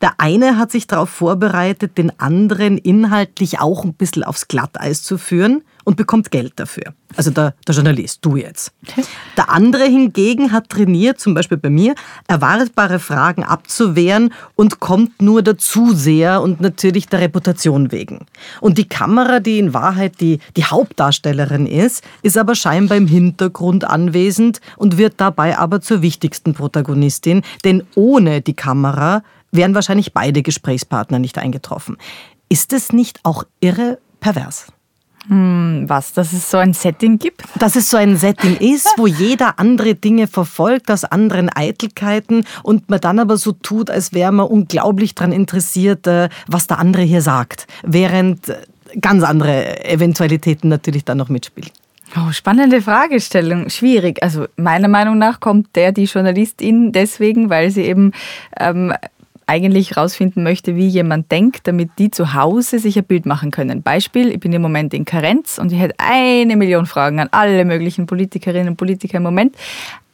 der 0.00 0.14
eine 0.18 0.58
hat 0.58 0.70
sich 0.70 0.86
darauf 0.86 1.08
vorbereitet, 1.08 1.96
den 1.96 2.18
anderen 2.20 2.76
inhaltlich 2.78 3.60
auch 3.60 3.84
ein 3.84 3.94
bisschen 3.94 4.24
aufs 4.24 4.48
Glatteis 4.48 5.02
zu 5.02 5.16
führen 5.16 5.62
und 5.84 5.96
bekommt 5.96 6.30
Geld 6.32 6.54
dafür. 6.56 6.94
Also 7.14 7.30
der, 7.30 7.54
der 7.66 7.74
Journalist, 7.74 8.18
du 8.22 8.36
jetzt. 8.36 8.72
Der 9.36 9.50
andere 9.50 9.84
hingegen 9.84 10.50
hat 10.50 10.68
trainiert, 10.68 11.20
zum 11.20 11.32
Beispiel 11.32 11.56
bei 11.56 11.70
mir, 11.70 11.94
erwartbare 12.26 12.98
Fragen 12.98 13.44
abzuwehren 13.44 14.34
und 14.56 14.80
kommt 14.80 15.22
nur 15.22 15.42
dazu 15.42 15.94
sehr 15.94 16.42
und 16.42 16.60
natürlich 16.60 17.06
der 17.06 17.20
Reputation 17.20 17.92
wegen. 17.92 18.26
Und 18.60 18.78
die 18.78 18.88
Kamera, 18.88 19.38
die 19.38 19.60
in 19.60 19.72
Wahrheit 19.72 20.20
die, 20.20 20.40
die 20.56 20.64
Hauptdarstellerin 20.64 21.66
ist, 21.66 22.02
ist 22.22 22.36
aber 22.36 22.56
scheinbar 22.56 22.98
im 22.98 23.06
Hintergrund 23.06 23.84
anwesend 23.84 24.60
und 24.76 24.98
wird 24.98 25.14
dabei 25.18 25.56
aber 25.56 25.80
zur 25.80 26.02
wichtigsten 26.02 26.52
Protagonistin, 26.52 27.42
denn 27.64 27.84
ohne 27.94 28.42
die 28.42 28.54
Kamera 28.54 29.22
wären 29.52 29.74
wahrscheinlich 29.74 30.12
beide 30.12 30.42
Gesprächspartner 30.42 31.18
nicht 31.18 31.38
eingetroffen. 31.38 31.96
Ist 32.48 32.72
es 32.72 32.92
nicht 32.92 33.20
auch 33.24 33.44
irre 33.60 33.98
pervers? 34.20 34.66
Hm, 35.28 35.84
was, 35.88 36.12
dass 36.12 36.32
es 36.32 36.50
so 36.50 36.58
ein 36.58 36.72
Setting 36.72 37.18
gibt? 37.18 37.42
Dass 37.58 37.74
es 37.74 37.90
so 37.90 37.96
ein 37.96 38.16
Setting 38.16 38.56
ist, 38.58 38.94
wo 38.96 39.08
jeder 39.08 39.58
andere 39.58 39.96
Dinge 39.96 40.28
verfolgt 40.28 40.90
aus 40.90 41.04
anderen 41.04 41.48
Eitelkeiten 41.48 42.44
und 42.62 42.88
man 42.88 43.00
dann 43.00 43.18
aber 43.18 43.36
so 43.36 43.52
tut, 43.52 43.90
als 43.90 44.12
wäre 44.12 44.30
man 44.30 44.46
unglaublich 44.46 45.16
daran 45.16 45.32
interessiert, 45.32 46.06
äh, 46.06 46.28
was 46.46 46.68
der 46.68 46.78
andere 46.78 47.02
hier 47.02 47.22
sagt, 47.22 47.66
während 47.82 48.54
ganz 49.00 49.24
andere 49.24 49.84
Eventualitäten 49.84 50.68
natürlich 50.68 51.04
dann 51.04 51.18
noch 51.18 51.28
mitspielen. 51.28 51.70
Oh, 52.14 52.30
spannende 52.30 52.80
Fragestellung. 52.80 53.68
Schwierig. 53.68 54.22
Also 54.22 54.46
meiner 54.56 54.88
Meinung 54.88 55.18
nach 55.18 55.40
kommt 55.40 55.74
der, 55.74 55.90
die 55.90 56.04
Journalistin, 56.04 56.92
deswegen, 56.92 57.50
weil 57.50 57.70
sie 57.70 57.82
eben 57.82 58.12
ähm, 58.58 58.94
eigentlich 59.46 59.92
herausfinden 59.92 60.42
möchte, 60.42 60.74
wie 60.74 60.88
jemand 60.88 61.30
denkt, 61.30 61.68
damit 61.68 61.90
die 61.98 62.10
zu 62.10 62.34
Hause 62.34 62.78
sich 62.78 62.98
ein 62.98 63.04
Bild 63.04 63.26
machen 63.26 63.50
können. 63.50 63.82
Beispiel, 63.82 64.32
ich 64.32 64.40
bin 64.40 64.52
im 64.52 64.62
Moment 64.62 64.92
in 64.92 65.04
Karenz 65.04 65.58
und 65.58 65.72
ich 65.72 65.78
hätte 65.78 65.94
eine 65.98 66.56
Million 66.56 66.86
Fragen 66.86 67.20
an 67.20 67.28
alle 67.30 67.64
möglichen 67.64 68.06
Politikerinnen 68.06 68.68
und 68.68 68.76
Politiker 68.76 69.18
im 69.18 69.22
Moment. 69.22 69.56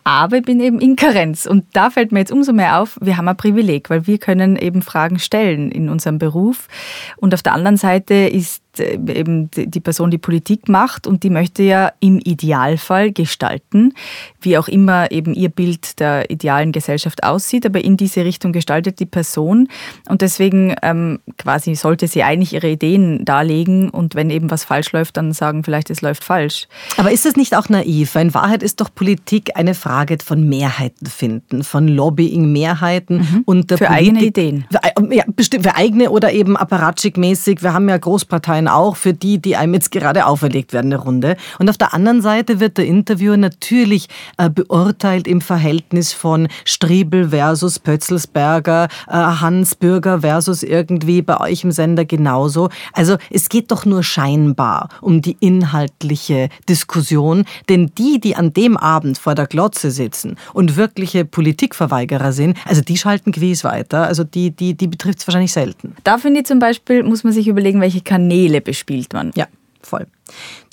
Aber 0.04 0.38
ich 0.38 0.42
bin 0.42 0.60
eben 0.60 0.80
in 0.80 0.96
Karenz. 0.96 1.46
Und 1.46 1.64
da 1.74 1.88
fällt 1.88 2.12
mir 2.12 2.18
jetzt 2.18 2.32
umso 2.32 2.52
mehr 2.52 2.80
auf, 2.80 2.98
wir 3.00 3.16
haben 3.16 3.28
ein 3.28 3.36
Privileg, 3.36 3.88
weil 3.88 4.06
wir 4.06 4.18
können 4.18 4.56
eben 4.56 4.82
Fragen 4.82 5.18
stellen 5.18 5.70
in 5.70 5.88
unserem 5.88 6.18
Beruf. 6.18 6.68
Und 7.16 7.34
auf 7.34 7.42
der 7.42 7.52
anderen 7.54 7.76
Seite 7.76 8.14
ist 8.14 8.61
eben 8.78 9.50
die 9.52 9.80
Person, 9.80 10.10
die 10.10 10.18
Politik 10.18 10.68
macht 10.68 11.06
und 11.06 11.22
die 11.22 11.30
möchte 11.30 11.62
ja 11.62 11.92
im 12.00 12.18
Idealfall 12.18 13.12
gestalten, 13.12 13.94
wie 14.40 14.56
auch 14.58 14.68
immer 14.68 15.10
eben 15.10 15.34
ihr 15.34 15.48
Bild 15.48 16.00
der 16.00 16.30
idealen 16.30 16.72
Gesellschaft 16.72 17.24
aussieht, 17.24 17.66
aber 17.66 17.84
in 17.84 17.96
diese 17.96 18.24
Richtung 18.24 18.52
gestaltet 18.52 19.00
die 19.00 19.06
Person 19.06 19.68
und 20.08 20.22
deswegen 20.22 20.74
ähm, 20.82 21.20
quasi 21.38 21.74
sollte 21.74 22.08
sie 22.08 22.22
eigentlich 22.22 22.54
ihre 22.54 22.70
Ideen 22.70 23.24
darlegen 23.24 23.90
und 23.90 24.14
wenn 24.14 24.30
eben 24.30 24.50
was 24.50 24.64
falsch 24.64 24.92
läuft, 24.92 25.16
dann 25.16 25.32
sagen 25.32 25.64
vielleicht, 25.64 25.90
es 25.90 26.00
läuft 26.00 26.24
falsch. 26.24 26.68
Aber 26.96 27.12
ist 27.12 27.26
es 27.26 27.36
nicht 27.36 27.56
auch 27.56 27.68
naiv? 27.68 28.14
In 28.16 28.34
Wahrheit 28.34 28.62
ist 28.62 28.80
doch 28.80 28.94
Politik 28.94 29.56
eine 29.56 29.74
Frage 29.74 30.18
von 30.22 30.48
Mehrheiten 30.48 31.06
finden, 31.06 31.64
von 31.64 31.88
Lobbying-Mehrheiten 31.88 33.18
mhm. 33.18 33.42
und 33.44 33.70
der 33.70 33.78
Für 33.78 33.86
Politik, 33.86 34.08
eigene 34.08 34.24
Ideen. 34.24 34.64
Für, 34.70 35.14
ja, 35.14 35.24
bestimmt 35.26 35.64
für 35.64 35.76
eigene 35.76 36.10
oder 36.10 36.32
eben 36.32 36.56
apparatschik-mäßig. 36.56 37.62
Wir 37.62 37.72
haben 37.72 37.88
ja 37.88 37.96
Großparteien 37.96 38.61
sein, 38.62 38.68
auch 38.68 38.96
für 38.96 39.12
die, 39.12 39.38
die 39.38 39.56
einem 39.56 39.74
jetzt 39.74 39.90
gerade 39.90 40.26
auferlegt 40.26 40.72
werden, 40.72 40.92
eine 40.92 41.02
Runde. 41.02 41.36
Und 41.58 41.68
auf 41.68 41.78
der 41.78 41.94
anderen 41.94 42.22
Seite 42.22 42.60
wird 42.60 42.78
der 42.78 42.86
Interviewer 42.86 43.36
natürlich 43.36 44.08
äh, 44.38 44.50
beurteilt 44.50 45.26
im 45.26 45.40
Verhältnis 45.40 46.12
von 46.12 46.48
Striebel 46.64 47.30
versus 47.30 47.78
Pötzelsberger, 47.78 48.88
äh, 49.08 49.12
Hans 49.12 49.74
Bürger 49.74 50.20
versus 50.20 50.62
irgendwie 50.62 51.22
bei 51.22 51.40
euch 51.40 51.64
im 51.64 51.72
Sender 51.72 52.04
genauso. 52.04 52.68
Also 52.92 53.16
es 53.30 53.48
geht 53.48 53.70
doch 53.70 53.84
nur 53.84 54.02
scheinbar 54.02 54.88
um 55.00 55.22
die 55.22 55.36
inhaltliche 55.40 56.48
Diskussion, 56.68 57.44
denn 57.68 57.92
die, 57.98 58.20
die 58.20 58.36
an 58.36 58.52
dem 58.52 58.76
Abend 58.76 59.18
vor 59.18 59.34
der 59.34 59.46
Glotze 59.46 59.90
sitzen 59.90 60.36
und 60.52 60.76
wirkliche 60.76 61.24
Politikverweigerer 61.24 62.32
sind, 62.32 62.56
also 62.66 62.82
die 62.82 62.96
schalten 62.96 63.32
gewiss 63.32 63.64
weiter. 63.64 64.06
Also 64.06 64.24
die, 64.24 64.50
die, 64.50 64.74
die 64.74 64.86
betrifft 64.86 65.20
es 65.20 65.26
wahrscheinlich 65.26 65.52
selten. 65.52 65.94
Da 66.04 66.18
finde 66.18 66.40
ich 66.40 66.46
zum 66.46 66.58
Beispiel, 66.58 67.02
muss 67.02 67.24
man 67.24 67.32
sich 67.32 67.48
überlegen, 67.48 67.80
welche 67.80 68.00
Kanäle 68.00 68.51
Seele 68.52 68.60
bespielt 68.60 69.12
man. 69.14 69.30
Ja, 69.34 69.48
voll. 69.82 70.06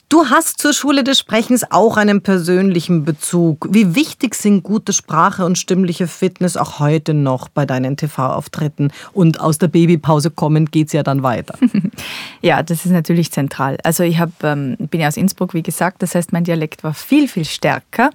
Du 0.09 0.25
hast 0.25 0.59
zur 0.59 0.73
Schule 0.73 1.03
des 1.03 1.19
Sprechens 1.19 1.63
auch 1.69 1.95
einen 1.95 2.23
persönlichen 2.23 3.05
Bezug. 3.05 3.67
Wie 3.69 3.93
wichtig 3.93 4.33
sind 4.33 4.63
gute 4.63 4.91
Sprache 4.91 5.45
und 5.45 5.55
stimmliche 5.55 6.07
Fitness 6.07 6.57
auch 6.57 6.79
heute 6.79 7.13
noch 7.13 7.47
bei 7.47 7.67
deinen 7.67 7.95
TV-Auftritten? 7.95 8.91
Und 9.13 9.39
aus 9.39 9.59
der 9.59 9.67
Babypause 9.67 10.31
kommend 10.31 10.71
geht 10.71 10.87
es 10.87 10.93
ja 10.93 11.03
dann 11.03 11.21
weiter. 11.21 11.59
ja, 12.41 12.63
das 12.63 12.85
ist 12.85 12.91
natürlich 12.91 13.31
zentral. 13.31 13.77
Also 13.83 14.01
ich 14.01 14.17
hab, 14.17 14.31
ähm, 14.43 14.77
bin 14.79 14.99
ja 14.99 15.09
aus 15.09 15.15
Innsbruck, 15.15 15.53
wie 15.53 15.61
gesagt, 15.61 16.01
das 16.01 16.15
heißt, 16.15 16.33
mein 16.33 16.43
Dialekt 16.43 16.83
war 16.83 16.95
viel, 16.95 17.27
viel 17.27 17.45
stärker. 17.45 18.09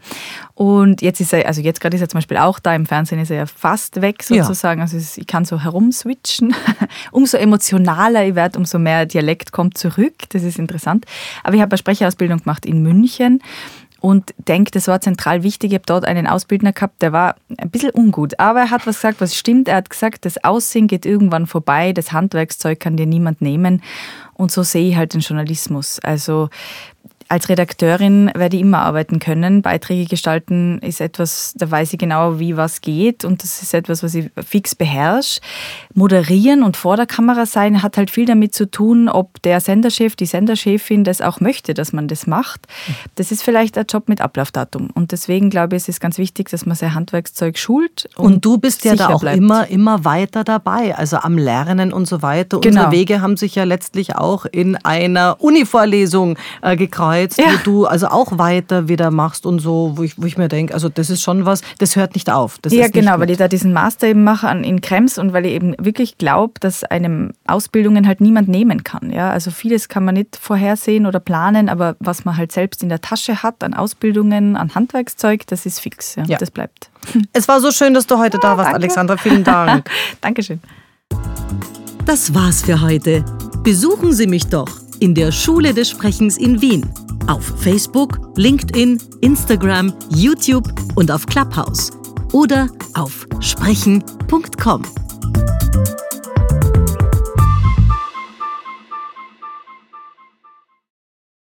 Und 0.54 1.00
jetzt 1.00 1.20
ist 1.20 1.32
er, 1.32 1.46
also 1.46 1.60
jetzt 1.60 1.80
gerade 1.80 1.96
ist 1.96 2.00
er 2.00 2.08
zum 2.08 2.18
Beispiel 2.18 2.38
auch 2.38 2.58
da, 2.58 2.74
im 2.74 2.86
Fernsehen 2.86 3.20
ist 3.20 3.30
er 3.30 3.36
ja 3.36 3.46
fast 3.46 4.00
weg 4.00 4.24
sozusagen. 4.24 4.80
Ja. 4.80 4.84
Also 4.84 4.96
ich 4.96 5.26
kann 5.28 5.44
so 5.44 5.60
herumswitchen. 5.60 6.56
umso 7.12 7.36
emotionaler 7.36 8.26
ich 8.26 8.34
werde, 8.34 8.58
umso 8.58 8.80
mehr 8.80 9.06
Dialekt 9.06 9.52
kommt 9.52 9.78
zurück. 9.78 10.14
Das 10.30 10.42
ist 10.42 10.58
interessant. 10.58 11.06
Aber 11.44 11.54
ich 11.54 11.60
habe 11.60 11.70
Sprecherausbildung 11.84 12.38
gemacht 12.38 12.64
in 12.64 12.82
München 12.82 13.42
und 14.00 14.34
denke, 14.36 14.70
das 14.70 14.88
war 14.88 15.00
zentral 15.00 15.42
wichtig. 15.42 15.70
Ich 15.70 15.74
habe 15.76 15.86
dort 15.86 16.04
einen 16.04 16.26
Ausbildner 16.26 16.72
gehabt, 16.72 17.00
der 17.00 17.12
war 17.12 17.36
ein 17.56 17.70
bisschen 17.70 17.90
ungut, 17.90 18.38
aber 18.38 18.60
er 18.60 18.70
hat 18.70 18.86
was 18.86 18.96
gesagt, 18.96 19.20
was 19.20 19.34
stimmt. 19.34 19.68
Er 19.68 19.76
hat 19.76 19.88
gesagt, 19.88 20.24
das 20.24 20.42
Aussehen 20.44 20.88
geht 20.88 21.06
irgendwann 21.06 21.46
vorbei, 21.46 21.92
das 21.92 22.12
Handwerkszeug 22.12 22.80
kann 22.80 22.96
dir 22.96 23.06
niemand 23.06 23.40
nehmen. 23.40 23.82
Und 24.34 24.50
so 24.50 24.62
sehe 24.62 24.90
ich 24.90 24.96
halt 24.96 25.14
den 25.14 25.20
Journalismus. 25.20 26.00
Also 26.00 26.50
als 27.28 27.48
Redakteurin 27.48 28.30
werde 28.34 28.56
ich 28.56 28.62
immer 28.62 28.80
arbeiten 28.80 29.18
können. 29.18 29.62
Beiträge 29.62 30.06
gestalten 30.06 30.78
ist 30.80 31.00
etwas, 31.00 31.54
da 31.56 31.70
weiß 31.70 31.92
ich 31.92 31.98
genau, 31.98 32.38
wie 32.38 32.56
was 32.56 32.80
geht 32.80 33.24
und 33.24 33.42
das 33.42 33.62
ist 33.62 33.72
etwas, 33.72 34.02
was 34.02 34.14
ich 34.14 34.30
fix 34.44 34.74
beherrsche. 34.74 35.40
Moderieren 35.94 36.62
und 36.62 36.76
vor 36.76 36.96
der 36.96 37.06
Kamera 37.06 37.46
sein 37.46 37.82
hat 37.82 37.96
halt 37.96 38.10
viel 38.10 38.26
damit 38.26 38.54
zu 38.54 38.70
tun, 38.70 39.08
ob 39.08 39.40
der 39.42 39.60
Senderchef, 39.60 40.16
die 40.16 40.26
Senderchefin 40.26 41.04
das 41.04 41.20
auch 41.20 41.40
möchte, 41.40 41.72
dass 41.72 41.92
man 41.92 42.08
das 42.08 42.26
macht. 42.26 42.66
Das 43.14 43.32
ist 43.32 43.42
vielleicht 43.42 43.78
ein 43.78 43.86
Job 43.88 44.08
mit 44.08 44.20
Ablaufdatum 44.20 44.90
und 44.94 45.12
deswegen 45.12 45.50
glaube 45.50 45.76
ich, 45.76 45.84
es 45.84 45.88
ist 45.88 46.00
ganz 46.00 46.18
wichtig, 46.18 46.50
dass 46.50 46.66
man 46.66 46.76
sein 46.76 46.94
Handwerkszeug 46.94 47.58
schult. 47.58 48.08
Und, 48.16 48.34
und 48.34 48.44
du 48.44 48.58
bist 48.58 48.84
ja 48.84 48.96
da 48.96 49.08
auch 49.08 49.20
bleibt. 49.20 49.38
immer, 49.38 49.66
immer 49.68 50.04
weiter 50.04 50.44
dabei, 50.44 50.94
also 50.94 51.16
am 51.16 51.38
Lernen 51.38 51.92
und 51.92 52.06
so 52.06 52.22
weiter. 52.22 52.60
Genau. 52.60 52.84
Unsere 52.84 52.92
Wege 52.92 53.20
haben 53.20 53.36
sich 53.36 53.54
ja 53.54 53.64
letztlich 53.64 54.16
auch 54.16 54.44
in 54.44 54.76
einer 54.76 55.36
Uni-Vorlesung 55.40 56.36
äh, 56.60 56.76
gekreuzt 56.76 57.13
jetzt, 57.16 57.38
ja. 57.38 57.46
wo 57.46 57.56
du 57.64 57.86
also 57.86 58.08
auch 58.08 58.38
weiter 58.38 58.88
wieder 58.88 59.10
machst 59.10 59.46
und 59.46 59.58
so, 59.58 59.92
wo 59.96 60.02
ich, 60.02 60.20
wo 60.20 60.26
ich 60.26 60.36
mir 60.36 60.48
denke, 60.48 60.74
also 60.74 60.88
das 60.88 61.10
ist 61.10 61.22
schon 61.22 61.46
was, 61.46 61.62
das 61.78 61.96
hört 61.96 62.14
nicht 62.14 62.30
auf. 62.30 62.58
Das 62.62 62.72
ja, 62.72 62.88
genau, 62.88 63.18
weil 63.18 63.30
ich 63.30 63.38
da 63.38 63.48
diesen 63.48 63.72
Master 63.72 64.08
eben 64.08 64.24
mache 64.24 64.48
in 64.48 64.80
Krems 64.80 65.18
und 65.18 65.32
weil 65.32 65.46
ich 65.46 65.52
eben 65.52 65.74
wirklich 65.78 66.18
glaube, 66.18 66.54
dass 66.60 66.84
einem 66.84 67.32
Ausbildungen 67.46 68.06
halt 68.06 68.20
niemand 68.20 68.48
nehmen 68.48 68.84
kann. 68.84 69.10
Ja? 69.10 69.30
Also 69.30 69.50
vieles 69.50 69.88
kann 69.88 70.04
man 70.04 70.14
nicht 70.14 70.36
vorhersehen 70.36 71.06
oder 71.06 71.20
planen, 71.20 71.68
aber 71.68 71.96
was 72.00 72.24
man 72.24 72.36
halt 72.36 72.52
selbst 72.52 72.82
in 72.82 72.88
der 72.88 73.00
Tasche 73.00 73.42
hat 73.42 73.64
an 73.64 73.74
Ausbildungen, 73.74 74.56
an 74.56 74.74
Handwerkszeug, 74.74 75.46
das 75.46 75.66
ist 75.66 75.80
fix. 75.80 76.16
Ja? 76.16 76.24
ja. 76.24 76.38
Das 76.38 76.50
bleibt. 76.50 76.90
Es 77.32 77.48
war 77.48 77.60
so 77.60 77.70
schön, 77.70 77.94
dass 77.94 78.06
du 78.06 78.18
heute 78.18 78.38
da 78.38 78.56
warst, 78.56 78.72
danke. 78.72 78.76
Alexandra. 78.76 79.16
Vielen 79.16 79.44
Dank. 79.44 79.90
Dankeschön. 80.20 80.60
Das 82.06 82.34
war's 82.34 82.62
für 82.62 82.80
heute. 82.80 83.24
Besuchen 83.62 84.12
Sie 84.12 84.26
mich 84.26 84.46
doch 84.46 84.68
in 85.00 85.14
der 85.14 85.32
Schule 85.32 85.74
des 85.74 85.90
Sprechens 85.90 86.36
in 86.36 86.60
Wien 86.60 86.86
auf 87.26 87.44
Facebook, 87.60 88.18
LinkedIn, 88.36 89.00
Instagram, 89.20 89.92
YouTube 90.10 90.66
und 90.94 91.10
auf 91.10 91.26
Clubhouse 91.26 91.90
oder 92.32 92.68
auf 92.94 93.26
sprechen.com. 93.40 94.82